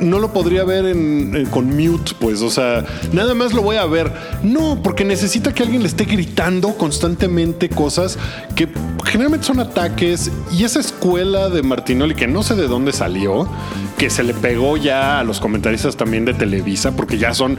no 0.00 0.18
lo 0.18 0.32
podría 0.32 0.64
ver 0.64 0.86
en- 0.86 1.34
en- 1.34 1.46
con 1.46 1.66
mute, 1.76 2.12
pues, 2.18 2.42
o 2.42 2.50
sea, 2.50 2.84
nada 3.12 3.34
más 3.34 3.52
lo 3.52 3.62
voy 3.62 3.76
a 3.76 3.86
ver. 3.86 4.10
No, 4.42 4.80
porque 4.82 5.04
necesita 5.04 5.52
que 5.52 5.62
alguien 5.62 5.82
le 5.82 5.88
esté 5.88 6.04
gritando 6.04 6.74
constantemente 6.76 7.68
cosas 7.68 8.18
que 8.54 8.68
generalmente 9.04 9.46
son 9.46 9.60
ataques 9.60 10.30
y 10.52 10.64
esa 10.64 10.80
escuela 10.80 11.48
de 11.48 11.62
Martinoli 11.62 12.14
que 12.14 12.26
no 12.26 12.42
sé 12.42 12.54
de 12.54 12.66
dónde 12.68 12.92
salió, 12.92 13.48
que 13.98 14.08
se 14.10 14.22
le 14.22 14.34
pegó 14.34 14.76
ya 14.76 15.18
a 15.20 15.24
los 15.24 15.40
comentaristas 15.40 15.96
también 15.96 16.24
de 16.24 16.34
Televisa, 16.34 16.92
porque 16.92 17.18
ya 17.18 17.34
son 17.34 17.58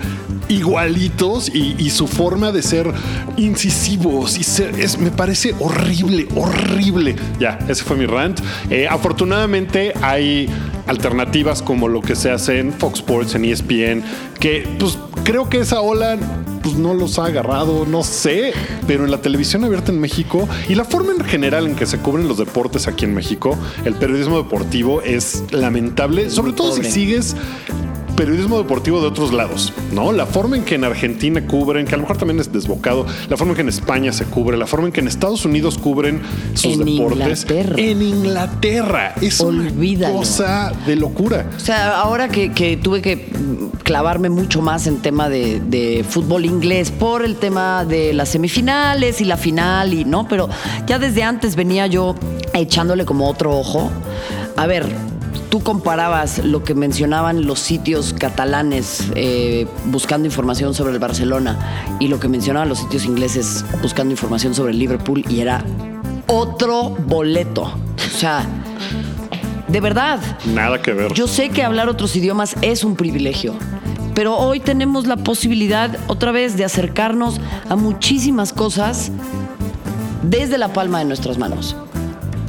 igualitos 0.50 1.50
y, 1.54 1.76
y 1.78 1.90
su 1.90 2.08
forma 2.08 2.52
de 2.52 2.62
ser 2.62 2.92
incisivos 3.38 4.38
y 4.38 4.44
ser, 4.44 4.80
es, 4.80 4.98
me 4.98 5.12
parece 5.12 5.56
horrible, 5.60 6.28
horrible. 6.36 7.16
Ya, 7.40 7.60
ese 7.68 7.84
fue 7.84 7.98
mi 7.98 8.06
rant. 8.06 8.40
Eh, 8.70 8.88
afortunadamente 8.88 9.94
hay 10.02 10.50
alternativas 10.88 11.62
como 11.62 11.88
lo 11.88 12.02
que 12.02 12.16
se 12.16 12.32
hace 12.32 12.60
en 12.60 12.74
Fox 12.74 13.00
Sports, 13.00 13.36
en 13.36 13.46
ESPN, 13.46 14.04
que 14.40 14.68
pues 14.80 14.98
creo 15.24 15.50
que 15.50 15.60
esa 15.60 15.82
ola 15.82 16.18
pues 16.62 16.76
no 16.76 16.94
los 16.94 17.18
ha 17.18 17.26
agarrado, 17.26 17.86
no 17.86 18.04
sé, 18.04 18.54
pero 18.88 19.06
en 19.06 19.12
la 19.12 19.22
televisión 19.22 19.64
abierta 19.64 19.92
en 19.92 20.00
México 20.00 20.48
y 20.70 20.76
la 20.76 20.86
forma 20.86 21.12
en 21.12 21.24
general 21.24 21.66
en 21.66 21.76
que 21.76 21.86
se 21.86 21.98
cubren 21.98 22.28
los 22.28 22.38
deportes 22.38 22.88
aquí 22.88 23.06
en 23.06 23.16
México, 23.16 23.58
el 23.84 23.96
periodismo 23.96 24.38
deportivo 24.38 25.02
es 25.02 25.44
lamentable, 25.52 26.30
sobre 26.30 26.54
todo 26.54 26.76
si 26.76 26.84
sigues 26.84 27.36
periodismo 28.22 28.60
deportivo 28.60 29.02
de 29.02 29.08
otros 29.08 29.34
lados, 29.34 29.74
¿no? 29.92 30.12
La 30.12 30.28
forma 30.28 30.56
en 30.56 30.64
que 30.64 30.76
en 30.76 30.84
Argentina 30.84 31.44
cubren, 31.48 31.88
que 31.88 31.96
a 31.96 31.98
lo 31.98 32.04
mejor 32.04 32.18
también 32.18 32.40
es 32.40 32.52
desbocado, 32.54 33.04
la 33.28 33.36
forma 33.36 33.54
en 33.54 33.56
que 33.56 33.62
en 33.64 33.70
España 33.70 34.14
se 34.14 34.26
cubre, 34.26 34.58
la 34.58 34.68
forma 34.68 34.86
en 34.86 34.94
que 34.94 35.00
en 35.00 35.08
Estados 35.08 35.44
Unidos 35.44 35.80
cubren 35.80 36.22
sus 36.54 36.74
En 36.74 36.86
deportes. 36.86 37.42
Inglaterra. 37.42 37.76
En 37.80 38.02
Inglaterra. 38.04 39.16
Es 39.20 39.42
Olvídalo. 39.42 40.14
una 40.14 40.20
cosa 40.20 40.72
de 40.86 40.96
locura. 40.98 41.50
O 41.58 41.60
sea, 41.60 42.00
ahora 42.00 42.30
que, 42.30 42.52
que 42.52 42.78
tuve 42.78 43.02
que 43.02 43.28
clavarme 43.82 44.30
mucho 44.30 44.62
más 44.62 44.86
en 44.86 45.02
tema 45.02 45.28
de, 45.28 45.60
de 45.60 46.06
fútbol 46.08 46.46
inglés 46.46 46.92
por 46.92 47.26
el 47.26 47.38
tema 47.38 47.86
de 47.86 48.14
las 48.14 48.30
semifinales 48.30 49.20
y 49.20 49.26
la 49.26 49.36
final 49.38 49.96
y 49.96 50.06
no, 50.06 50.28
pero 50.28 50.48
ya 50.86 51.00
desde 51.00 51.24
antes 51.24 51.56
venía 51.56 51.88
yo 51.88 52.14
echándole 52.54 53.04
como 53.04 53.28
otro 53.28 53.58
ojo. 53.58 53.90
A 54.58 54.68
ver, 54.68 54.86
tú 55.52 55.62
comparabas 55.62 56.40
lo 56.40 56.64
que 56.64 56.74
mencionaban 56.74 57.46
los 57.46 57.60
sitios 57.60 58.16
catalanes 58.18 59.12
eh, 59.16 59.68
buscando 59.86 60.26
información 60.26 60.74
sobre 60.74 60.94
el 60.94 61.00
Barcelona 61.00 61.98
y 62.00 62.08
lo 62.08 62.22
que 62.22 62.30
mencionaban 62.30 62.70
los 62.70 62.80
sitios 62.80 63.04
ingleses 63.04 63.66
buscando 63.82 64.12
información 64.12 64.56
sobre 64.56 64.72
el 64.72 64.80
Liverpool 64.80 65.26
y 65.28 65.42
era 65.42 65.66
otro 66.28 66.96
boleto. 67.06 67.64
O 67.64 68.18
sea, 68.18 68.46
de 69.68 69.82
verdad. 69.82 70.22
Nada 70.46 70.82
que 70.82 70.94
ver. 70.94 71.14
Yo 71.14 71.28
sé 71.28 71.50
que 71.50 71.64
hablar 71.64 71.90
otros 71.90 72.16
idiomas 72.16 72.56
es 72.62 72.86
un 72.86 72.96
privilegio, 72.96 73.54
pero 74.16 74.38
hoy 74.38 74.62
tenemos 74.62 75.06
la 75.06 75.18
posibilidad 75.18 75.98
otra 76.08 76.32
vez 76.32 76.56
de 76.56 76.64
acercarnos 76.64 77.42
a 77.68 77.76
muchísimas 77.76 78.54
cosas 78.54 79.12
desde 80.24 80.58
la 80.58 80.72
palma 80.72 81.00
de 81.00 81.06
nuestras 81.06 81.38
manos. 81.38 81.76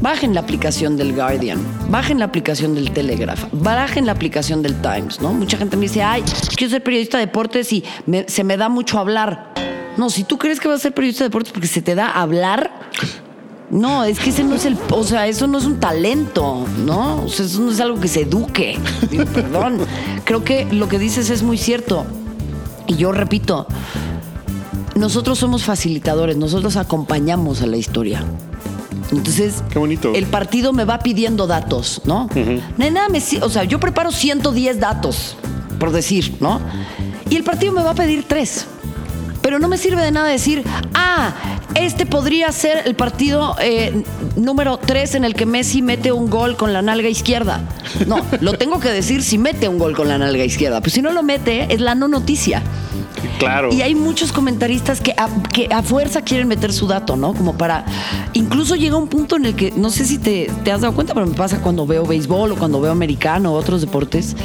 Bajen 0.02 0.34
la 0.34 0.40
aplicación 0.40 0.96
del 0.96 1.14
Guardian, 1.14 1.64
bajen 1.88 2.18
la 2.18 2.24
aplicación 2.24 2.74
del 2.74 2.90
Telegraph, 2.90 3.44
bajen 3.52 4.04
la 4.04 4.10
aplicación 4.10 4.60
del 4.60 4.74
Times, 4.82 5.20
¿no? 5.20 5.32
Mucha 5.32 5.56
gente 5.56 5.76
me 5.76 5.82
dice, 5.82 6.02
ay, 6.02 6.24
quiero 6.56 6.72
ser 6.72 6.82
periodista 6.82 7.18
de 7.18 7.26
deportes 7.26 7.72
y 7.72 7.84
se 8.26 8.42
me 8.42 8.56
da 8.56 8.68
mucho 8.68 8.98
hablar. 8.98 9.54
No, 9.96 10.10
si 10.10 10.24
tú 10.24 10.38
crees 10.38 10.58
que 10.58 10.66
vas 10.66 10.80
a 10.80 10.82
ser 10.82 10.92
periodista 10.92 11.22
de 11.22 11.28
deportes 11.28 11.52
porque 11.52 11.68
se 11.68 11.82
te 11.82 11.94
da 11.94 12.10
hablar, 12.10 12.72
no, 13.70 14.02
es 14.02 14.18
que 14.18 14.30
ese 14.30 14.42
no 14.42 14.56
es 14.56 14.64
el, 14.64 14.76
o 14.90 15.04
sea, 15.04 15.28
eso 15.28 15.46
no 15.46 15.58
es 15.58 15.66
un 15.66 15.78
talento, 15.78 16.66
¿no? 16.84 17.22
O 17.22 17.28
sea, 17.28 17.46
eso 17.46 17.60
no 17.60 17.70
es 17.70 17.78
algo 17.78 18.00
que 18.00 18.08
se 18.08 18.22
eduque. 18.22 18.80
Perdón. 19.32 19.78
Creo 20.24 20.42
que 20.42 20.64
lo 20.64 20.88
que 20.88 20.98
dices 20.98 21.30
es 21.30 21.44
muy 21.44 21.58
cierto. 21.58 22.04
Y 22.88 22.96
yo 22.96 23.12
repito, 23.12 23.68
nosotros 24.96 25.38
somos 25.38 25.62
facilitadores, 25.62 26.36
nosotros 26.36 26.76
acompañamos 26.76 27.62
a 27.62 27.66
la 27.66 27.76
historia. 27.76 28.24
Entonces, 29.10 29.62
Qué 29.70 29.78
bonito. 29.78 30.12
el 30.14 30.26
partido 30.26 30.72
me 30.72 30.84
va 30.84 30.98
pidiendo 31.00 31.46
datos, 31.46 32.00
¿no? 32.04 32.28
Nena, 32.76 33.08
me, 33.08 33.20
si- 33.20 33.38
o 33.38 33.48
sea, 33.48 33.64
yo 33.64 33.80
preparo 33.80 34.10
110 34.12 34.78
datos, 34.80 35.36
por 35.78 35.90
decir, 35.92 36.36
¿no? 36.40 36.60
Y 37.28 37.36
el 37.36 37.44
partido 37.44 37.72
me 37.72 37.82
va 37.82 37.90
a 37.90 37.94
pedir 37.94 38.24
tres. 38.28 38.66
Pero 39.42 39.58
no 39.58 39.66
me 39.66 39.76
sirve 39.76 40.00
de 40.02 40.12
nada 40.12 40.28
decir, 40.28 40.62
ah, 40.94 41.34
este 41.74 42.06
podría 42.06 42.52
ser 42.52 42.82
el 42.86 42.94
partido 42.94 43.56
eh, 43.60 44.04
número 44.36 44.76
3 44.78 45.16
en 45.16 45.24
el 45.24 45.34
que 45.34 45.46
Messi 45.46 45.82
mete 45.82 46.12
un 46.12 46.30
gol 46.30 46.56
con 46.56 46.72
la 46.72 46.80
nalga 46.80 47.08
izquierda. 47.08 47.60
No, 48.06 48.18
lo 48.40 48.52
tengo 48.52 48.78
que 48.78 48.88
decir 48.90 49.20
si 49.24 49.38
mete 49.38 49.66
un 49.68 49.78
gol 49.78 49.96
con 49.96 50.06
la 50.06 50.16
nalga 50.16 50.44
izquierda. 50.44 50.80
Pues 50.80 50.92
si 50.92 51.02
no 51.02 51.10
lo 51.10 51.24
mete, 51.24 51.74
es 51.74 51.80
la 51.80 51.96
no 51.96 52.06
noticia. 52.06 52.62
Claro. 53.38 53.72
Y 53.72 53.82
hay 53.82 53.94
muchos 53.94 54.32
comentaristas 54.32 55.00
que 55.00 55.12
a, 55.12 55.28
que 55.52 55.68
a 55.72 55.82
fuerza 55.82 56.22
quieren 56.22 56.48
meter 56.48 56.72
su 56.72 56.86
dato, 56.86 57.16
¿no? 57.16 57.34
Como 57.34 57.56
para. 57.56 57.84
Incluso 58.32 58.76
llega 58.76 58.96
un 58.96 59.08
punto 59.08 59.36
en 59.36 59.46
el 59.46 59.54
que, 59.54 59.72
no 59.72 59.90
sé 59.90 60.04
si 60.04 60.18
te, 60.18 60.50
te 60.64 60.72
has 60.72 60.80
dado 60.80 60.94
cuenta, 60.94 61.14
pero 61.14 61.26
me 61.26 61.34
pasa 61.34 61.60
cuando 61.60 61.86
veo 61.86 62.06
béisbol 62.06 62.52
o 62.52 62.56
cuando 62.56 62.80
veo 62.80 62.92
americano 62.92 63.52
o 63.52 63.56
otros 63.56 63.80
deportes. 63.80 64.36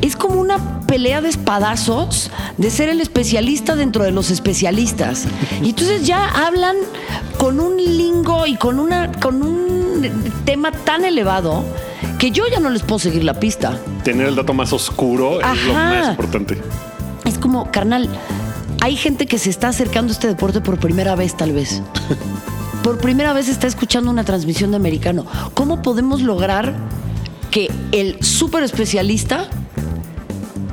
Es 0.00 0.14
como 0.14 0.40
una 0.40 0.80
pelea 0.86 1.20
de 1.20 1.28
espadazos 1.28 2.30
de 2.56 2.70
ser 2.70 2.88
el 2.88 3.00
especialista 3.00 3.76
dentro 3.76 4.04
de 4.04 4.10
los 4.10 4.30
especialistas. 4.30 5.26
Y 5.62 5.70
entonces 5.70 6.06
ya 6.06 6.28
hablan 6.46 6.76
con 7.36 7.60
un 7.60 7.76
lingo 7.76 8.46
y 8.46 8.56
con, 8.56 8.78
una, 8.78 9.10
con 9.12 9.42
un 9.42 10.08
tema 10.44 10.72
tan 10.72 11.04
elevado 11.04 11.64
que 12.18 12.30
yo 12.30 12.44
ya 12.48 12.60
no 12.60 12.70
les 12.70 12.82
puedo 12.82 12.98
seguir 12.98 13.24
la 13.24 13.34
pista. 13.34 13.78
Tener 14.02 14.28
el 14.28 14.34
dato 14.36 14.54
más 14.54 14.72
oscuro 14.72 15.40
es 15.40 15.64
lo 15.64 15.74
más 15.74 16.10
importante. 16.10 16.58
Es 17.38 17.42
como, 17.42 17.70
carnal, 17.70 18.08
hay 18.80 18.96
gente 18.96 19.26
que 19.26 19.38
se 19.38 19.48
está 19.48 19.68
acercando 19.68 20.10
a 20.10 20.14
este 20.14 20.26
deporte 20.26 20.60
por 20.60 20.80
primera 20.80 21.14
vez, 21.14 21.36
tal 21.36 21.52
vez. 21.52 21.82
Por 22.82 22.98
primera 22.98 23.32
vez 23.32 23.48
está 23.48 23.68
escuchando 23.68 24.10
una 24.10 24.24
transmisión 24.24 24.70
de 24.70 24.76
americano. 24.76 25.24
¿Cómo 25.54 25.82
podemos 25.82 26.22
lograr 26.22 26.74
que 27.50 27.70
el 27.92 28.20
súper 28.24 28.64
especialista, 28.64 29.46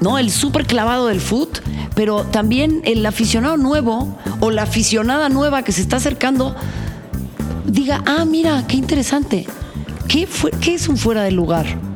¿no? 0.01 0.18
El 0.18 0.32
súper 0.32 0.66
clavado 0.66 1.07
del 1.07 1.20
foot, 1.20 1.59
pero 1.93 2.24
también 2.24 2.82
el 2.86 3.05
aficionado 3.05 3.57
nuevo 3.57 4.18
o 4.39 4.49
la 4.49 4.63
aficionada 4.63 5.30
nueva 5.30 5.63
que 5.63 5.72
se 5.72 5.82
está 5.82 5.97
acercando, 5.97 6.55
diga, 7.66 8.01
ah, 8.07 8.26
mira, 8.26 8.66
qué 8.68 8.78
interesante. 8.78 9.45
¿Qué, 10.07 10.26
fue, 10.26 10.49
qué 10.51 10.74
es 10.74 10.88
un 10.88 10.97
fuera 10.97 11.22
de 11.24 11.32
lugar? 11.32 11.95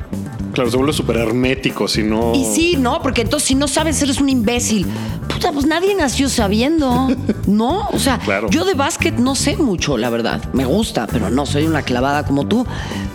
Claro, 0.54 0.72
se 0.72 0.78
vuelve 0.78 0.94
súper 0.94 1.18
hermético 1.18 1.88
si 1.88 2.04
no. 2.04 2.34
Y 2.36 2.46
sí, 2.46 2.76
¿no? 2.78 3.02
Porque 3.02 3.22
entonces 3.22 3.48
si 3.48 3.56
no 3.56 3.68
sabes, 3.68 4.02
eres 4.02 4.20
un 4.20 4.30
imbécil. 4.30 4.86
Puta, 5.28 5.52
pues 5.52 5.66
nadie 5.66 5.94
nació 5.96 6.28
sabiendo, 6.30 7.08
¿no? 7.48 7.88
O 7.92 8.00
sea, 8.00 8.18
Claro. 8.20 8.50
yo 8.50 8.66
de 8.66 8.74
básquet 8.74 9.16
no 9.18 9.36
sé 9.36 9.58
mucho, 9.58 9.98
la 9.98 10.10
verdad. 10.10 10.44
Me 10.54 10.66
gusta, 10.66 11.08
pero 11.08 11.30
no 11.30 11.46
soy 11.46 11.66
una 11.66 11.84
clavada 11.84 12.26
como 12.26 12.48
tú. 12.48 12.66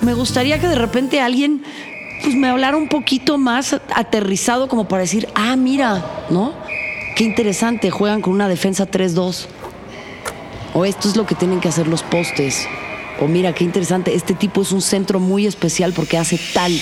Me 0.02 0.14
gustaría 0.14 0.60
que 0.60 0.68
de 0.68 0.76
repente 0.76 1.20
alguien 1.20 1.62
pues 2.22 2.34
me 2.36 2.48
hablara 2.48 2.76
un 2.78 2.88
poquito 2.88 3.36
más 3.36 3.76
aterrizado 3.94 4.68
como 4.68 4.88
para 4.88 5.02
decir, 5.02 5.28
ah, 5.34 5.56
mira, 5.56 6.24
¿no? 6.30 6.52
Qué 7.16 7.24
interesante, 7.24 7.90
juegan 7.90 8.22
con 8.22 8.32
una 8.32 8.48
defensa 8.48 8.86
3-2. 8.90 9.46
O 10.72 10.84
esto 10.84 11.08
es 11.08 11.16
lo 11.16 11.26
que 11.26 11.34
tienen 11.34 11.60
que 11.60 11.68
hacer 11.68 11.86
los 11.86 12.02
postes. 12.02 12.66
O 13.20 13.28
mira, 13.28 13.52
qué 13.54 13.62
interesante, 13.64 14.14
este 14.14 14.34
tipo 14.34 14.62
es 14.62 14.72
un 14.72 14.80
centro 14.80 15.20
muy 15.20 15.46
especial 15.46 15.92
porque 15.92 16.16
hace 16.18 16.40
tal. 16.52 16.72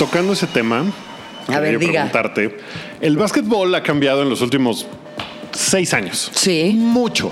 Tocando 0.00 0.32
ese 0.32 0.46
tema, 0.46 0.82
A 1.46 1.60
ver, 1.60 1.72
quería 1.72 1.78
diga. 1.78 1.92
preguntarte. 2.10 2.56
El 3.02 3.18
básquetbol 3.18 3.74
ha 3.74 3.82
cambiado 3.82 4.22
en 4.22 4.30
los 4.30 4.40
últimos 4.40 4.86
seis 5.52 5.92
años. 5.92 6.30
Sí. 6.34 6.72
Mucho. 6.74 7.30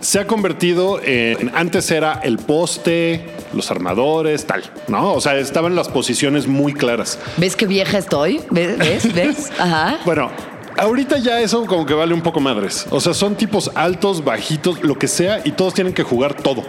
Se 0.00 0.18
ha 0.20 0.26
convertido 0.26 1.00
en. 1.02 1.50
Antes 1.54 1.90
era 1.90 2.20
el 2.22 2.36
poste, 2.36 3.24
los 3.54 3.70
armadores, 3.70 4.44
tal, 4.44 4.62
¿no? 4.88 5.14
O 5.14 5.22
sea, 5.22 5.38
estaban 5.38 5.74
las 5.74 5.88
posiciones 5.88 6.46
muy 6.46 6.74
claras. 6.74 7.18
¿Ves 7.38 7.56
qué 7.56 7.66
vieja 7.66 7.96
estoy? 7.96 8.42
¿Ves? 8.50 8.76
¿Ves? 8.76 9.14
¿Ves? 9.14 9.52
Ajá. 9.58 9.98
Bueno, 10.04 10.30
ahorita 10.76 11.16
ya 11.16 11.40
eso 11.40 11.64
como 11.64 11.86
que 11.86 11.94
vale 11.94 12.12
un 12.12 12.20
poco 12.20 12.40
madres. 12.40 12.86
O 12.90 13.00
sea, 13.00 13.14
son 13.14 13.36
tipos 13.36 13.70
altos, 13.74 14.22
bajitos, 14.22 14.82
lo 14.82 14.98
que 14.98 15.08
sea, 15.08 15.40
y 15.46 15.52
todos 15.52 15.72
tienen 15.72 15.94
que 15.94 16.02
jugar 16.02 16.34
todo. 16.34 16.62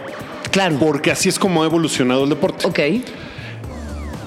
Claro. 0.50 0.78
Porque 0.78 1.10
así 1.10 1.28
es 1.28 1.38
como 1.38 1.62
ha 1.62 1.66
evolucionado 1.66 2.24
el 2.24 2.30
deporte. 2.30 2.66
Ok. 2.66 2.78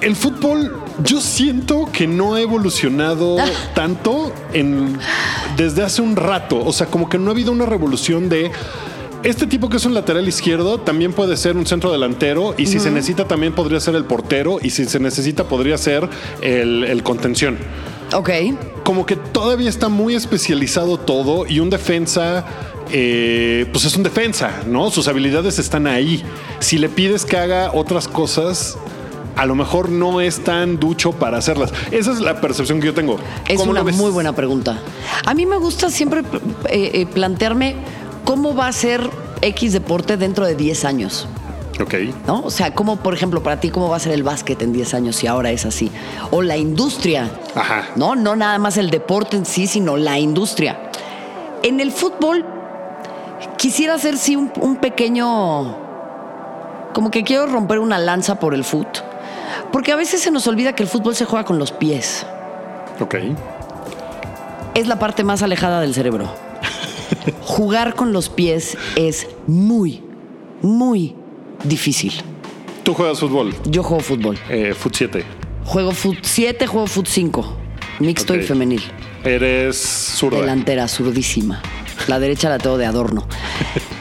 El 0.02 0.16
fútbol, 0.16 0.82
yo 1.04 1.22
siento 1.22 1.90
que 1.92 2.08
no 2.08 2.36
ha 2.36 2.42
evolucionado 2.42 3.38
tanto 3.76 4.34
en, 4.54 4.98
desde 5.58 5.84
hace 5.84 6.02
un 6.02 6.16
rato. 6.16 6.64
O 6.64 6.74
sea, 6.74 6.88
como 6.88 7.10
que 7.10 7.18
no 7.18 7.30
ha 7.30 7.34
habido 7.34 7.52
una 7.52 7.66
revolución 7.66 8.30
de. 8.30 8.52
Este 9.24 9.46
tipo 9.46 9.70
que 9.70 9.78
es 9.78 9.86
un 9.86 9.94
lateral 9.94 10.28
izquierdo 10.28 10.80
también 10.80 11.14
puede 11.14 11.38
ser 11.38 11.56
un 11.56 11.68
centro 11.68 11.92
delantero 11.92 12.56
y 12.58 12.66
si 12.66 12.80
se 12.80 12.90
necesita 12.90 13.28
también 13.28 13.54
podría 13.54 13.80
ser 13.80 13.94
el 13.94 14.06
portero 14.06 14.58
y 14.60 14.72
si 14.72 14.86
se 14.86 15.00
necesita 15.00 15.44
podría 15.44 15.78
ser 15.78 16.10
el, 16.42 16.84
el 16.86 17.04
contención. 17.04 17.60
Ok. 18.14 18.30
Como 18.84 19.06
que 19.06 19.16
todavía 19.16 19.70
está 19.70 19.88
muy 19.90 20.16
especializado 20.16 20.98
todo 20.98 21.46
y 21.48 21.60
un 21.60 21.70
defensa, 21.70 22.46
eh, 22.92 23.66
pues 23.72 23.86
es 23.86 23.96
un 23.96 24.04
defensa, 24.04 24.64
¿no? 24.68 24.92
Sus 24.92 25.08
habilidades 25.08 25.60
están 25.60 25.88
ahí. 25.88 26.24
Si 26.60 26.78
le 26.78 26.90
pides 26.90 27.24
que 27.24 27.38
haga 27.38 27.72
otras 27.74 28.08
cosas, 28.08 28.78
a 29.36 29.46
lo 29.46 29.56
mejor 29.56 29.90
no 29.90 30.22
es 30.22 30.44
tan 30.44 30.80
ducho 30.80 31.12
para 31.12 31.38
hacerlas. 31.38 31.74
Esa 31.92 32.12
es 32.12 32.20
la 32.20 32.42
percepción 32.42 32.80
que 32.80 32.88
yo 32.88 32.94
tengo. 32.94 33.18
Es 33.48 33.58
¿Cómo 33.58 33.72
una 33.72 33.84
muy 33.84 34.12
buena 34.12 34.34
pregunta. 34.34 34.80
A 35.26 35.34
mí 35.34 35.46
me 35.46 35.58
gusta 35.58 35.90
siempre 35.90 36.22
eh, 36.70 36.92
eh, 36.94 37.06
plantearme 37.06 37.76
cómo 38.26 38.56
va 38.56 38.68
a 38.68 38.72
ser 38.72 39.10
X 39.42 39.74
deporte 39.74 40.18
dentro 40.18 40.46
de 40.46 40.56
10 40.56 40.86
años. 40.86 41.28
Ok. 41.80 41.96
¿No? 42.28 42.42
O 42.42 42.52
sea, 42.52 42.74
cómo, 42.74 42.98
por 42.98 43.14
ejemplo, 43.14 43.42
para 43.42 43.60
ti, 43.60 43.70
cómo 43.70 43.90
va 43.90 43.98
a 43.98 44.00
ser 44.00 44.14
el 44.14 44.24
básquet 44.24 44.62
en 44.62 44.74
10 44.74 44.94
años 44.94 45.16
si 45.16 45.28
ahora 45.28 45.52
es 45.52 45.66
así. 45.66 45.92
O 46.30 46.42
la 46.42 46.58
industria. 46.58 47.32
Ajá. 47.56 47.90
¿No? 47.96 48.16
No 48.16 48.36
nada 48.36 48.60
más 48.60 48.78
el 48.78 48.90
deporte 48.90 49.38
en 49.38 49.46
sí, 49.46 49.68
sino 49.68 49.98
la 49.98 50.20
industria. 50.20 50.92
En 51.64 51.80
el 51.80 51.92
fútbol, 51.92 52.46
quisiera 53.58 53.96
hacer 53.96 54.18
sí 54.18 54.36
un, 54.36 54.52
un 54.60 54.76
pequeño. 54.78 55.78
Como 56.94 57.10
que 57.10 57.24
quiero 57.24 57.48
romper 57.48 57.80
una 57.80 57.98
lanza 57.98 58.40
por 58.40 58.54
el 58.54 58.64
fútbol. 58.64 59.11
Porque 59.72 59.92
a 59.92 59.96
veces 59.96 60.22
se 60.22 60.32
nos 60.32 60.48
olvida 60.48 60.74
que 60.76 60.84
el 60.84 60.90
fútbol 60.90 61.16
se 61.16 61.26
juega 61.26 61.46
con 61.46 61.58
los 61.60 61.72
pies. 61.72 62.26
Ok. 63.00 63.16
Es 64.74 64.88
la 64.88 65.00
parte 65.00 65.24
más 65.24 65.42
alejada 65.44 65.82
del 65.82 65.94
cerebro. 65.94 66.34
Jugar 67.42 67.96
con 67.96 68.14
los 68.14 68.30
pies 68.30 68.78
es 68.96 69.28
muy, 69.48 70.02
muy 70.62 71.16
difícil. 71.64 72.14
Tú 72.84 72.94
juegas 72.94 73.20
fútbol, 73.20 73.54
Yo 73.66 73.84
juego 73.84 74.02
fútbol. 74.02 74.38
eh, 74.50 74.74
Foot 74.74 74.96
7. 74.96 75.24
Juego 75.66 75.92
fut 75.92 76.18
7, 76.24 76.66
juego 76.68 76.88
fut 76.88 77.06
5. 77.08 77.58
Mixto 78.00 78.36
y 78.36 78.42
femenil. 78.42 78.82
Eres 79.24 79.78
zurda. 79.78 80.40
Delantera, 80.40 80.88
zurdísima. 80.88 81.62
La 82.08 82.20
derecha 82.20 82.50
la 82.50 82.58
tengo 82.58 82.78
de 82.78 82.86
adorno. 82.86 83.28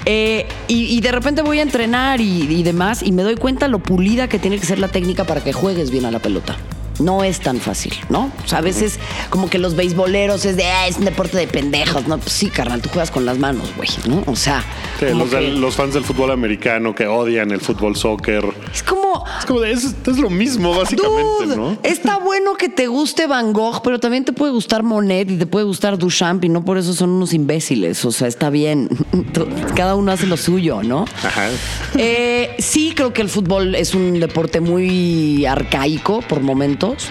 Eh, 0.07 0.49
y, 0.67 1.01
de 1.01 1.13
repente 1.13 1.43
voy 1.43 1.59
a 1.59 1.63
entrenar 1.63 2.21
y, 2.21 2.43
y 2.43 2.63
demás 2.63 3.03
y 3.03 3.13
me 3.13 3.23
doy 3.23 3.37
cuenta 3.37 3.69
lo 3.69 3.81
pulida 3.81 4.29
que 4.29 4.39
tiene 4.39 4.59
que 4.59 4.67
ser 4.67 4.79
la 4.79 4.89
técnica 4.89 5.25
para 5.25 5.43
que 5.43 5.53
juegues 5.53 5.91
bien 5.91 6.05
a 6.07 6.11
la 6.11 6.19
pelota. 6.19 6.57
No 7.01 7.25
es 7.25 7.41
tan 7.41 7.61
fácil, 7.61 7.95
¿no? 8.09 8.31
O 8.45 8.49
sea, 8.49 8.59
a 8.59 8.61
veces 8.61 8.99
como 9.31 9.49
que 9.49 9.59
los 9.59 9.75
beisboleros 9.75 10.45
es 10.45 10.57
de, 10.57 10.67
ah, 10.67 10.87
es 10.87 10.99
un 10.99 11.07
deporte 11.07 11.37
de 11.39 11.47
pendejos. 11.47 12.07
No, 12.07 12.19
pues 12.19 12.33
sí, 12.33 12.49
carnal, 12.49 12.83
tú 12.83 12.91
juegas 12.91 13.11
con 13.11 13.25
las 13.25 13.39
manos, 13.39 13.71
güey, 13.77 13.89
¿no? 14.07 14.23
O 14.27 14.37
sea, 14.37 14.63
Sí, 15.09 15.15
los, 15.17 15.31
del- 15.31 15.55
que- 15.55 15.61
los 15.61 15.75
fans 15.75 15.95
del 15.95 16.05
fútbol 16.05 16.31
americano 16.31 16.95
que 16.95 17.07
odian 17.07 17.51
el 17.51 17.61
fútbol 17.61 17.97
soccer. 17.97 18.45
es 18.73 18.83
como... 18.83 19.25
Es 19.39 19.47
como 19.47 19.61
de, 19.61 19.73
es, 19.73 19.85
es 20.07 20.19
lo 20.19 20.31
mismo, 20.31 20.75
básicamente, 20.75 21.45
Dude, 21.47 21.57
¿no? 21.57 21.79
Está 21.83 22.19
bueno 22.19 22.55
que 22.55 22.69
te 22.69 22.87
guste 22.87 23.27
Van 23.27 23.53
Gogh, 23.53 23.81
pero 23.83 23.99
también 23.99 24.25
te 24.25 24.33
puede 24.33 24.53
gustar 24.53 24.83
Monet 24.83 25.31
y 25.31 25.37
te 25.37 25.47
puede 25.47 25.65
gustar 25.65 25.99
Duchamp 25.99 26.45
y 26.45 26.49
no 26.49 26.65
por 26.65 26.79
eso 26.79 26.93
son 26.93 27.11
unos 27.11 27.33
imbéciles. 27.33 28.05
O 28.05 28.13
sea, 28.13 28.29
está 28.29 28.51
bien. 28.51 28.89
Cada 29.75 29.95
uno 29.97 30.13
hace 30.13 30.27
lo 30.27 30.37
suyo, 30.37 30.83
¿no? 30.83 31.07
Ajá. 31.25 31.49
Eh, 31.97 32.55
sí, 32.59 32.93
creo 32.95 33.13
que 33.13 33.23
el 33.23 33.29
fútbol 33.29 33.75
es 33.75 33.95
un 33.95 34.21
deporte 34.21 34.61
muy 34.61 35.45
arcaico 35.47 36.21
por 36.23 36.41
momentos. 36.41 37.09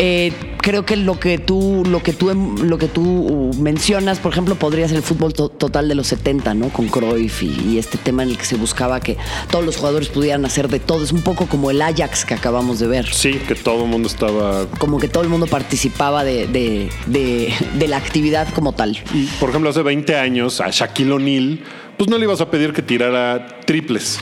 Eh, 0.00 0.32
creo 0.62 0.84
que 0.86 0.94
lo 0.96 1.18
que 1.18 1.38
tú 1.38 1.82
lo 1.88 2.02
que 2.04 2.12
tú 2.12 2.32
lo 2.62 2.78
que 2.78 2.86
tú 2.86 3.50
mencionas, 3.58 4.20
por 4.20 4.30
ejemplo, 4.32 4.54
podría 4.54 4.86
ser 4.86 4.98
el 4.98 5.02
fútbol 5.02 5.32
to- 5.32 5.48
total 5.48 5.88
de 5.88 5.96
los 5.96 6.06
70, 6.06 6.54
¿no? 6.54 6.68
Con 6.68 6.86
Cruyff 6.86 7.42
y, 7.42 7.48
y 7.72 7.78
este 7.78 7.98
tema 7.98 8.22
en 8.22 8.28
el 8.30 8.38
que 8.38 8.44
se 8.44 8.54
buscaba 8.56 9.00
que 9.00 9.16
todos 9.50 9.64
los 9.64 9.76
jugadores 9.76 10.08
pudieran 10.08 10.44
hacer 10.44 10.68
de 10.68 10.78
todo. 10.78 11.02
Es 11.02 11.10
un 11.10 11.22
poco 11.22 11.46
como 11.46 11.70
el 11.72 11.82
Ajax 11.82 12.24
que 12.24 12.34
acabamos 12.34 12.78
de 12.78 12.86
ver. 12.86 13.06
Sí, 13.12 13.32
que 13.48 13.56
todo 13.56 13.82
el 13.84 13.90
mundo 13.90 14.06
estaba. 14.08 14.66
Como 14.78 14.98
que 14.98 15.08
todo 15.08 15.24
el 15.24 15.28
mundo 15.28 15.46
participaba 15.48 16.22
de, 16.22 16.46
de- 16.46 16.90
de- 17.06 17.52
de 17.74 17.88
la 17.88 17.96
actividad 17.96 18.48
como 18.54 18.72
tal. 18.72 18.96
Y, 19.12 19.24
por 19.40 19.48
ejemplo, 19.50 19.70
hace 19.70 19.82
20 19.82 20.14
años 20.16 20.60
a 20.60 20.70
Shaquille 20.70 21.10
O'Neal, 21.12 21.60
pues 21.96 22.08
no 22.08 22.18
le 22.18 22.24
ibas 22.24 22.40
a 22.40 22.50
pedir 22.52 22.72
que 22.72 22.82
tirara 22.82 23.58
triples. 23.66 24.20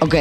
Ok. 0.00 0.14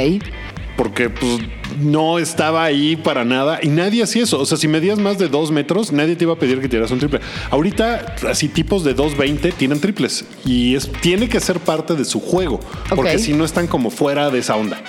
Porque 0.79 1.09
pues 1.09 1.39
no 1.81 2.19
estaba 2.19 2.63
ahí 2.63 2.95
para 2.95 3.25
nada 3.25 3.59
y 3.61 3.67
nadie 3.67 4.01
hacía 4.01 4.23
eso. 4.23 4.39
O 4.39 4.45
sea, 4.45 4.57
si 4.57 4.69
medías 4.69 4.97
más 4.97 5.17
de 5.19 5.27
dos 5.27 5.51
metros, 5.51 5.91
nadie 5.91 6.15
te 6.15 6.23
iba 6.23 6.31
a 6.31 6.37
pedir 6.37 6.61
que 6.61 6.69
tiraras 6.69 6.89
un 6.91 6.99
triple. 6.99 7.19
Ahorita, 7.51 8.15
así 8.29 8.47
tipos 8.47 8.85
de 8.85 8.95
2.20 8.95 9.53
tienen 9.55 9.81
triples 9.81 10.23
y 10.45 10.75
es, 10.75 10.89
tiene 11.01 11.27
que 11.27 11.41
ser 11.41 11.59
parte 11.59 11.95
de 11.95 12.05
su 12.05 12.21
juego. 12.21 12.61
Porque 12.95 13.19
si 13.19 13.33
no 13.33 13.43
están 13.43 13.67
como 13.67 13.89
fuera 13.91 14.29
de 14.29 14.39
esa 14.39 14.55
onda. 14.55 14.81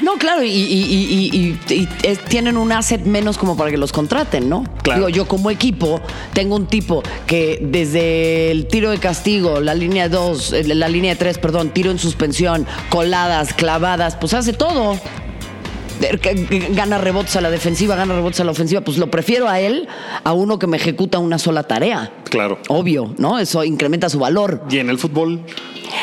No, 0.00 0.14
claro, 0.14 0.44
y, 0.44 0.48
y- 0.48 0.52
y- 0.52 1.30
y- 1.32 1.58
y- 1.68 1.74
y 1.74 1.88
es- 2.04 2.20
tienen 2.26 2.56
un 2.56 2.70
asset 2.70 3.04
menos 3.04 3.36
como 3.36 3.56
para 3.56 3.70
que 3.72 3.76
los 3.76 3.90
contraten, 3.92 4.48
¿no? 4.48 4.62
Claro. 4.84 5.00
Digo, 5.00 5.08
yo 5.08 5.26
como 5.26 5.50
equipo 5.50 6.00
tengo 6.34 6.54
un 6.54 6.66
tipo 6.66 7.02
que 7.26 7.58
desde 7.60 8.52
el 8.52 8.68
tiro 8.68 8.90
de 8.90 8.98
castigo, 8.98 9.60
la 9.60 9.74
línea 9.74 10.08
2, 10.08 10.54
la 10.66 10.88
línea 10.88 11.16
3, 11.16 11.38
perdón, 11.38 11.70
tiro 11.70 11.90
en 11.90 11.98
suspensión, 11.98 12.64
coladas, 12.90 13.52
clavadas, 13.54 14.16
pues 14.16 14.34
hace 14.34 14.52
todo. 14.52 14.98
Gana 16.70 16.98
rebotes 16.98 17.36
a 17.36 17.40
la 17.40 17.50
defensiva, 17.50 17.94
gana 17.94 18.14
rebotes 18.14 18.40
a 18.40 18.44
la 18.44 18.50
ofensiva, 18.50 18.80
pues 18.80 18.98
lo 18.98 19.10
prefiero 19.10 19.48
a 19.48 19.60
él 19.60 19.88
a 20.24 20.32
uno 20.32 20.58
que 20.58 20.66
me 20.66 20.76
ejecuta 20.76 21.18
una 21.18 21.38
sola 21.38 21.62
tarea. 21.62 22.12
Claro. 22.30 22.58
Obvio, 22.68 23.14
¿no? 23.18 23.38
Eso 23.38 23.62
incrementa 23.64 24.08
su 24.08 24.18
valor. 24.18 24.64
Y 24.70 24.78
en 24.78 24.90
el 24.90 24.98
fútbol, 24.98 25.44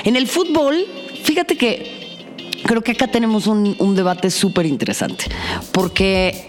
En 0.04 0.16
el 0.16 0.28
fútbol, 0.28 0.86
fíjate 1.24 1.58
que 1.58 2.18
creo 2.64 2.82
que 2.82 2.92
acá 2.92 3.08
tenemos 3.08 3.48
un, 3.48 3.76
un 3.80 3.96
debate 3.96 4.32
súper 4.32 4.66
interesante. 4.66 5.26
Porque 5.72 6.48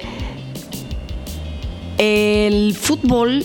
el 1.99 2.75
fútbol 2.75 3.45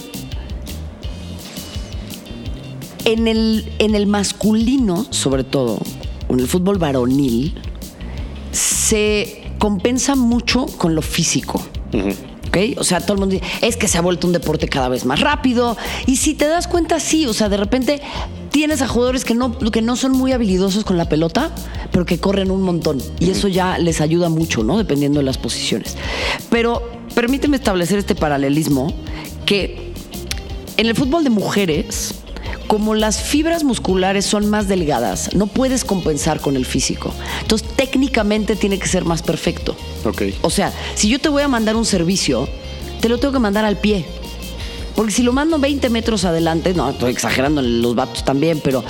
en 3.05 3.27
el, 3.27 3.71
en 3.79 3.95
el 3.95 4.07
masculino, 4.07 5.05
sobre 5.11 5.43
todo, 5.43 5.79
en 6.29 6.39
el 6.39 6.47
fútbol 6.47 6.77
varonil, 6.77 7.53
se 8.51 9.44
compensa 9.66 10.13
mucho 10.13 10.68
con 10.78 10.93
lo 10.93 11.01
físico. 11.01 11.59
¿ok? 12.47 12.78
O 12.78 12.84
sea, 12.84 12.99
todo 12.99 13.13
el 13.13 13.20
mundo 13.20 13.34
dice, 13.34 13.45
es 13.63 13.78
que 13.78 13.88
se 13.88 13.97
ha 13.97 14.01
vuelto 14.01 14.28
un 14.28 14.34
deporte 14.34 14.68
cada 14.68 14.89
vez 14.89 15.05
más 15.05 15.22
rápido. 15.22 15.76
Y 16.05 16.18
si 16.18 16.36
te 16.36 16.45
das 16.45 16.68
cuenta, 16.68 16.99
sí, 16.99 17.26
o 17.26 17.34
sea, 17.34 17.49
de 17.49 17.57
repente 17.57 17.99
tienes 18.51 18.84
a 18.84 18.88
jugadores 18.88 19.26
que 19.26 19.34
no, 19.34 19.57
que 19.57 19.82
no 19.82 19.95
son 19.95 20.11
muy 20.11 20.34
habilidosos 20.34 20.84
con 20.84 20.99
la 20.99 21.09
pelota, 21.09 21.49
pero 21.91 22.05
que 22.05 22.20
corren 22.20 22.51
un 22.51 22.61
montón. 22.61 23.01
Y 23.20 23.32
eso 23.32 23.47
ya 23.47 23.80
les 23.80 24.01
ayuda 24.01 24.30
mucho, 24.30 24.63
¿no? 24.63 24.78
Dependiendo 24.78 25.18
de 25.18 25.26
las 25.26 25.39
posiciones. 25.39 25.97
Pero 26.51 26.88
permíteme 27.16 27.57
establecer 27.57 27.97
este 27.97 28.13
paralelismo 28.13 28.93
que 29.47 29.93
en 30.78 30.86
el 30.86 30.93
fútbol 30.93 31.24
de 31.24 31.32
mujeres, 31.32 32.13
como 32.68 32.95
las 32.95 33.22
fibras 33.22 33.63
musculares 33.63 34.26
son 34.26 34.49
más 34.49 34.68
delgadas, 34.68 35.34
no 35.34 35.47
puedes 35.47 35.86
compensar 35.86 36.39
con 36.39 36.55
el 36.55 36.66
físico. 36.66 37.13
Entonces, 37.41 37.68
técnicamente 37.76 38.55
tiene 38.55 38.80
que 38.80 38.88
ser 38.88 39.05
más 39.05 39.22
perfecto. 39.22 39.76
ok. 40.03 40.24
O 40.41 40.49
sea, 40.49 40.74
si 40.95 41.09
yo 41.09 41.20
te 41.20 41.30
voy 41.30 41.43
a 41.43 41.47
mandar 41.47 41.76
un 41.76 41.86
servicio, 41.86 42.47
te 43.01 43.09
lo 43.09 43.18
tengo 43.18 43.34
que 43.34 43.39
mandar 43.39 43.66
al 43.66 43.78
pie. 43.78 44.05
Porque 44.95 45.11
si 45.11 45.24
lo 45.24 45.34
mando 45.34 45.59
20 45.59 45.89
metros 45.89 46.24
adelante, 46.26 46.74
no, 46.74 46.89
estoy 46.89 47.11
exagerando 47.11 47.61
en 47.61 47.82
los 47.82 47.95
vatos 47.95 48.24
también, 48.24 48.61
pero 48.63 48.84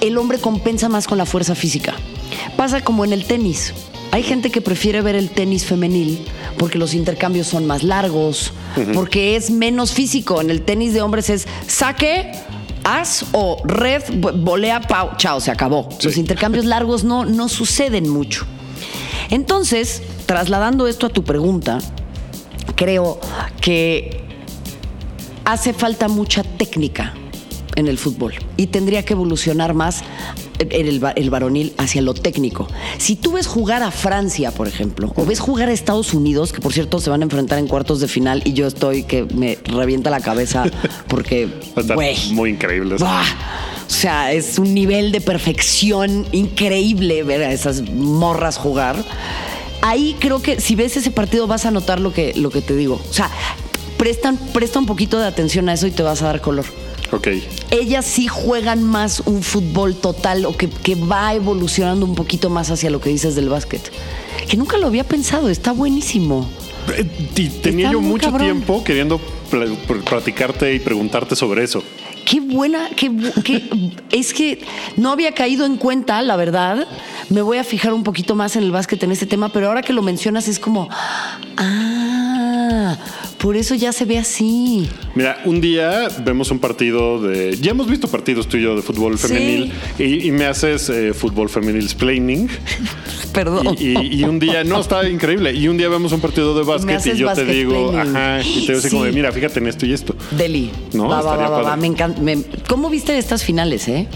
el 0.00 0.16
hombre 0.16 0.38
compensa 0.38 0.88
más 0.88 1.06
con 1.06 1.18
la 1.18 1.26
fuerza 1.26 1.54
física. 1.54 1.94
Pasa 2.56 2.82
como 2.82 3.04
en 3.04 3.12
el 3.12 3.24
tenis. 3.24 3.74
Hay 4.10 4.22
gente 4.22 4.50
que 4.50 4.60
prefiere 4.60 5.02
ver 5.02 5.16
el 5.16 5.30
tenis 5.30 5.66
femenil 5.66 6.24
porque 6.56 6.78
los 6.78 6.94
intercambios 6.94 7.46
son 7.46 7.66
más 7.66 7.82
largos, 7.82 8.52
porque 8.94 9.36
es 9.36 9.50
menos 9.50 9.92
físico. 9.92 10.40
En 10.40 10.50
el 10.50 10.62
tenis 10.62 10.92
de 10.92 11.02
hombres 11.02 11.30
es 11.30 11.46
saque, 11.66 12.32
as 12.90 13.26
o 13.32 13.60
red, 13.64 14.02
vo- 14.20 14.32
volea, 14.32 14.80
pau, 14.80 15.10
chao, 15.18 15.40
se 15.40 15.50
acabó. 15.50 15.88
Los 16.02 16.16
intercambios 16.16 16.64
largos 16.64 17.04
no, 17.04 17.24
no 17.26 17.48
suceden 17.48 18.08
mucho. 18.08 18.46
Entonces, 19.30 20.02
trasladando 20.26 20.86
esto 20.86 21.06
a 21.06 21.10
tu 21.10 21.22
pregunta, 21.22 21.78
creo 22.76 23.20
que 23.60 24.24
hace 25.44 25.72
falta 25.74 26.08
mucha 26.08 26.42
técnica 26.42 27.12
en 27.76 27.88
el 27.88 27.98
fútbol 27.98 28.34
y 28.56 28.68
tendría 28.68 29.04
que 29.04 29.12
evolucionar 29.12 29.74
más 29.74 30.02
el, 30.58 31.02
va- 31.04 31.12
el 31.12 31.30
varonil 31.30 31.72
hacia 31.78 32.02
lo 32.02 32.14
técnico. 32.14 32.66
Si 32.98 33.16
tú 33.16 33.32
ves 33.32 33.46
jugar 33.46 33.82
a 33.82 33.90
Francia, 33.90 34.50
por 34.50 34.68
ejemplo, 34.68 35.12
o 35.16 35.24
ves 35.24 35.40
jugar 35.40 35.68
a 35.68 35.72
Estados 35.72 36.14
Unidos, 36.14 36.52
que 36.52 36.60
por 36.60 36.72
cierto 36.72 37.00
se 37.00 37.10
van 37.10 37.20
a 37.22 37.24
enfrentar 37.24 37.58
en 37.58 37.66
cuartos 37.66 38.00
de 38.00 38.08
final 38.08 38.42
y 38.44 38.52
yo 38.52 38.66
estoy 38.66 39.04
que 39.04 39.24
me 39.24 39.58
revienta 39.64 40.10
la 40.10 40.20
cabeza 40.20 40.64
porque, 41.08 41.48
güey, 41.94 42.16
muy 42.32 42.50
increíble. 42.50 42.96
O 42.96 43.90
sea, 43.90 44.32
es 44.32 44.58
un 44.58 44.74
nivel 44.74 45.12
de 45.12 45.20
perfección 45.20 46.26
increíble 46.32 47.22
ver 47.22 47.42
a 47.42 47.52
esas 47.52 47.82
morras 47.90 48.58
jugar. 48.58 49.02
Ahí 49.80 50.16
creo 50.18 50.42
que 50.42 50.60
si 50.60 50.74
ves 50.74 50.96
ese 50.96 51.10
partido 51.10 51.46
vas 51.46 51.64
a 51.64 51.70
notar 51.70 52.00
lo 52.00 52.12
que, 52.12 52.34
lo 52.34 52.50
que 52.50 52.60
te 52.60 52.74
digo. 52.76 53.00
O 53.08 53.12
sea, 53.12 53.30
prestan, 53.96 54.36
presta 54.52 54.78
un 54.78 54.86
poquito 54.86 55.18
de 55.18 55.26
atención 55.26 55.68
a 55.68 55.72
eso 55.74 55.86
y 55.86 55.90
te 55.90 56.02
vas 56.02 56.20
a 56.22 56.26
dar 56.26 56.40
color. 56.40 56.66
Ok. 57.12 57.28
Ellas 57.70 58.04
sí 58.04 58.26
juegan 58.28 58.82
más 58.82 59.20
un 59.20 59.42
fútbol 59.42 59.94
total 59.96 60.44
o 60.46 60.56
que, 60.56 60.68
que 60.68 60.94
va 60.94 61.34
evolucionando 61.34 62.04
un 62.04 62.14
poquito 62.14 62.50
más 62.50 62.70
hacia 62.70 62.90
lo 62.90 63.00
que 63.00 63.10
dices 63.10 63.34
del 63.34 63.48
básquet. 63.48 63.90
Que 64.48 64.56
nunca 64.56 64.76
lo 64.78 64.86
había 64.86 65.04
pensado, 65.04 65.48
está 65.48 65.72
buenísimo. 65.72 66.48
Eh, 66.96 67.06
Y 67.36 67.48
tenía 67.48 67.86
Está 67.86 67.92
yo 67.92 68.00
mucho 68.00 68.26
cabrón. 68.30 68.46
tiempo 68.46 68.84
queriendo 68.84 69.20
platicarte 70.04 70.74
y 70.74 70.78
preguntarte 70.80 71.34
sobre 71.36 71.64
eso. 71.64 71.82
Qué 72.24 72.40
buena, 72.40 72.90
qué, 72.94 73.10
qué- 73.42 73.68
es 74.10 74.34
que 74.34 74.62
no 74.96 75.10
había 75.12 75.32
caído 75.32 75.64
en 75.64 75.76
cuenta, 75.78 76.20
la 76.22 76.36
verdad. 76.36 76.86
Me 77.30 77.40
voy 77.42 77.58
a 77.58 77.64
fijar 77.64 77.92
un 77.94 78.04
poquito 78.04 78.34
más 78.34 78.56
en 78.56 78.62
el 78.64 78.70
básquet 78.70 79.02
en 79.02 79.12
este 79.12 79.26
tema, 79.26 79.50
pero 79.50 79.68
ahora 79.68 79.82
que 79.82 79.92
lo 79.94 80.02
mencionas 80.02 80.46
es 80.48 80.58
como, 80.58 80.88
ah, 80.90 81.38
por 83.38 83.56
eso 83.56 83.74
ya 83.74 83.92
se 83.92 84.04
ve 84.04 84.18
así. 84.18 84.88
Mira, 85.14 85.40
un 85.44 85.60
día 85.60 86.08
vemos 86.24 86.50
un 86.50 86.58
partido 86.58 87.20
de. 87.20 87.56
Ya 87.60 87.70
hemos 87.70 87.88
visto 87.88 88.08
partidos 88.08 88.48
tú 88.48 88.56
y 88.56 88.62
yo 88.62 88.76
de 88.76 88.82
fútbol 88.82 89.18
Sí. 89.18 89.28
femenil 89.28 89.72
y, 89.98 90.26
y 90.28 90.32
me 90.32 90.46
haces 90.46 90.88
eh, 90.90 91.12
fútbol 91.14 91.48
femenil 91.48 91.84
explaining. 91.84 92.48
Perdón. 93.32 93.76
Y, 93.78 93.98
y- 93.98 94.20
y 94.20 94.24
un 94.24 94.38
día, 94.38 94.64
no, 94.64 94.80
está 94.80 95.08
increíble. 95.08 95.52
Y 95.54 95.68
un 95.68 95.76
día 95.76 95.88
vemos 95.88 96.12
un 96.12 96.20
partido 96.20 96.56
de 96.58 96.64
básquet 96.64 97.04
y 97.14 97.16
yo 97.18 97.32
te 97.32 97.44
digo, 97.44 97.92
planning. 97.92 98.16
ajá, 98.16 98.40
y 98.42 98.54
te 98.66 98.72
digo 98.72 98.78
así 98.78 98.90
como 98.90 99.04
de, 99.04 99.12
mira, 99.12 99.30
fíjate 99.32 99.60
en 99.60 99.66
esto 99.68 99.86
y 99.86 99.92
esto. 99.92 100.14
Deli. 100.32 100.70
No, 100.92 101.08
va, 101.08 101.20
va. 101.22 101.76
Me 101.76 101.86
encanta. 101.86 102.20
me- 102.20 102.42
¿Cómo 102.68 102.90
viste 102.90 103.16
estas 103.18 103.44
finales, 103.44 103.86
eh? 103.88 104.06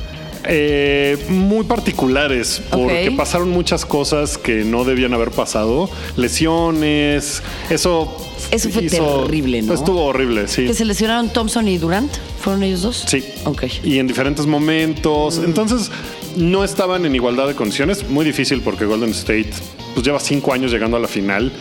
Eh, 0.45 1.25
muy 1.29 1.65
particulares, 1.65 2.63
porque 2.71 3.13
pasaron 3.17 3.51
muchas 3.51 3.87
cosas 3.87 4.39
que 4.39 4.65
no 4.65 4.85
debían 4.85 5.15
haber 5.15 5.31
pasado. 5.31 5.89
Lesiones, 6.17 7.43
eso. 7.71 8.17
Eso 8.51 8.69
fue 8.71 8.83
terrible, 8.83 9.63
¿no? 9.63 9.73
Estuvo 9.73 10.05
horrible, 10.05 10.49
sí. 10.49 10.67
¿Que 10.67 10.75
se 10.75 10.85
lesionaron 10.85 11.33
Thompson 11.33 11.69
y 11.69 11.79
Durant? 11.79 12.13
¿Fueron 12.41 12.63
ellos 12.65 12.83
dos? 12.83 13.05
Sí. 13.07 13.25
Ok. 13.45 13.65
Y 13.85 13.99
en 13.99 14.07
diferentes 14.07 14.47
momentos. 14.47 15.39
Entonces, 15.39 15.91
no 16.37 16.65
estaban 16.65 17.07
en 17.07 17.15
igualdad 17.15 17.47
de 17.47 17.55
condiciones. 17.55 18.09
Muy 18.09 18.25
difícil 18.25 18.61
porque 18.61 18.85
Golden 18.85 19.11
State 19.11 19.51
pues 19.95 20.05
lleva 20.05 20.19
cinco 20.19 20.53
años 20.53 20.73
llegando 20.73 20.97
a 20.97 21.01
la 21.01 21.09
final. 21.09 21.53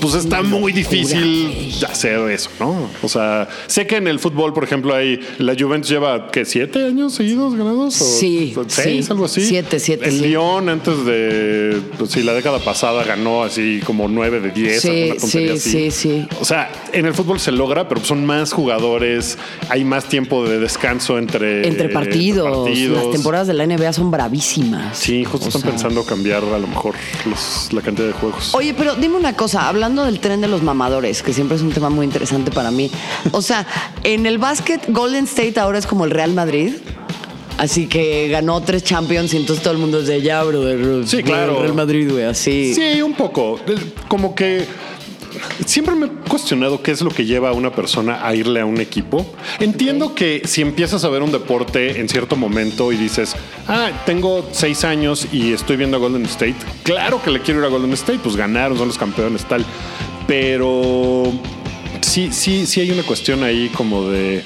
Pues 0.00 0.14
está 0.14 0.42
muy 0.42 0.72
difícil 0.72 1.74
hacer 1.88 2.18
eso, 2.30 2.50
¿no? 2.58 2.88
O 3.02 3.08
sea, 3.08 3.48
sé 3.66 3.86
que 3.86 3.96
en 3.96 4.08
el 4.08 4.18
fútbol, 4.18 4.52
por 4.54 4.64
ejemplo, 4.64 4.94
hay 4.94 5.20
la 5.38 5.54
Juventus 5.58 5.90
lleva 5.90 6.30
¿qué? 6.30 6.44
siete 6.44 6.84
años 6.84 7.14
seguidos 7.14 7.54
ganados, 7.54 8.00
o 8.00 8.04
Sí, 8.04 8.54
seis, 8.68 9.06
sí. 9.06 9.12
algo 9.12 9.24
así. 9.26 9.42
Siete, 9.46 9.78
siete, 9.78 10.06
El 10.06 10.12
sí. 10.18 10.20
Lyon 10.26 10.68
antes 10.68 11.04
de, 11.04 11.80
pues 11.98 12.10
sí, 12.12 12.22
la 12.22 12.32
década 12.34 12.58
pasada 12.60 13.04
ganó 13.04 13.42
así 13.42 13.80
como 13.84 14.08
nueve 14.08 14.40
de 14.40 14.50
diez. 14.50 14.80
Sí, 14.82 15.12
sí, 15.18 15.48
así. 15.48 15.58
sí, 15.58 15.90
sí. 15.90 16.28
O 16.40 16.44
sea, 16.44 16.70
en 16.92 17.06
el 17.06 17.14
fútbol 17.14 17.38
se 17.40 17.52
logra, 17.52 17.88
pero 17.88 18.04
son 18.04 18.24
más 18.24 18.52
jugadores, 18.52 19.38
hay 19.68 19.84
más 19.84 20.04
tiempo 20.06 20.46
de 20.48 20.58
descanso 20.58 21.18
entre, 21.18 21.66
Entre 21.66 21.88
partidos. 21.88 22.58
partidos. 22.66 23.02
Las 23.04 23.10
temporadas 23.12 23.46
de 23.46 23.54
la 23.54 23.64
NBA 23.66 23.92
son 23.92 24.10
bravísimas. 24.10 24.96
Sí, 24.98 25.24
justo 25.24 25.46
O 25.46 25.48
están 25.48 25.62
sea, 25.62 25.70
pensando 25.70 26.04
cambiar 26.04 26.42
a 26.44 26.58
lo 26.58 26.66
mejor 26.66 26.94
los- 27.28 27.72
la 27.72 27.82
cantidad 27.82 28.06
de 28.06 28.12
juegos. 28.12 28.54
Oye, 28.54 28.74
pero 28.74 28.94
dime 28.94 29.16
una 29.16 29.34
cosa, 29.34 29.68
hablando 29.68 29.89
del 29.96 30.20
tren 30.20 30.40
de 30.40 30.48
los 30.48 30.62
mamadores, 30.62 31.22
que 31.22 31.32
siempre 31.32 31.56
es 31.56 31.62
un 31.62 31.70
tema 31.70 31.90
muy 31.90 32.06
interesante 32.06 32.50
para 32.50 32.70
mí. 32.70 32.90
O 33.32 33.42
sea, 33.42 33.66
en 34.04 34.26
el 34.26 34.38
básquet, 34.38 34.82
Golden 34.88 35.24
State 35.24 35.58
ahora 35.58 35.78
es 35.78 35.86
como 35.86 36.04
el 36.04 36.10
Real 36.10 36.32
Madrid. 36.32 36.74
Así 37.58 37.88
que 37.88 38.28
ganó 38.28 38.62
tres 38.62 38.82
Champions 38.84 39.34
y 39.34 39.36
entonces 39.36 39.62
todo 39.62 39.74
el 39.74 39.78
mundo 39.78 40.00
es 40.00 40.06
de 40.06 40.22
ya, 40.22 40.42
brother. 40.42 41.06
Sí, 41.06 41.22
claro. 41.22 41.56
El 41.56 41.62
Real 41.64 41.74
Madrid, 41.74 42.10
güey, 42.10 42.24
así. 42.24 42.74
Sí, 42.74 43.02
un 43.02 43.12
poco. 43.12 43.60
Como 44.08 44.34
que 44.34 44.64
siempre 45.66 45.94
me 45.94 46.06
he 46.06 46.08
cuestionado 46.28 46.82
qué 46.82 46.90
es 46.90 47.00
lo 47.00 47.10
que 47.10 47.24
lleva 47.24 47.50
a 47.50 47.52
una 47.52 47.72
persona 47.72 48.26
a 48.26 48.34
irle 48.34 48.60
a 48.60 48.66
un 48.66 48.80
equipo. 48.80 49.26
Entiendo 49.58 50.14
que 50.14 50.42
si 50.44 50.62
empiezas 50.62 51.04
a 51.04 51.08
ver 51.08 51.22
un 51.22 51.32
deporte 51.32 52.00
en 52.00 52.08
cierto 52.08 52.36
momento 52.36 52.92
y 52.92 52.96
dices, 52.96 53.34
ah, 53.68 53.90
tengo 54.06 54.48
seis 54.52 54.84
años 54.84 55.26
y 55.32 55.52
estoy 55.52 55.76
viendo 55.76 55.96
a 55.96 56.00
Golden 56.00 56.24
State, 56.26 56.56
claro 56.82 57.22
que 57.22 57.30
le 57.30 57.40
quiero 57.40 57.60
ir 57.60 57.66
a 57.66 57.68
Golden 57.68 57.92
State, 57.92 58.20
pues 58.22 58.36
ganaron, 58.36 58.78
son 58.78 58.88
los 58.88 58.98
campeones, 58.98 59.44
tal. 59.44 59.64
Pero 60.26 61.32
sí, 62.00 62.30
sí, 62.32 62.66
sí 62.66 62.80
hay 62.80 62.90
una 62.90 63.02
cuestión 63.02 63.42
ahí 63.42 63.68
como 63.74 64.08
de. 64.08 64.42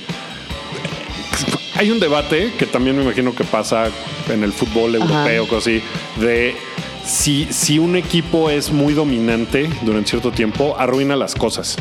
Hay 1.76 1.90
un 1.90 1.98
debate 1.98 2.52
que 2.56 2.66
también 2.66 2.96
me 2.96 3.02
imagino 3.02 3.34
que 3.34 3.42
pasa 3.42 3.90
en 4.28 4.44
el 4.44 4.52
fútbol 4.52 4.94
europeo, 4.94 5.46
así, 5.56 5.82
de 6.20 6.54
si, 7.04 7.46
si 7.50 7.78
un 7.78 7.96
equipo 7.96 8.50
es 8.50 8.72
muy 8.72 8.94
dominante 8.94 9.68
durante 9.82 10.10
cierto 10.10 10.30
tiempo, 10.30 10.76
arruina 10.78 11.16
las 11.16 11.34
cosas. 11.34 11.76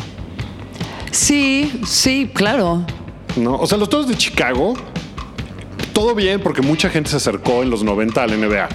Sí, 1.12 1.72
sí, 1.86 2.30
claro. 2.34 2.86
¿no? 3.36 3.56
O 3.56 3.68
sea, 3.68 3.78
los 3.78 3.90
toros 3.90 4.08
de 4.08 4.16
Chicago, 4.16 4.74
todo 5.94 6.16
bien 6.16 6.42
porque 6.42 6.62
mucha 6.62 6.90
gente 6.90 7.10
se 7.10 7.18
acercó 7.18 7.64
en 7.64 7.70
los 7.70 7.84
90 7.84 8.24
al 8.24 8.40
NBA, 8.40 8.70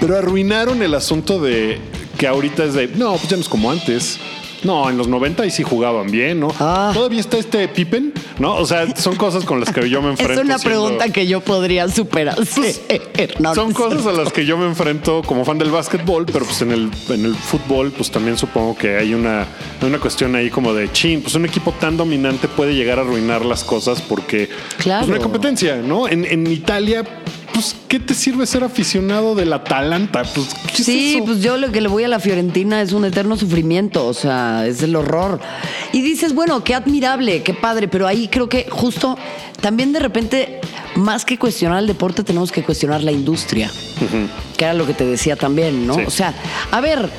pero 0.00 0.16
arruinaron 0.16 0.82
el 0.82 0.94
asunto 0.94 1.40
de 1.40 1.78
que 2.16 2.26
ahorita 2.26 2.64
es 2.64 2.74
de, 2.74 2.88
no, 2.88 3.12
pues 3.12 3.28
ya 3.28 3.36
no 3.36 3.42
es 3.42 3.48
como 3.48 3.70
antes. 3.70 4.18
No, 4.64 4.90
en 4.90 4.98
los 4.98 5.06
90 5.08 5.46
y 5.46 5.50
sí 5.50 5.62
jugaban 5.62 6.10
bien, 6.10 6.40
¿no? 6.40 6.48
Ah. 6.58 6.90
Todavía 6.92 7.20
está 7.20 7.38
este 7.38 7.68
Pippen, 7.68 8.12
¿no? 8.38 8.56
O 8.56 8.66
sea, 8.66 8.94
son 8.96 9.14
cosas 9.16 9.44
con 9.44 9.60
las 9.60 9.70
que 9.72 9.88
yo 9.88 10.02
me 10.02 10.10
enfrento. 10.10 10.34
Es 10.34 10.40
una 10.40 10.58
siendo- 10.58 10.80
pregunta 10.86 11.08
que 11.12 11.26
yo 11.26 11.40
podría 11.40 11.88
superar. 11.88 12.36
No, 13.38 13.54
son 13.54 13.64
no 13.66 13.70
es 13.70 13.76
cosas 13.76 14.06
a 14.06 14.12
las 14.12 14.32
que 14.32 14.44
yo 14.44 14.56
me 14.58 14.66
enfrento 14.66 15.22
como 15.22 15.44
fan 15.44 15.58
del 15.58 15.70
básquetbol, 15.70 16.26
pero 16.26 16.44
pues 16.44 16.60
en 16.62 16.72
el, 16.72 16.90
en 17.08 17.24
el 17.24 17.34
fútbol, 17.34 17.92
pues 17.92 18.10
también 18.10 18.36
supongo 18.36 18.76
que 18.76 18.96
hay 18.96 19.14
una, 19.14 19.46
una 19.82 19.98
cuestión 19.98 20.34
ahí 20.34 20.50
como 20.50 20.74
de 20.74 20.90
chin, 20.92 21.22
pues 21.22 21.34
un 21.34 21.44
equipo 21.44 21.72
tan 21.78 21.96
dominante 21.96 22.48
puede 22.48 22.74
llegar 22.74 22.98
a 22.98 23.02
arruinar 23.02 23.44
las 23.44 23.64
cosas 23.64 24.02
porque 24.02 24.48
Claro. 24.78 25.00
pues, 25.00 25.08
no 25.08 25.14
hay 25.16 25.20
competencia, 25.22 25.76
¿no? 25.76 26.08
En, 26.08 26.24
en 26.24 26.46
Italia, 26.50 27.04
pues, 27.52 27.74
¿qué 27.88 27.98
te 28.00 28.14
sirve 28.14 28.46
ser 28.46 28.64
aficionado 28.64 29.34
del 29.34 29.52
Atalanta? 29.52 30.22
Pues, 30.22 30.48
¿qué 30.74 30.82
es 30.82 30.86
Sí, 30.86 31.14
eso? 31.16 31.24
pues 31.24 31.40
yo 31.42 31.56
lo 31.56 31.70
que 31.72 31.80
le 31.80 31.88
voy 31.88 32.04
a 32.04 32.08
la 32.08 32.20
Fiorentina 32.20 32.80
es 32.82 32.92
un 32.92 33.04
eterno 33.04 33.36
sufrimiento, 33.36 34.06
o 34.06 34.14
sea, 34.14 34.66
es 34.66 34.82
el 34.82 34.94
horror. 34.96 35.40
Y 35.92 36.02
dices, 36.02 36.34
bueno, 36.34 36.62
qué 36.64 36.74
admirable, 36.74 37.42
qué 37.42 37.54
padre, 37.54 37.88
pero 37.88 38.06
ahí 38.06 38.28
creo 38.28 38.48
que 38.48 38.66
justo 38.70 39.16
también 39.60 39.92
de 39.92 39.98
repente, 40.00 40.60
más 40.96 41.24
que 41.24 41.38
cuestionar 41.38 41.80
el 41.80 41.86
deporte, 41.86 42.22
tenemos 42.24 42.52
que 42.52 42.62
cuestionar 42.62 43.02
la 43.02 43.12
industria, 43.12 43.70
que 44.56 44.64
era 44.64 44.74
lo 44.74 44.86
que 44.86 44.94
te 44.94 45.04
decía 45.04 45.36
también, 45.36 45.86
¿no? 45.86 45.94
Sí. 45.94 46.02
O 46.06 46.10
sea, 46.10 46.34
a 46.70 46.80
ver. 46.80 47.10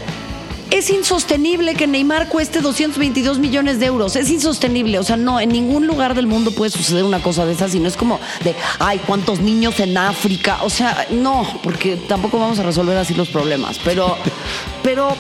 Es 0.72 0.92
insostenible 0.92 1.74
que 1.74 1.88
Neymar 1.88 2.30
cueste 2.30 2.62
222 2.62 3.40
millones 3.40 3.80
de 3.80 3.88
euros. 3.88 4.16
Es 4.16 4.30
insostenible. 4.30 5.00
O 5.00 5.04
sea, 5.04 5.18
no, 5.18 5.40
en 5.40 5.50
ningún 5.50 5.88
lugar 5.88 6.14
del 6.14 6.28
mundo 6.28 6.52
puede 6.52 6.70
suceder 6.70 7.04
una 7.04 7.22
cosa 7.24 7.46
de 7.46 7.54
esas. 7.54 7.74
Y 7.74 7.80
no 7.80 7.88
es 7.88 7.98
como 7.98 8.20
de, 8.44 8.56
ay, 8.78 9.00
cuántos 9.08 9.40
niños 9.40 9.80
en 9.80 9.98
África. 9.98 10.60
O 10.62 10.70
sea, 10.70 11.08
no, 11.10 11.46
porque 11.64 11.96
tampoco 11.96 12.38
vamos 12.38 12.60
a 12.60 12.64
resolver 12.64 12.96
así 12.98 13.16
los 13.16 13.30
problemas. 13.30 13.80
Pero, 13.80 14.16
pero 14.84 15.16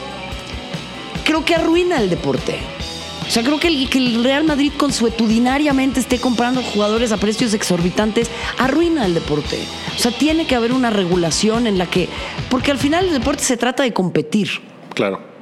creo 1.24 1.43
que 1.43 1.56
arruina 1.56 1.97
el 1.97 2.12
deporte. 2.12 2.60
O 3.28 3.32
sea, 3.32 3.43
creo 3.43 3.60
que 3.60 3.68
el, 3.70 3.89
que 3.89 3.97
el 3.97 4.24
Real 4.24 4.43
Madrid 4.43 4.72
consuetudinariamente 4.78 6.00
esté 6.00 6.20
comprando 6.20 6.62
jugadores 6.62 7.12
a 7.12 7.18
precios 7.18 7.56
exorbitantes 7.56 8.30
arruina 8.60 9.06
el 9.06 9.16
deporte. 9.16 9.60
O 9.95 10.00
sea, 10.00 10.12
tiene 10.12 10.45
que 10.45 10.56
haber 10.56 10.74
una 10.74 10.91
regulación 10.91 11.66
en 11.66 11.80
la 11.80 11.88
que... 11.88 12.08
Porque 12.50 12.70
al 12.70 12.78
final 12.78 13.08
el 13.08 13.14
deporte 13.14 13.43
se 13.43 13.58
trata 13.58 13.84
de 13.84 13.93
competir. 13.93 14.50
Claro. 14.93 15.39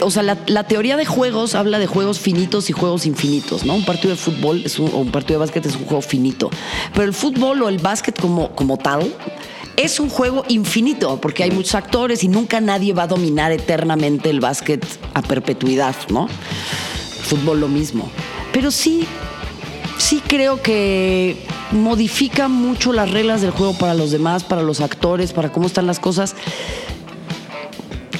O 0.00 0.10
sea, 0.10 0.22
la, 0.22 0.64
teoría 0.64 0.96
de 0.96 1.04
juegos 1.04 1.54
habla 1.54 1.78
de 1.78 1.86
juegos 1.86 2.20
finitos 2.20 2.70
y 2.70 2.72
juegos 2.72 3.06
infinitos, 3.06 3.64
¿no? 3.64 3.74
Un 3.74 3.84
partido 3.84 4.10
de 4.10 4.20
fútbol 4.20 4.62
es 4.64 4.78
un, 4.78 4.88
o 4.92 4.98
un 4.98 5.10
partido 5.10 5.38
de 5.40 5.46
básquet 5.46 5.66
es 5.66 5.74
un 5.74 5.84
juego 5.84 6.02
finito. 6.02 6.50
Pero 6.92 7.04
el 7.04 7.12
fútbol 7.12 7.62
o 7.62 7.68
el 7.68 7.78
básquet 7.78 8.18
como, 8.20 8.50
como 8.54 8.76
tal 8.76 9.12
es 9.76 9.98
un 9.98 10.08
juego 10.08 10.44
infinito, 10.48 11.20
porque 11.20 11.42
hay 11.42 11.50
muchos 11.50 11.74
actores 11.74 12.22
y 12.22 12.28
nunca 12.28 12.60
nadie 12.60 12.92
va 12.92 13.04
a 13.04 13.06
dominar 13.08 13.50
eternamente 13.50 14.30
el 14.30 14.40
básquet 14.40 14.84
a 15.14 15.22
perpetuidad, 15.22 15.96
¿no? 16.08 16.28
Fútbol 17.22 17.60
lo 17.60 17.68
mismo. 17.68 18.08
Pero 18.52 18.70
sí, 18.70 19.06
sí 19.98 20.22
creo 20.24 20.62
que 20.62 21.44
modifica 21.72 22.46
mucho 22.46 22.92
las 22.92 23.10
reglas 23.10 23.40
del 23.40 23.50
juego 23.50 23.76
para 23.76 23.94
los 23.94 24.12
demás, 24.12 24.44
para 24.44 24.62
los 24.62 24.80
actores, 24.80 25.32
para 25.32 25.50
cómo 25.50 25.66
están 25.66 25.88
las 25.88 25.98
cosas 25.98 26.36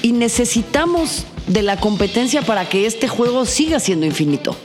y 0.05 0.12
necesitamos 0.12 1.24
de 1.47 1.62
la 1.62 1.78
competencia 1.78 2.42
para 2.42 2.68
que 2.68 2.86
este 2.86 3.09
juego 3.09 3.45
siga 3.45 3.80
siendo 3.80 4.07
infinito. 4.07 4.57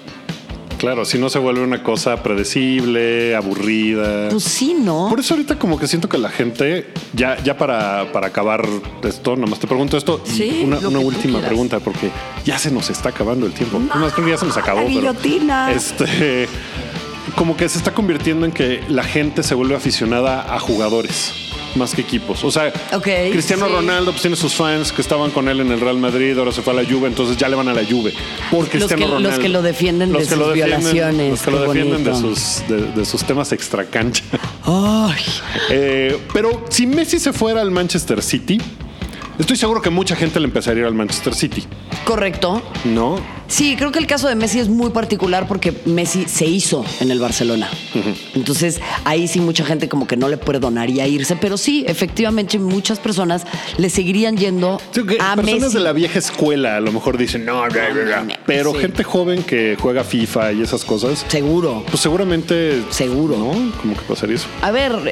Claro, 0.80 1.04
si 1.04 1.18
no 1.18 1.30
se 1.30 1.40
vuelve 1.40 1.62
una 1.62 1.84
cosa 1.84 2.24
predecible, 2.24 3.36
aburrida. 3.36 4.30
Pues 4.30 4.44
sí, 4.44 4.74
¿no? 4.74 5.10
Por 5.10 5.20
eso 5.20 5.34
ahorita 5.34 5.60
como 5.60 5.78
que 5.78 5.88
siento 5.88 6.08
que 6.08 6.18
la 6.18 6.30
gente, 6.30 6.88
ya, 7.14 7.38
ya 7.44 7.58
para, 7.58 8.10
para 8.14 8.28
acabar 8.28 8.66
esto, 9.04 9.36
nada 9.36 9.48
más 9.48 9.60
te 9.60 9.68
pregunto 9.68 9.98
esto 9.98 10.24
y 10.38 10.64
una, 10.64 10.78
última 11.00 11.42
pregunta, 11.42 11.82
porque 11.82 12.12
ya 12.46 12.58
se 12.58 12.72
nos 12.72 12.90
está 12.90 13.10
acabando 13.10 13.46
el 13.46 13.52
tiempo. 13.52 13.78
Más 13.78 14.14
creo 14.14 14.26
que 14.26 14.32
ya 14.32 14.38
se 14.38 14.46
nos 14.46 14.56
acabó, 14.56 14.80
pero 14.80 14.90
guillotina. 14.90 15.70
este 15.74 16.48
como 17.36 17.58
que 17.58 17.68
se 17.68 17.78
está 17.78 17.94
convirtiendo 17.94 18.46
en 18.46 18.54
que 18.54 18.82
la 18.88 19.04
gente 19.04 19.44
se 19.44 19.56
vuelve 19.56 19.76
aficionada 19.76 20.56
a 20.56 20.60
jugadores 20.60 21.49
más 21.80 21.96
que 21.96 22.02
equipos. 22.02 22.44
O 22.44 22.52
sea, 22.52 22.72
Cristiano 23.32 23.66
sí. 23.68 23.72
Ronaldo 23.74 24.12
pues, 24.12 24.22
tiene 24.22 24.36
sus 24.36 24.54
fans 24.54 24.92
que 24.92 25.02
estaban 25.02 25.32
con 25.32 25.50
él 25.50 25.62
en 25.62 25.72
el 25.72 25.80
Real 25.80 25.98
Madrid, 25.98 26.38
ahora 26.38 26.52
se 26.52 26.62
fue 26.62 26.74
a 26.74 26.76
la 26.76 26.84
Juve, 26.88 27.08
entonces 27.08 27.38
ya 27.38 27.50
le 27.50 27.56
van 27.56 27.68
a 27.70 27.74
la 27.74 27.84
Juve. 27.84 28.14
Por 28.52 28.68
Cristiano 28.68 28.98
que- 29.06 29.08
los 29.12 29.22
Ronaldo. 29.24 29.42
que 29.42 29.50
lo 29.50 29.62
defienden 29.64 30.12
de 30.12 30.20
Los 30.20 30.28
que 30.28 30.36
lo 30.36 30.46
sus 30.46 30.54
defienden- 30.56 30.80
violaciones, 30.94 31.32
Los 31.32 31.42
que 31.42 31.52
lo 31.52 31.62
defienden 31.62 32.04
de 32.04 32.16
sus, 32.16 32.64
de, 32.68 32.82
de 32.92 33.06
sus 33.06 33.24
temas 33.24 33.52
extracancha. 33.52 34.24
Ay, 34.64 35.24
Eh, 35.72 36.18
pero 36.34 36.66
si 36.70 36.86
Messi 36.86 37.20
se 37.20 37.32
fuera 37.34 37.62
al 37.62 37.72
Manchester 37.72 38.22
City, 38.22 38.60
estoy 39.40 39.56
seguro 39.58 39.82
que 39.82 39.90
mucha 39.90 40.16
gente 40.16 40.40
le 40.40 40.46
empezaría 40.46 40.80
a 40.80 40.82
ir 40.82 40.88
al 40.88 40.94
Manchester 40.96 41.34
City, 41.34 41.64
correcto. 42.04 42.62
¿no? 42.86 43.18
Sí, 43.50 43.76
creo 43.76 43.92
que 43.92 44.00
el 44.00 44.06
caso 44.08 44.28
de 44.28 44.36
Messi 44.36 44.60
es 44.60 44.70
muy 44.70 44.92
particular 44.92 45.48
porque 45.48 45.74
Messi 45.86 46.26
se 46.28 46.46
hizo 46.46 46.86
en 47.00 47.10
el 47.12 47.20
Barcelona. 47.20 47.68
Entonces, 48.36 48.80
ahí 49.06 49.28
sí 49.28 49.40
mucha 49.42 49.66
gente 49.66 49.90
como 49.90 50.08
que 50.08 50.16
no 50.16 50.30
le 50.30 50.38
perdonaría 50.38 51.08
irse, 51.08 51.36
pero 51.36 51.58
sí, 51.58 51.84
efectivamente 51.88 52.60
muchas 52.60 53.00
personas 53.00 53.44
le 53.78 53.90
seguirían 53.90 54.38
yendo 54.38 54.80
Sí, 54.92 55.02
a 55.20 55.36
personas 55.36 55.62
Messi. 55.64 55.74
de 55.78 55.80
la 55.84 55.94
vieja 55.94 56.20
escuela 56.20 56.78
a 56.78 56.80
lo 56.80 56.92
mejor 56.92 57.18
dicen, 57.18 57.44
no, 57.44 57.68
ya, 57.70 57.90
ya, 57.90 58.08
ya". 58.08 58.22
no, 58.24 58.34
pero 58.46 58.72
sí. 58.74 58.80
gente 58.80 59.04
joven 59.04 59.42
que 59.44 59.76
juega 59.82 60.04
FIFA 60.04 60.54
y 60.54 60.62
esas 60.62 60.86
cosas, 60.86 61.26
Seguro. 61.28 61.84
pues 61.90 62.00
seguramente... 62.02 62.84
Seguro. 62.92 63.36
¿No? 63.38 63.72
Como 63.82 63.96
que 63.96 64.02
pasaría 64.08 64.36
eso. 64.36 64.48
A 64.62 64.70
ver, 64.72 64.92
eh, 65.08 65.12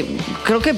eh, 0.00 0.16
creo 0.44 0.60
que 0.60 0.74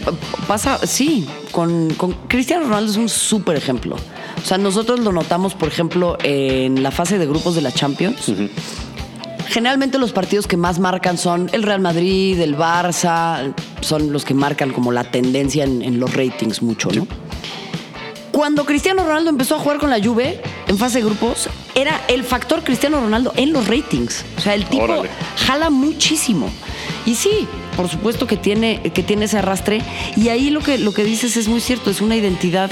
pasa, 0.47 0.79
sí, 0.87 1.27
con, 1.53 1.93
con 1.95 2.13
Cristiano 2.29 2.65
Ronaldo 2.65 2.91
es 2.91 2.97
un 2.97 3.09
súper 3.11 3.57
ejemplo. 3.57 3.97
O 4.43 4.47
sea, 4.49 4.57
nosotros 4.57 5.01
lo 5.01 5.13
notamos, 5.13 5.55
por 5.55 5.69
ejemplo, 5.69 6.17
en 6.23 6.78
la 6.83 6.91
fase 6.91 7.19
de 7.19 7.27
grupos 7.27 7.55
de 7.55 7.63
la 7.63 7.73
Champions. 7.73 8.33
generalmente 9.49 9.99
los 9.99 10.13
partidos 10.13 10.47
que 10.47 10.57
más 10.57 10.79
marcan 10.79 11.17
son 11.19 11.49
el 11.53 11.63
Real 11.63 11.81
Madrid, 11.81 12.39
el 12.41 12.57
Barça, 12.57 13.55
son 13.81 14.13
los 14.13 14.25
que 14.25 14.35
marcan 14.35 14.73
como 14.73 14.93
la 14.93 15.05
tendencia 15.05 15.65
en, 15.65 15.83
en 15.83 15.99
los 16.01 16.15
ratings 16.15 16.63
mucho, 16.63 16.91
¿no? 16.91 17.07
Cuando 18.31 18.65
Cristiano 18.65 19.03
Ronaldo 19.05 19.31
empezó 19.31 19.57
a 19.57 19.59
jugar 19.59 19.79
con 19.79 19.91
la 19.91 20.01
Juve 20.01 20.41
en 20.69 20.79
fase 20.79 20.99
de 20.99 21.07
grupos, 21.07 21.49
era 21.75 22.01
el 22.09 22.23
factor 22.23 22.63
Cristiano 22.63 23.01
Ronaldo 23.01 23.33
en 23.37 23.53
los 23.53 23.67
ratings. 23.67 24.25
O 24.37 24.41
sea, 24.41 24.55
el 24.55 24.65
tipo 24.67 24.85
Órale. 24.85 25.09
jala 25.37 25.71
muchísimo. 25.71 26.49
Y 27.05 27.17
sí, 27.17 27.49
por 27.77 27.89
supuesto 27.89 28.29
que 28.29 28.37
tiene, 28.37 28.81
que 28.95 29.03
tiene 29.03 29.25
ese 29.25 29.39
arrastre. 29.39 29.81
Y 30.15 30.29
ahí 30.29 30.51
lo 30.51 30.61
que, 30.61 30.79
lo 30.79 30.93
que 30.93 31.03
dices 31.03 31.37
es 31.37 31.49
muy 31.49 31.61
cierto, 31.61 31.91
es 31.91 32.01
una 32.01 32.15
identidad 32.15 32.71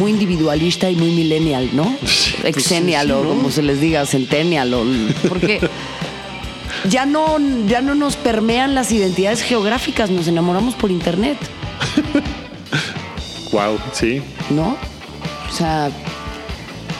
muy 0.00 0.10
individualista 0.10 0.90
y 0.90 0.96
muy 0.96 1.10
millennial, 1.10 1.70
¿no? 1.72 1.84
Sí, 2.04 2.34
pues 2.40 2.56
Exennial 2.56 3.06
sí, 3.06 3.12
sí, 3.12 3.18
o 3.18 3.22
¿no? 3.22 3.28
como 3.30 3.50
se 3.50 3.62
les 3.62 3.80
diga, 3.80 4.04
centennial. 4.06 4.74
o- 4.74 4.84
porque 5.28 5.60
ya 6.88 7.06
no, 7.06 7.36
ya 7.68 7.80
no 7.82 7.94
nos 7.94 8.16
permean 8.16 8.74
las 8.74 8.90
identidades 8.90 9.42
geográficas, 9.42 10.10
nos 10.10 10.26
enamoramos 10.26 10.74
por 10.74 10.90
internet, 10.90 11.38
Wow, 13.52 13.78
sí. 13.92 14.22
¿no? 14.50 14.76
O 15.48 15.52
sea, 15.52 15.90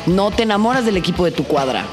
no 0.07 0.31
te 0.33 0.43
enamoras 0.43 0.85
del 0.85 0.97
equipo 0.97 1.25
de 1.25 1.31
tu 1.31 1.45
cuadra. 1.45 1.85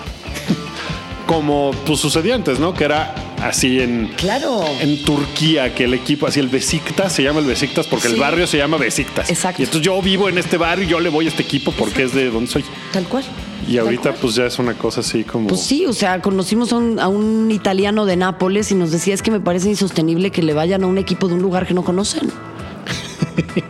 Como 1.28 1.72
pues 1.86 2.00
sucedía 2.00 2.34
antes, 2.36 2.60
¿no? 2.60 2.74
Que 2.74 2.86
era 2.86 3.14
así 3.48 3.80
en, 3.82 4.08
Claro. 4.18 4.64
en 4.80 5.04
Turquía, 5.04 5.74
que 5.74 5.86
el 5.86 5.94
equipo, 5.94 6.28
así 6.28 6.40
el 6.40 6.48
Besiktas, 6.50 7.14
se 7.14 7.24
llama 7.24 7.40
el 7.40 7.46
Besiktas 7.46 7.88
porque 7.88 8.08
Sí. 8.08 8.14
el 8.14 8.20
barrio 8.20 8.48
se 8.48 8.58
llama 8.58 8.78
Besiktas. 8.78 9.30
Exacto. 9.30 9.62
Y 9.62 9.66
entonces 9.66 9.86
yo 9.86 10.02
vivo 10.02 10.30
en 10.30 10.38
este 10.38 10.58
barrio 10.58 10.86
y 10.86 10.88
yo 10.88 11.00
le 11.00 11.10
voy 11.10 11.26
a 11.26 11.30
este 11.30 11.44
equipo 11.44 11.72
porque 11.72 12.04
es 12.04 12.14
de 12.14 12.30
donde 12.30 12.50
soy. 12.50 12.64
Tal 12.94 13.06
cual. 13.06 13.24
Y 13.68 13.78
ahorita 13.78 14.14
pues 14.14 14.36
ya 14.36 14.46
es 14.46 14.60
una 14.60 14.74
cosa 14.76 15.02
así 15.02 15.24
como... 15.26 15.48
Pues 15.48 15.62
sí, 15.62 15.86
o 15.86 15.94
sea, 15.94 16.22
conocimos 16.22 16.72
a 16.72 16.78
un, 16.78 17.00
a 17.00 17.08
un 17.10 17.52
italiano 17.52 18.06
de 18.06 18.16
Nápoles 18.16 18.72
y 18.72 18.76
nos 18.76 18.92
decía 18.92 19.14
es 19.14 19.22
que 19.22 19.32
me 19.32 19.40
parece 19.42 19.68
insostenible 19.70 20.32
que 20.32 20.42
le 20.42 20.54
vayan 20.54 20.84
a 20.84 20.88
un 20.88 20.98
equipo 20.98 21.28
de 21.28 21.34
un 21.34 21.42
lugar 21.42 21.68
que 21.68 21.74
no 21.74 21.84
conocen. 21.84 22.30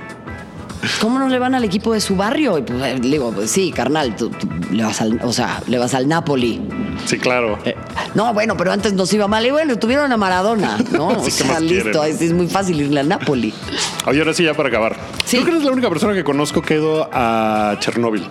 ¿Cómo 1.01 1.19
no 1.19 1.27
le 1.29 1.37
van 1.37 1.53
al 1.53 1.63
equipo 1.63 1.93
de 1.93 2.01
su 2.01 2.15
barrio? 2.15 2.57
Y 2.57 2.61
pues, 2.61 2.81
eh, 2.83 2.95
le 3.01 3.09
digo, 3.09 3.31
pues 3.31 3.51
sí, 3.51 3.71
carnal, 3.71 4.15
tú, 4.15 4.29
tú 4.29 4.47
le 4.71 4.83
vas 4.83 5.01
al, 5.01 5.19
o 5.23 5.33
sea, 5.33 5.61
le 5.67 5.77
vas 5.77 5.93
al 5.93 6.07
Napoli. 6.07 6.61
Sí, 7.05 7.17
claro. 7.17 7.59
No, 8.15 8.33
bueno, 8.33 8.55
pero 8.57 8.71
antes 8.71 8.93
nos 8.93 9.11
iba 9.13 9.27
mal. 9.27 9.45
Y 9.45 9.51
bueno, 9.51 9.77
tuvieron 9.77 10.11
a 10.11 10.17
Maradona, 10.17 10.77
¿no? 10.91 11.07
O 11.17 11.19
Sí, 11.19 11.25
¿qué 11.25 11.31
sea, 11.31 11.47
más 11.47 11.61
listo, 11.61 11.91
quieren? 12.01 12.17
es, 12.21 12.33
muy 12.33 12.47
fácil 12.47 12.81
irle 12.81 12.99
al 12.99 13.07
Napoli. 13.09 13.53
Oye, 14.05 14.19
ahora 14.19 14.33
sí, 14.33 14.43
ya 14.43 14.53
para 14.53 14.69
acabar. 14.69 14.95
Sí. 15.25 15.37
Creo 15.37 15.45
que 15.45 15.51
eres 15.51 15.63
la 15.63 15.71
única 15.71 15.89
persona 15.89 16.13
que 16.13 16.23
conozco 16.23 16.61
que 16.61 16.75
ha 16.75 16.77
ido 16.77 17.09
a 17.11 17.75
Chernóbil. 17.79 18.25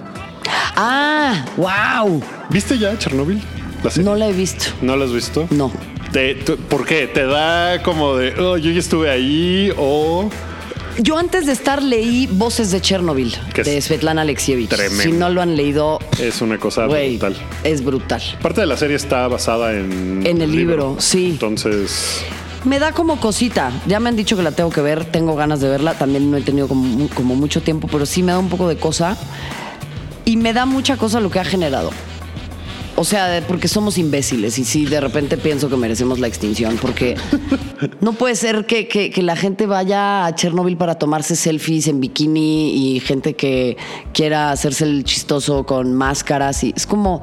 Ah, 0.76 1.44
wow. 1.56 2.22
¿Viste 2.50 2.78
ya 2.78 2.96
Chernóbil? 2.98 3.42
La? 3.82 3.90
No 4.02 4.14
la 4.16 4.26
he 4.28 4.32
visto. 4.32 4.66
¿No 4.82 4.96
la 4.96 5.04
has 5.04 5.12
visto? 5.12 5.46
No. 5.50 5.70
Te- 6.12 6.34
¿Por 6.34 6.84
qué? 6.86 7.06
¿Te 7.06 7.26
da 7.26 7.82
como 7.82 8.16
de, 8.16 8.38
oh, 8.40 8.56
yo 8.56 8.70
ya 8.70 8.78
estuve 8.80 9.10
ahí 9.10 9.70
o... 9.76 10.28
Yo 10.98 11.18
antes 11.18 11.44
de 11.46 11.52
estar 11.52 11.82
leí 11.82 12.26
Voces 12.26 12.70
de 12.70 12.80
Chernobyl 12.80 13.34
es 13.54 13.66
de 13.66 13.80
Svetlana 13.80 14.22
Alexievich. 14.22 14.68
tremendo. 14.70 15.02
Si 15.02 15.12
no 15.12 15.28
lo 15.28 15.42
han 15.42 15.56
leído, 15.56 15.98
Es 16.18 16.40
una 16.40 16.58
cosa 16.58 16.86
brutal. 16.86 17.36
es 17.64 17.84
brutal. 17.84 18.22
Parte 18.40 18.62
de 18.62 18.66
la 18.66 18.76
serie 18.76 18.96
está 18.96 19.28
basada 19.28 19.72
en... 19.74 20.22
En 20.26 20.40
el 20.40 20.52
libro, 20.52 20.96
sí. 20.98 21.26
Entonces, 21.32 22.22
Me 22.64 22.78
da 22.78 22.92
como 22.92 23.20
cosita. 23.20 23.72
Ya 23.86 24.00
me 24.00 24.08
han 24.08 24.16
dicho 24.16 24.36
que 24.36 24.42
la 24.42 24.52
tengo 24.52 24.70
que 24.70 24.80
ver, 24.80 25.04
tengo 25.04 25.36
ganas 25.36 25.60
de 25.60 25.68
verla. 25.68 25.94
También 25.98 26.30
no 26.30 26.36
he 26.38 26.42
tenido 26.42 26.66
como 26.66 27.34
mucho 27.36 27.60
tiempo, 27.62 27.88
pero 27.92 28.06
sí 28.06 28.22
me 28.22 28.32
da 28.32 28.38
un 28.38 28.48
poco 28.48 28.66
de 28.68 28.76
cosa. 28.76 29.16
Y 30.24 30.36
me 30.38 30.52
da 30.52 30.64
mucha 30.66 30.96
cosa 30.96 31.20
lo 31.20 31.30
que 31.30 31.38
ha 31.38 31.44
generado. 31.44 31.90
O 32.98 33.04
sea, 33.04 33.26
de- 33.28 33.42
porque 33.42 33.68
somos 33.68 33.98
imbéciles 33.98 34.58
y 34.58 34.64
sí, 34.64 34.86
de 34.86 35.00
repente 35.00 35.36
pienso 35.36 35.68
que 35.68 35.76
merecemos 35.76 36.18
la 36.18 36.28
extinción, 36.28 36.78
porque 36.80 37.14
no 38.00 38.14
puede 38.14 38.36
ser 38.36 38.64
que, 38.64 38.88
que- 38.88 39.10
que 39.10 39.22
la 39.22 39.36
gente 39.36 39.66
vaya 39.66 40.24
a 40.24 40.34
Chernobyl 40.34 40.76
para 40.78 40.94
tomarse 40.98 41.36
selfies 41.36 41.88
en 41.88 42.00
bikini 42.00 42.70
y 42.94 43.00
gente 43.00 43.34
que 43.34 43.76
quiera 44.14 44.50
hacerse 44.50 44.84
el 44.84 45.04
chistoso 45.04 45.66
con 45.66 45.92
máscaras. 45.94 46.64
Y 46.64 46.72
es 46.74 46.86
como, 46.86 47.20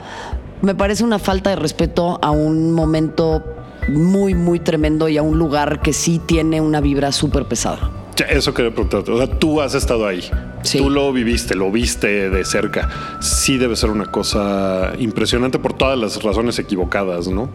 me 0.62 0.76
parece 0.76 1.04
una 1.04 1.18
falta 1.18 1.50
de 1.50 1.56
respeto 1.56 2.20
a 2.22 2.30
un 2.30 2.72
momento 2.72 3.44
muy, 3.90 4.36
muy 4.36 4.60
tremendo 4.60 5.10
y 5.10 5.18
a 5.18 5.24
un 5.24 5.40
lugar 5.40 5.82
que 5.82 5.92
sí 5.92 6.22
tiene 6.24 6.62
una 6.62 6.82
vibra 6.82 7.12
súper 7.12 7.46
pesada. 7.48 7.90
Eso 8.30 8.54
quería 8.54 8.72
preguntarte. 8.72 9.12
O 9.12 9.18
sea, 9.18 9.28
tú 9.28 9.62
has 9.62 9.74
estado 9.76 10.06
ahí. 10.08 10.24
Sí. 10.64 10.78
Tú 10.78 10.90
lo 10.90 11.12
viviste, 11.12 11.56
lo 11.56 11.72
viste 11.72 12.30
de 12.30 12.46
cerca. 12.46 12.90
Sí 13.22 13.58
debe 13.58 13.76
ser 13.76 13.90
una 13.90 14.06
cosa 14.06 14.94
impresionante 15.00 15.60
por 15.60 15.74
todas 15.74 15.98
las 15.98 16.22
razones 16.24 16.58
equivocadas, 16.60 17.28
¿no? 17.28 17.50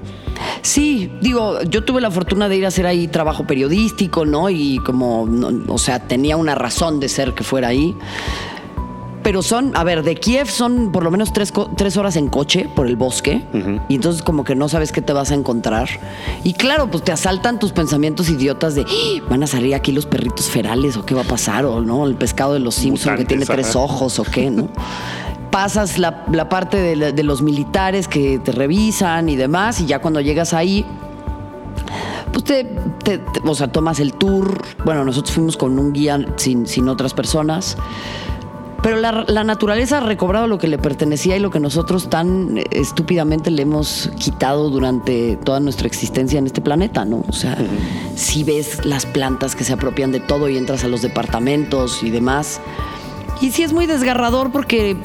Sí, 0.62 1.10
digo, 1.20 1.62
yo 1.62 1.84
tuve 1.84 2.00
la 2.00 2.10
fortuna 2.10 2.48
de 2.48 2.56
ir 2.56 2.64
a 2.64 2.68
hacer 2.68 2.86
ahí 2.86 3.08
trabajo 3.08 3.46
periodístico, 3.46 4.24
¿no? 4.26 4.50
Y 4.50 4.78
como, 4.84 5.26
no- 5.28 5.72
o 5.72 5.78
sea, 5.78 6.00
tenía 6.06 6.36
una 6.36 6.54
razón 6.54 7.00
de 7.00 7.08
ser 7.08 7.32
que 7.34 7.44
fuera 7.44 7.68
ahí. 7.68 7.94
Pero 9.28 9.42
son, 9.42 9.76
a 9.76 9.84
ver, 9.84 10.04
de 10.04 10.14
Kiev 10.14 10.48
son 10.48 10.90
por 10.90 11.04
lo 11.04 11.10
menos 11.10 11.34
tres, 11.34 11.52
tres 11.76 11.98
horas 11.98 12.16
en 12.16 12.28
coche 12.28 12.66
por 12.74 12.86
el 12.86 12.96
bosque. 12.96 13.42
Y 13.90 13.96
entonces 13.96 14.22
como 14.22 14.42
que 14.42 14.54
no 14.54 14.70
sabes 14.70 14.90
qué 14.90 15.02
te 15.02 15.12
vas 15.12 15.30
a 15.32 15.34
encontrar. 15.34 15.86
Y 16.44 16.54
claro, 16.54 16.90
pues 16.90 17.04
te 17.04 17.12
asaltan 17.12 17.58
tus 17.58 17.72
pensamientos 17.72 18.30
idiotas 18.30 18.74
de, 18.74 18.86
"¡Ah! 18.88 19.22
¿van 19.28 19.42
a 19.42 19.46
salir 19.46 19.74
aquí 19.74 19.92
los 19.92 20.06
perritos 20.06 20.46
ferales 20.46 20.96
o 20.96 21.04
qué 21.04 21.14
va 21.14 21.20
a 21.20 21.24
pasar? 21.24 21.66
O 21.66 21.82
no, 21.82 22.06
el 22.06 22.14
pescado 22.14 22.54
de 22.54 22.60
los 22.60 22.74
Simpson 22.76 23.16
que 23.18 23.24
tiene 23.26 23.44
tres 23.44 23.76
ojos 23.76 24.18
o 24.18 24.22
qué, 24.24 24.48
¿no? 24.50 24.68
Pasas 25.50 25.98
la, 25.98 26.24
la 26.32 26.48
parte 26.48 26.78
de, 26.78 26.96
la- 26.96 27.12
de 27.12 27.22
los 27.22 27.42
militares 27.42 28.08
que 28.08 28.38
te 28.38 28.50
revisan 28.52 29.28
y 29.28 29.36
demás, 29.36 29.78
y 29.82 29.84
ya 29.84 29.98
cuando 29.98 30.22
llegas 30.22 30.54
ahí, 30.54 30.86
pues 32.32 32.44
te, 32.44 32.64
te- 33.04 33.18
te- 33.18 33.40
o 33.44 33.54
sea, 33.54 33.68
tomas 33.70 34.00
el 34.00 34.14
tour. 34.14 34.62
Bueno, 34.86 35.04
nosotros 35.04 35.34
fuimos 35.34 35.58
con 35.58 35.78
un 35.78 35.92
guía 35.92 36.18
sin, 36.36 36.66
sin 36.66 36.88
otras 36.88 37.12
personas. 37.12 37.76
Pero 38.82 38.96
la, 38.96 39.24
la 39.26 39.42
naturaleza 39.42 39.98
ha 39.98 40.00
recobrado 40.00 40.46
lo 40.46 40.58
que 40.58 40.68
le 40.68 40.78
pertenecía 40.78 41.36
y 41.36 41.40
lo 41.40 41.50
que 41.50 41.58
nosotros 41.58 42.08
tan 42.08 42.58
eh, 42.58 42.64
estúpidamente 42.70 43.50
le 43.50 43.62
hemos 43.62 44.10
quitado 44.18 44.70
durante 44.70 45.36
toda 45.36 45.58
nuestra 45.58 45.88
existencia 45.88 46.38
en 46.38 46.46
este 46.46 46.60
planeta, 46.60 47.04
¿no? 47.04 47.24
O 47.28 47.32
sea, 47.32 47.58
si 48.14 48.44
ves 48.44 48.84
las 48.84 49.04
plantas 49.04 49.56
que 49.56 49.64
se 49.64 49.72
apropian 49.72 50.12
de 50.12 50.20
todo 50.20 50.48
y 50.48 50.56
entras 50.56 50.84
a 50.84 50.88
los 50.88 51.02
departamentos 51.02 52.02
y 52.04 52.10
demás. 52.10 52.60
Y 53.40 53.50
sí 53.50 53.64
es 53.64 53.72
muy 53.72 53.86
desgarrador 53.86 54.52
porque 54.52 54.96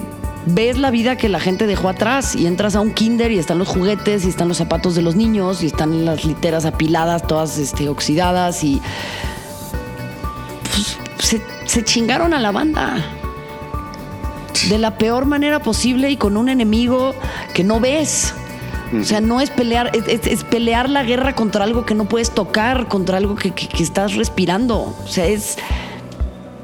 ves 0.46 0.78
la 0.78 0.92
vida 0.92 1.18
que 1.18 1.28
la 1.28 1.40
gente 1.40 1.66
dejó 1.66 1.90
atrás 1.90 2.36
y 2.36 2.46
entras 2.46 2.76
a 2.76 2.82
un 2.82 2.94
kinder 2.94 3.32
y 3.32 3.40
están 3.40 3.58
los 3.58 3.70
juguetes 3.70 4.26
y 4.26 4.30
están 4.30 4.50
los 4.50 4.58
zapatos 4.58 4.94
de 4.94 5.02
los 5.02 5.16
niños 5.16 5.64
y 5.64 5.68
están 5.68 6.06
las 6.06 6.26
literas 6.26 6.66
apiladas, 6.66 7.26
todas 7.26 7.58
este, 7.58 7.90
oxidadas 7.90 8.64
y 8.64 8.82
pues, 11.18 11.42
se 11.66 11.84
chingaron 11.84 12.34
a 12.34 12.40
la 12.40 12.52
banda 12.52 13.04
de 14.70 14.78
la 14.78 14.97
peor 14.97 15.26
manera 15.26 15.60
posible 15.60 16.10
y 16.10 16.18
con 16.18 16.38
un 16.38 16.49
enemigo 16.49 17.14
que 17.54 17.64
no 17.64 17.80
ves. 17.80 18.34
O 18.99 19.04
sea, 19.04 19.22
no 19.22 19.41
es 19.41 19.49
pelear, 19.49 19.89
es, 19.95 20.08
es- 20.08 20.28
es 20.28 20.43
pelear 20.43 20.88
la 20.88 21.04
guerra 21.04 21.34
contra 21.34 21.64
algo 21.64 21.84
que 21.86 21.95
no 21.95 22.06
puedes 22.06 22.30
tocar, 22.30 22.88
contra 22.88 23.18
algo 23.18 23.36
que, 23.36 23.49
que- 23.51 23.68
que 23.68 23.82
estás 23.82 24.14
respirando. 24.16 24.95
O 25.04 25.08
sea, 25.08 25.26
es. 25.26 25.58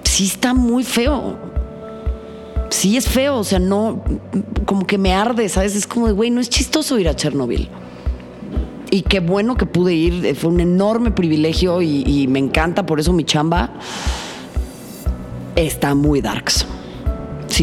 Sí 0.03 0.25
está 0.25 0.53
muy 0.53 0.83
feo. 0.83 1.37
Sí 2.69 2.97
es 2.97 3.07
feo, 3.09 3.37
o 3.37 3.43
sea, 3.43 3.57
no. 3.57 4.03
Como 4.65 4.85
que 4.85 4.99
me 4.99 5.11
arde, 5.13 5.49
¿sabes? 5.49 5.75
Es 5.75 5.87
como 5.87 6.05
de, 6.05 6.13
güey, 6.13 6.29
no 6.29 6.39
es 6.39 6.49
chistoso 6.49 6.99
ir 6.99 7.09
a 7.09 7.15
Chernobyl. 7.15 7.67
Y 8.91 9.01
qué 9.03 9.19
bueno 9.21 9.55
que 9.57 9.65
pude 9.65 9.93
ir, 9.95 10.23
eh, 10.25 10.35
fue 10.35 10.51
un 10.51 10.59
enorme 10.59 11.09
privilegio 11.11 11.81
y, 11.81 12.03
y 12.05 12.27
me 12.27 12.37
encanta, 12.39 12.85
por 12.85 12.99
eso 12.99 13.11
mi 13.13 13.23
chamba 13.23 13.71
está 15.55 15.95
muy 15.95 16.21
darks. 16.21 16.65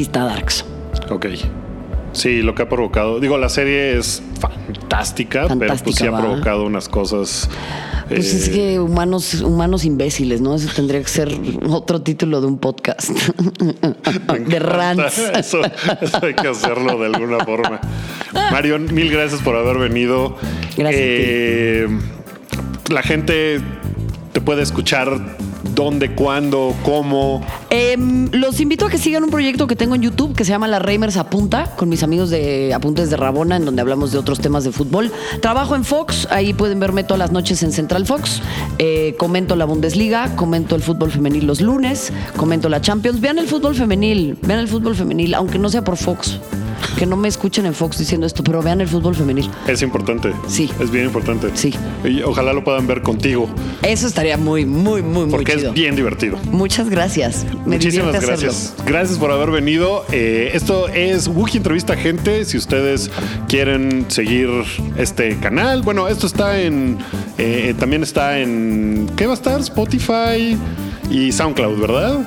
Está 0.02 0.24
darks. 0.24 0.64
Ok. 1.10 1.26
Sí, 2.12 2.40
lo 2.40 2.54
que 2.54 2.62
ha 2.62 2.68
provocado. 2.68 3.20
Digo, 3.20 3.36
la 3.36 3.50
serie 3.50 3.98
es 3.98 4.22
fantástica, 4.40 5.48
pero 5.58 5.74
pues 5.76 5.96
sí 5.96 6.06
ha 6.06 6.16
provocado 6.16 6.64
unas 6.64 6.88
cosas. 6.88 7.48
Pues 8.08 8.32
eh, 8.32 8.36
es 8.38 8.48
que 8.48 8.80
humanos, 8.80 9.42
humanos 9.42 9.84
imbéciles, 9.84 10.40
¿no? 10.40 10.54
Eso 10.54 10.70
tendría 10.74 11.02
que 11.02 11.08
ser 11.08 11.28
otro 11.68 12.00
título 12.00 12.40
de 12.40 12.46
un 12.46 12.58
podcast. 12.58 13.10
de 14.46 14.58
rants. 14.58 15.18
Eso, 15.18 15.60
eso 16.00 16.24
hay 16.24 16.34
que 16.34 16.48
hacerlo 16.48 16.98
de 16.98 17.06
alguna 17.06 17.44
forma. 17.44 17.80
Marion, 18.50 18.94
mil 18.94 19.10
gracias 19.10 19.42
por 19.42 19.56
haber 19.56 19.76
venido. 19.76 20.36
Gracias. 20.76 21.02
Eh, 21.04 21.86
La 22.88 23.02
gente 23.02 23.60
te 24.32 24.40
puede 24.40 24.62
escuchar 24.62 25.20
dónde, 25.76 26.12
cuándo, 26.14 26.74
cómo. 26.82 27.46
Em, 27.70 28.28
los 28.32 28.58
invito 28.60 28.86
a 28.86 28.90
que 28.90 28.98
sigan 28.98 29.22
un 29.22 29.30
proyecto 29.30 29.68
que 29.68 29.76
tengo 29.76 29.94
en 29.94 30.02
YouTube 30.02 30.34
que 30.34 30.44
se 30.44 30.50
llama 30.50 30.66
La 30.66 30.80
Reimers 30.80 31.18
Apunta, 31.18 31.76
con 31.76 31.88
mis 31.88 32.02
amigos 32.02 32.30
de 32.30 32.74
Apuntes 32.74 33.10
de 33.10 33.16
Rabona, 33.16 33.56
en 33.56 33.64
donde 33.66 33.82
hablamos 33.82 34.10
de 34.10 34.18
otros 34.18 34.40
temas 34.40 34.64
de 34.64 34.72
fútbol. 34.72 35.12
Trabajo 35.40 35.76
en 35.76 35.84
Fox, 35.84 36.26
ahí 36.30 36.54
pueden 36.54 36.80
verme 36.80 37.04
todas 37.04 37.18
las 37.18 37.30
noches 37.30 37.62
en 37.62 37.70
Central 37.70 38.06
Fox. 38.06 38.40
Eh, 38.78 39.14
comento 39.18 39.54
la 39.54 39.66
Bundesliga, 39.66 40.34
comento 40.34 40.74
el 40.74 40.82
fútbol 40.82 41.12
femenil 41.12 41.46
los 41.46 41.60
lunes, 41.60 42.12
comento 42.36 42.68
la 42.68 42.80
Champions. 42.80 43.20
Vean 43.20 43.38
el 43.38 43.46
fútbol 43.46 43.74
femenil, 43.74 44.38
vean 44.42 44.60
el 44.60 44.68
fútbol 44.68 44.96
femenil, 44.96 45.34
aunque 45.34 45.58
no 45.58 45.68
sea 45.68 45.84
por 45.84 45.98
Fox. 45.98 46.40
Que 46.98 47.06
no 47.06 47.16
me 47.16 47.28
escuchen 47.28 47.66
en 47.66 47.74
Fox 47.74 47.98
diciendo 47.98 48.26
esto, 48.26 48.42
pero 48.44 48.62
vean 48.62 48.80
el 48.80 48.88
fútbol 48.88 49.14
femenil. 49.14 49.50
Es 49.66 49.82
importante. 49.82 50.32
Sí. 50.48 50.70
Es 50.80 50.90
bien 50.90 51.04
importante. 51.06 51.50
Sí. 51.54 51.74
Y 52.04 52.22
ojalá 52.22 52.52
lo 52.52 52.64
puedan 52.64 52.86
ver 52.86 53.02
contigo, 53.02 53.48
Eso 53.82 54.06
estaría 54.06 54.36
muy, 54.36 54.64
muy, 54.66 55.02
muy, 55.02 55.22
muy 55.24 55.30
porque 55.30 55.56
chido. 55.56 55.68
es 55.68 55.74
bien 55.74 55.96
divertido. 55.96 56.38
Muchas 56.50 56.88
gracias. 56.88 57.44
Me 57.64 57.76
Muchísimas 57.76 58.14
hacerlo. 58.14 58.28
gracias. 58.28 58.74
Gracias 58.86 59.18
por 59.18 59.30
haber 59.30 59.50
venido. 59.50 60.04
Eh, 60.12 60.50
esto 60.54 60.88
es 60.88 61.28
Wookie 61.28 61.58
Entrevista 61.58 61.96
Gente. 61.96 62.44
Si 62.44 62.56
ustedes 62.56 63.10
quieren 63.48 64.06
seguir 64.08 64.48
este 64.96 65.36
canal, 65.38 65.82
bueno, 65.82 66.08
esto 66.08 66.26
está 66.26 66.60
en. 66.60 66.98
eh, 67.38 67.74
también 67.78 68.02
está 68.02 68.38
en. 68.38 69.10
¿Qué 69.16 69.26
va 69.26 69.32
a 69.32 69.36
estar? 69.36 69.60
Spotify 69.60 70.56
y 71.10 71.32
SoundCloud, 71.32 71.78
¿verdad? 71.80 72.20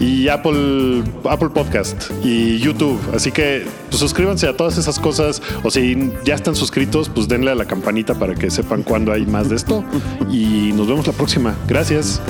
Y 0.00 0.28
Apple, 0.28 1.04
Apple 1.28 1.50
Podcast 1.50 2.10
y 2.22 2.58
YouTube. 2.58 2.98
Así 3.14 3.30
que 3.30 3.66
pues, 3.88 4.00
suscríbanse 4.00 4.48
a 4.48 4.56
todas 4.56 4.78
esas 4.78 4.98
cosas. 4.98 5.42
O 5.62 5.70
si 5.70 6.12
ya 6.24 6.34
están 6.34 6.54
suscritos, 6.54 7.08
pues 7.08 7.28
denle 7.28 7.50
a 7.50 7.54
la 7.54 7.64
campanita 7.64 8.14
para 8.18 8.34
que 8.34 8.50
sepan 8.50 8.82
cuándo 8.82 9.12
hay 9.12 9.26
más 9.26 9.48
de 9.48 9.56
esto. 9.56 9.84
Y 10.30 10.72
nos 10.74 10.86
vemos 10.86 11.06
la 11.06 11.12
próxima. 11.12 11.54
Gracias. 11.66 12.20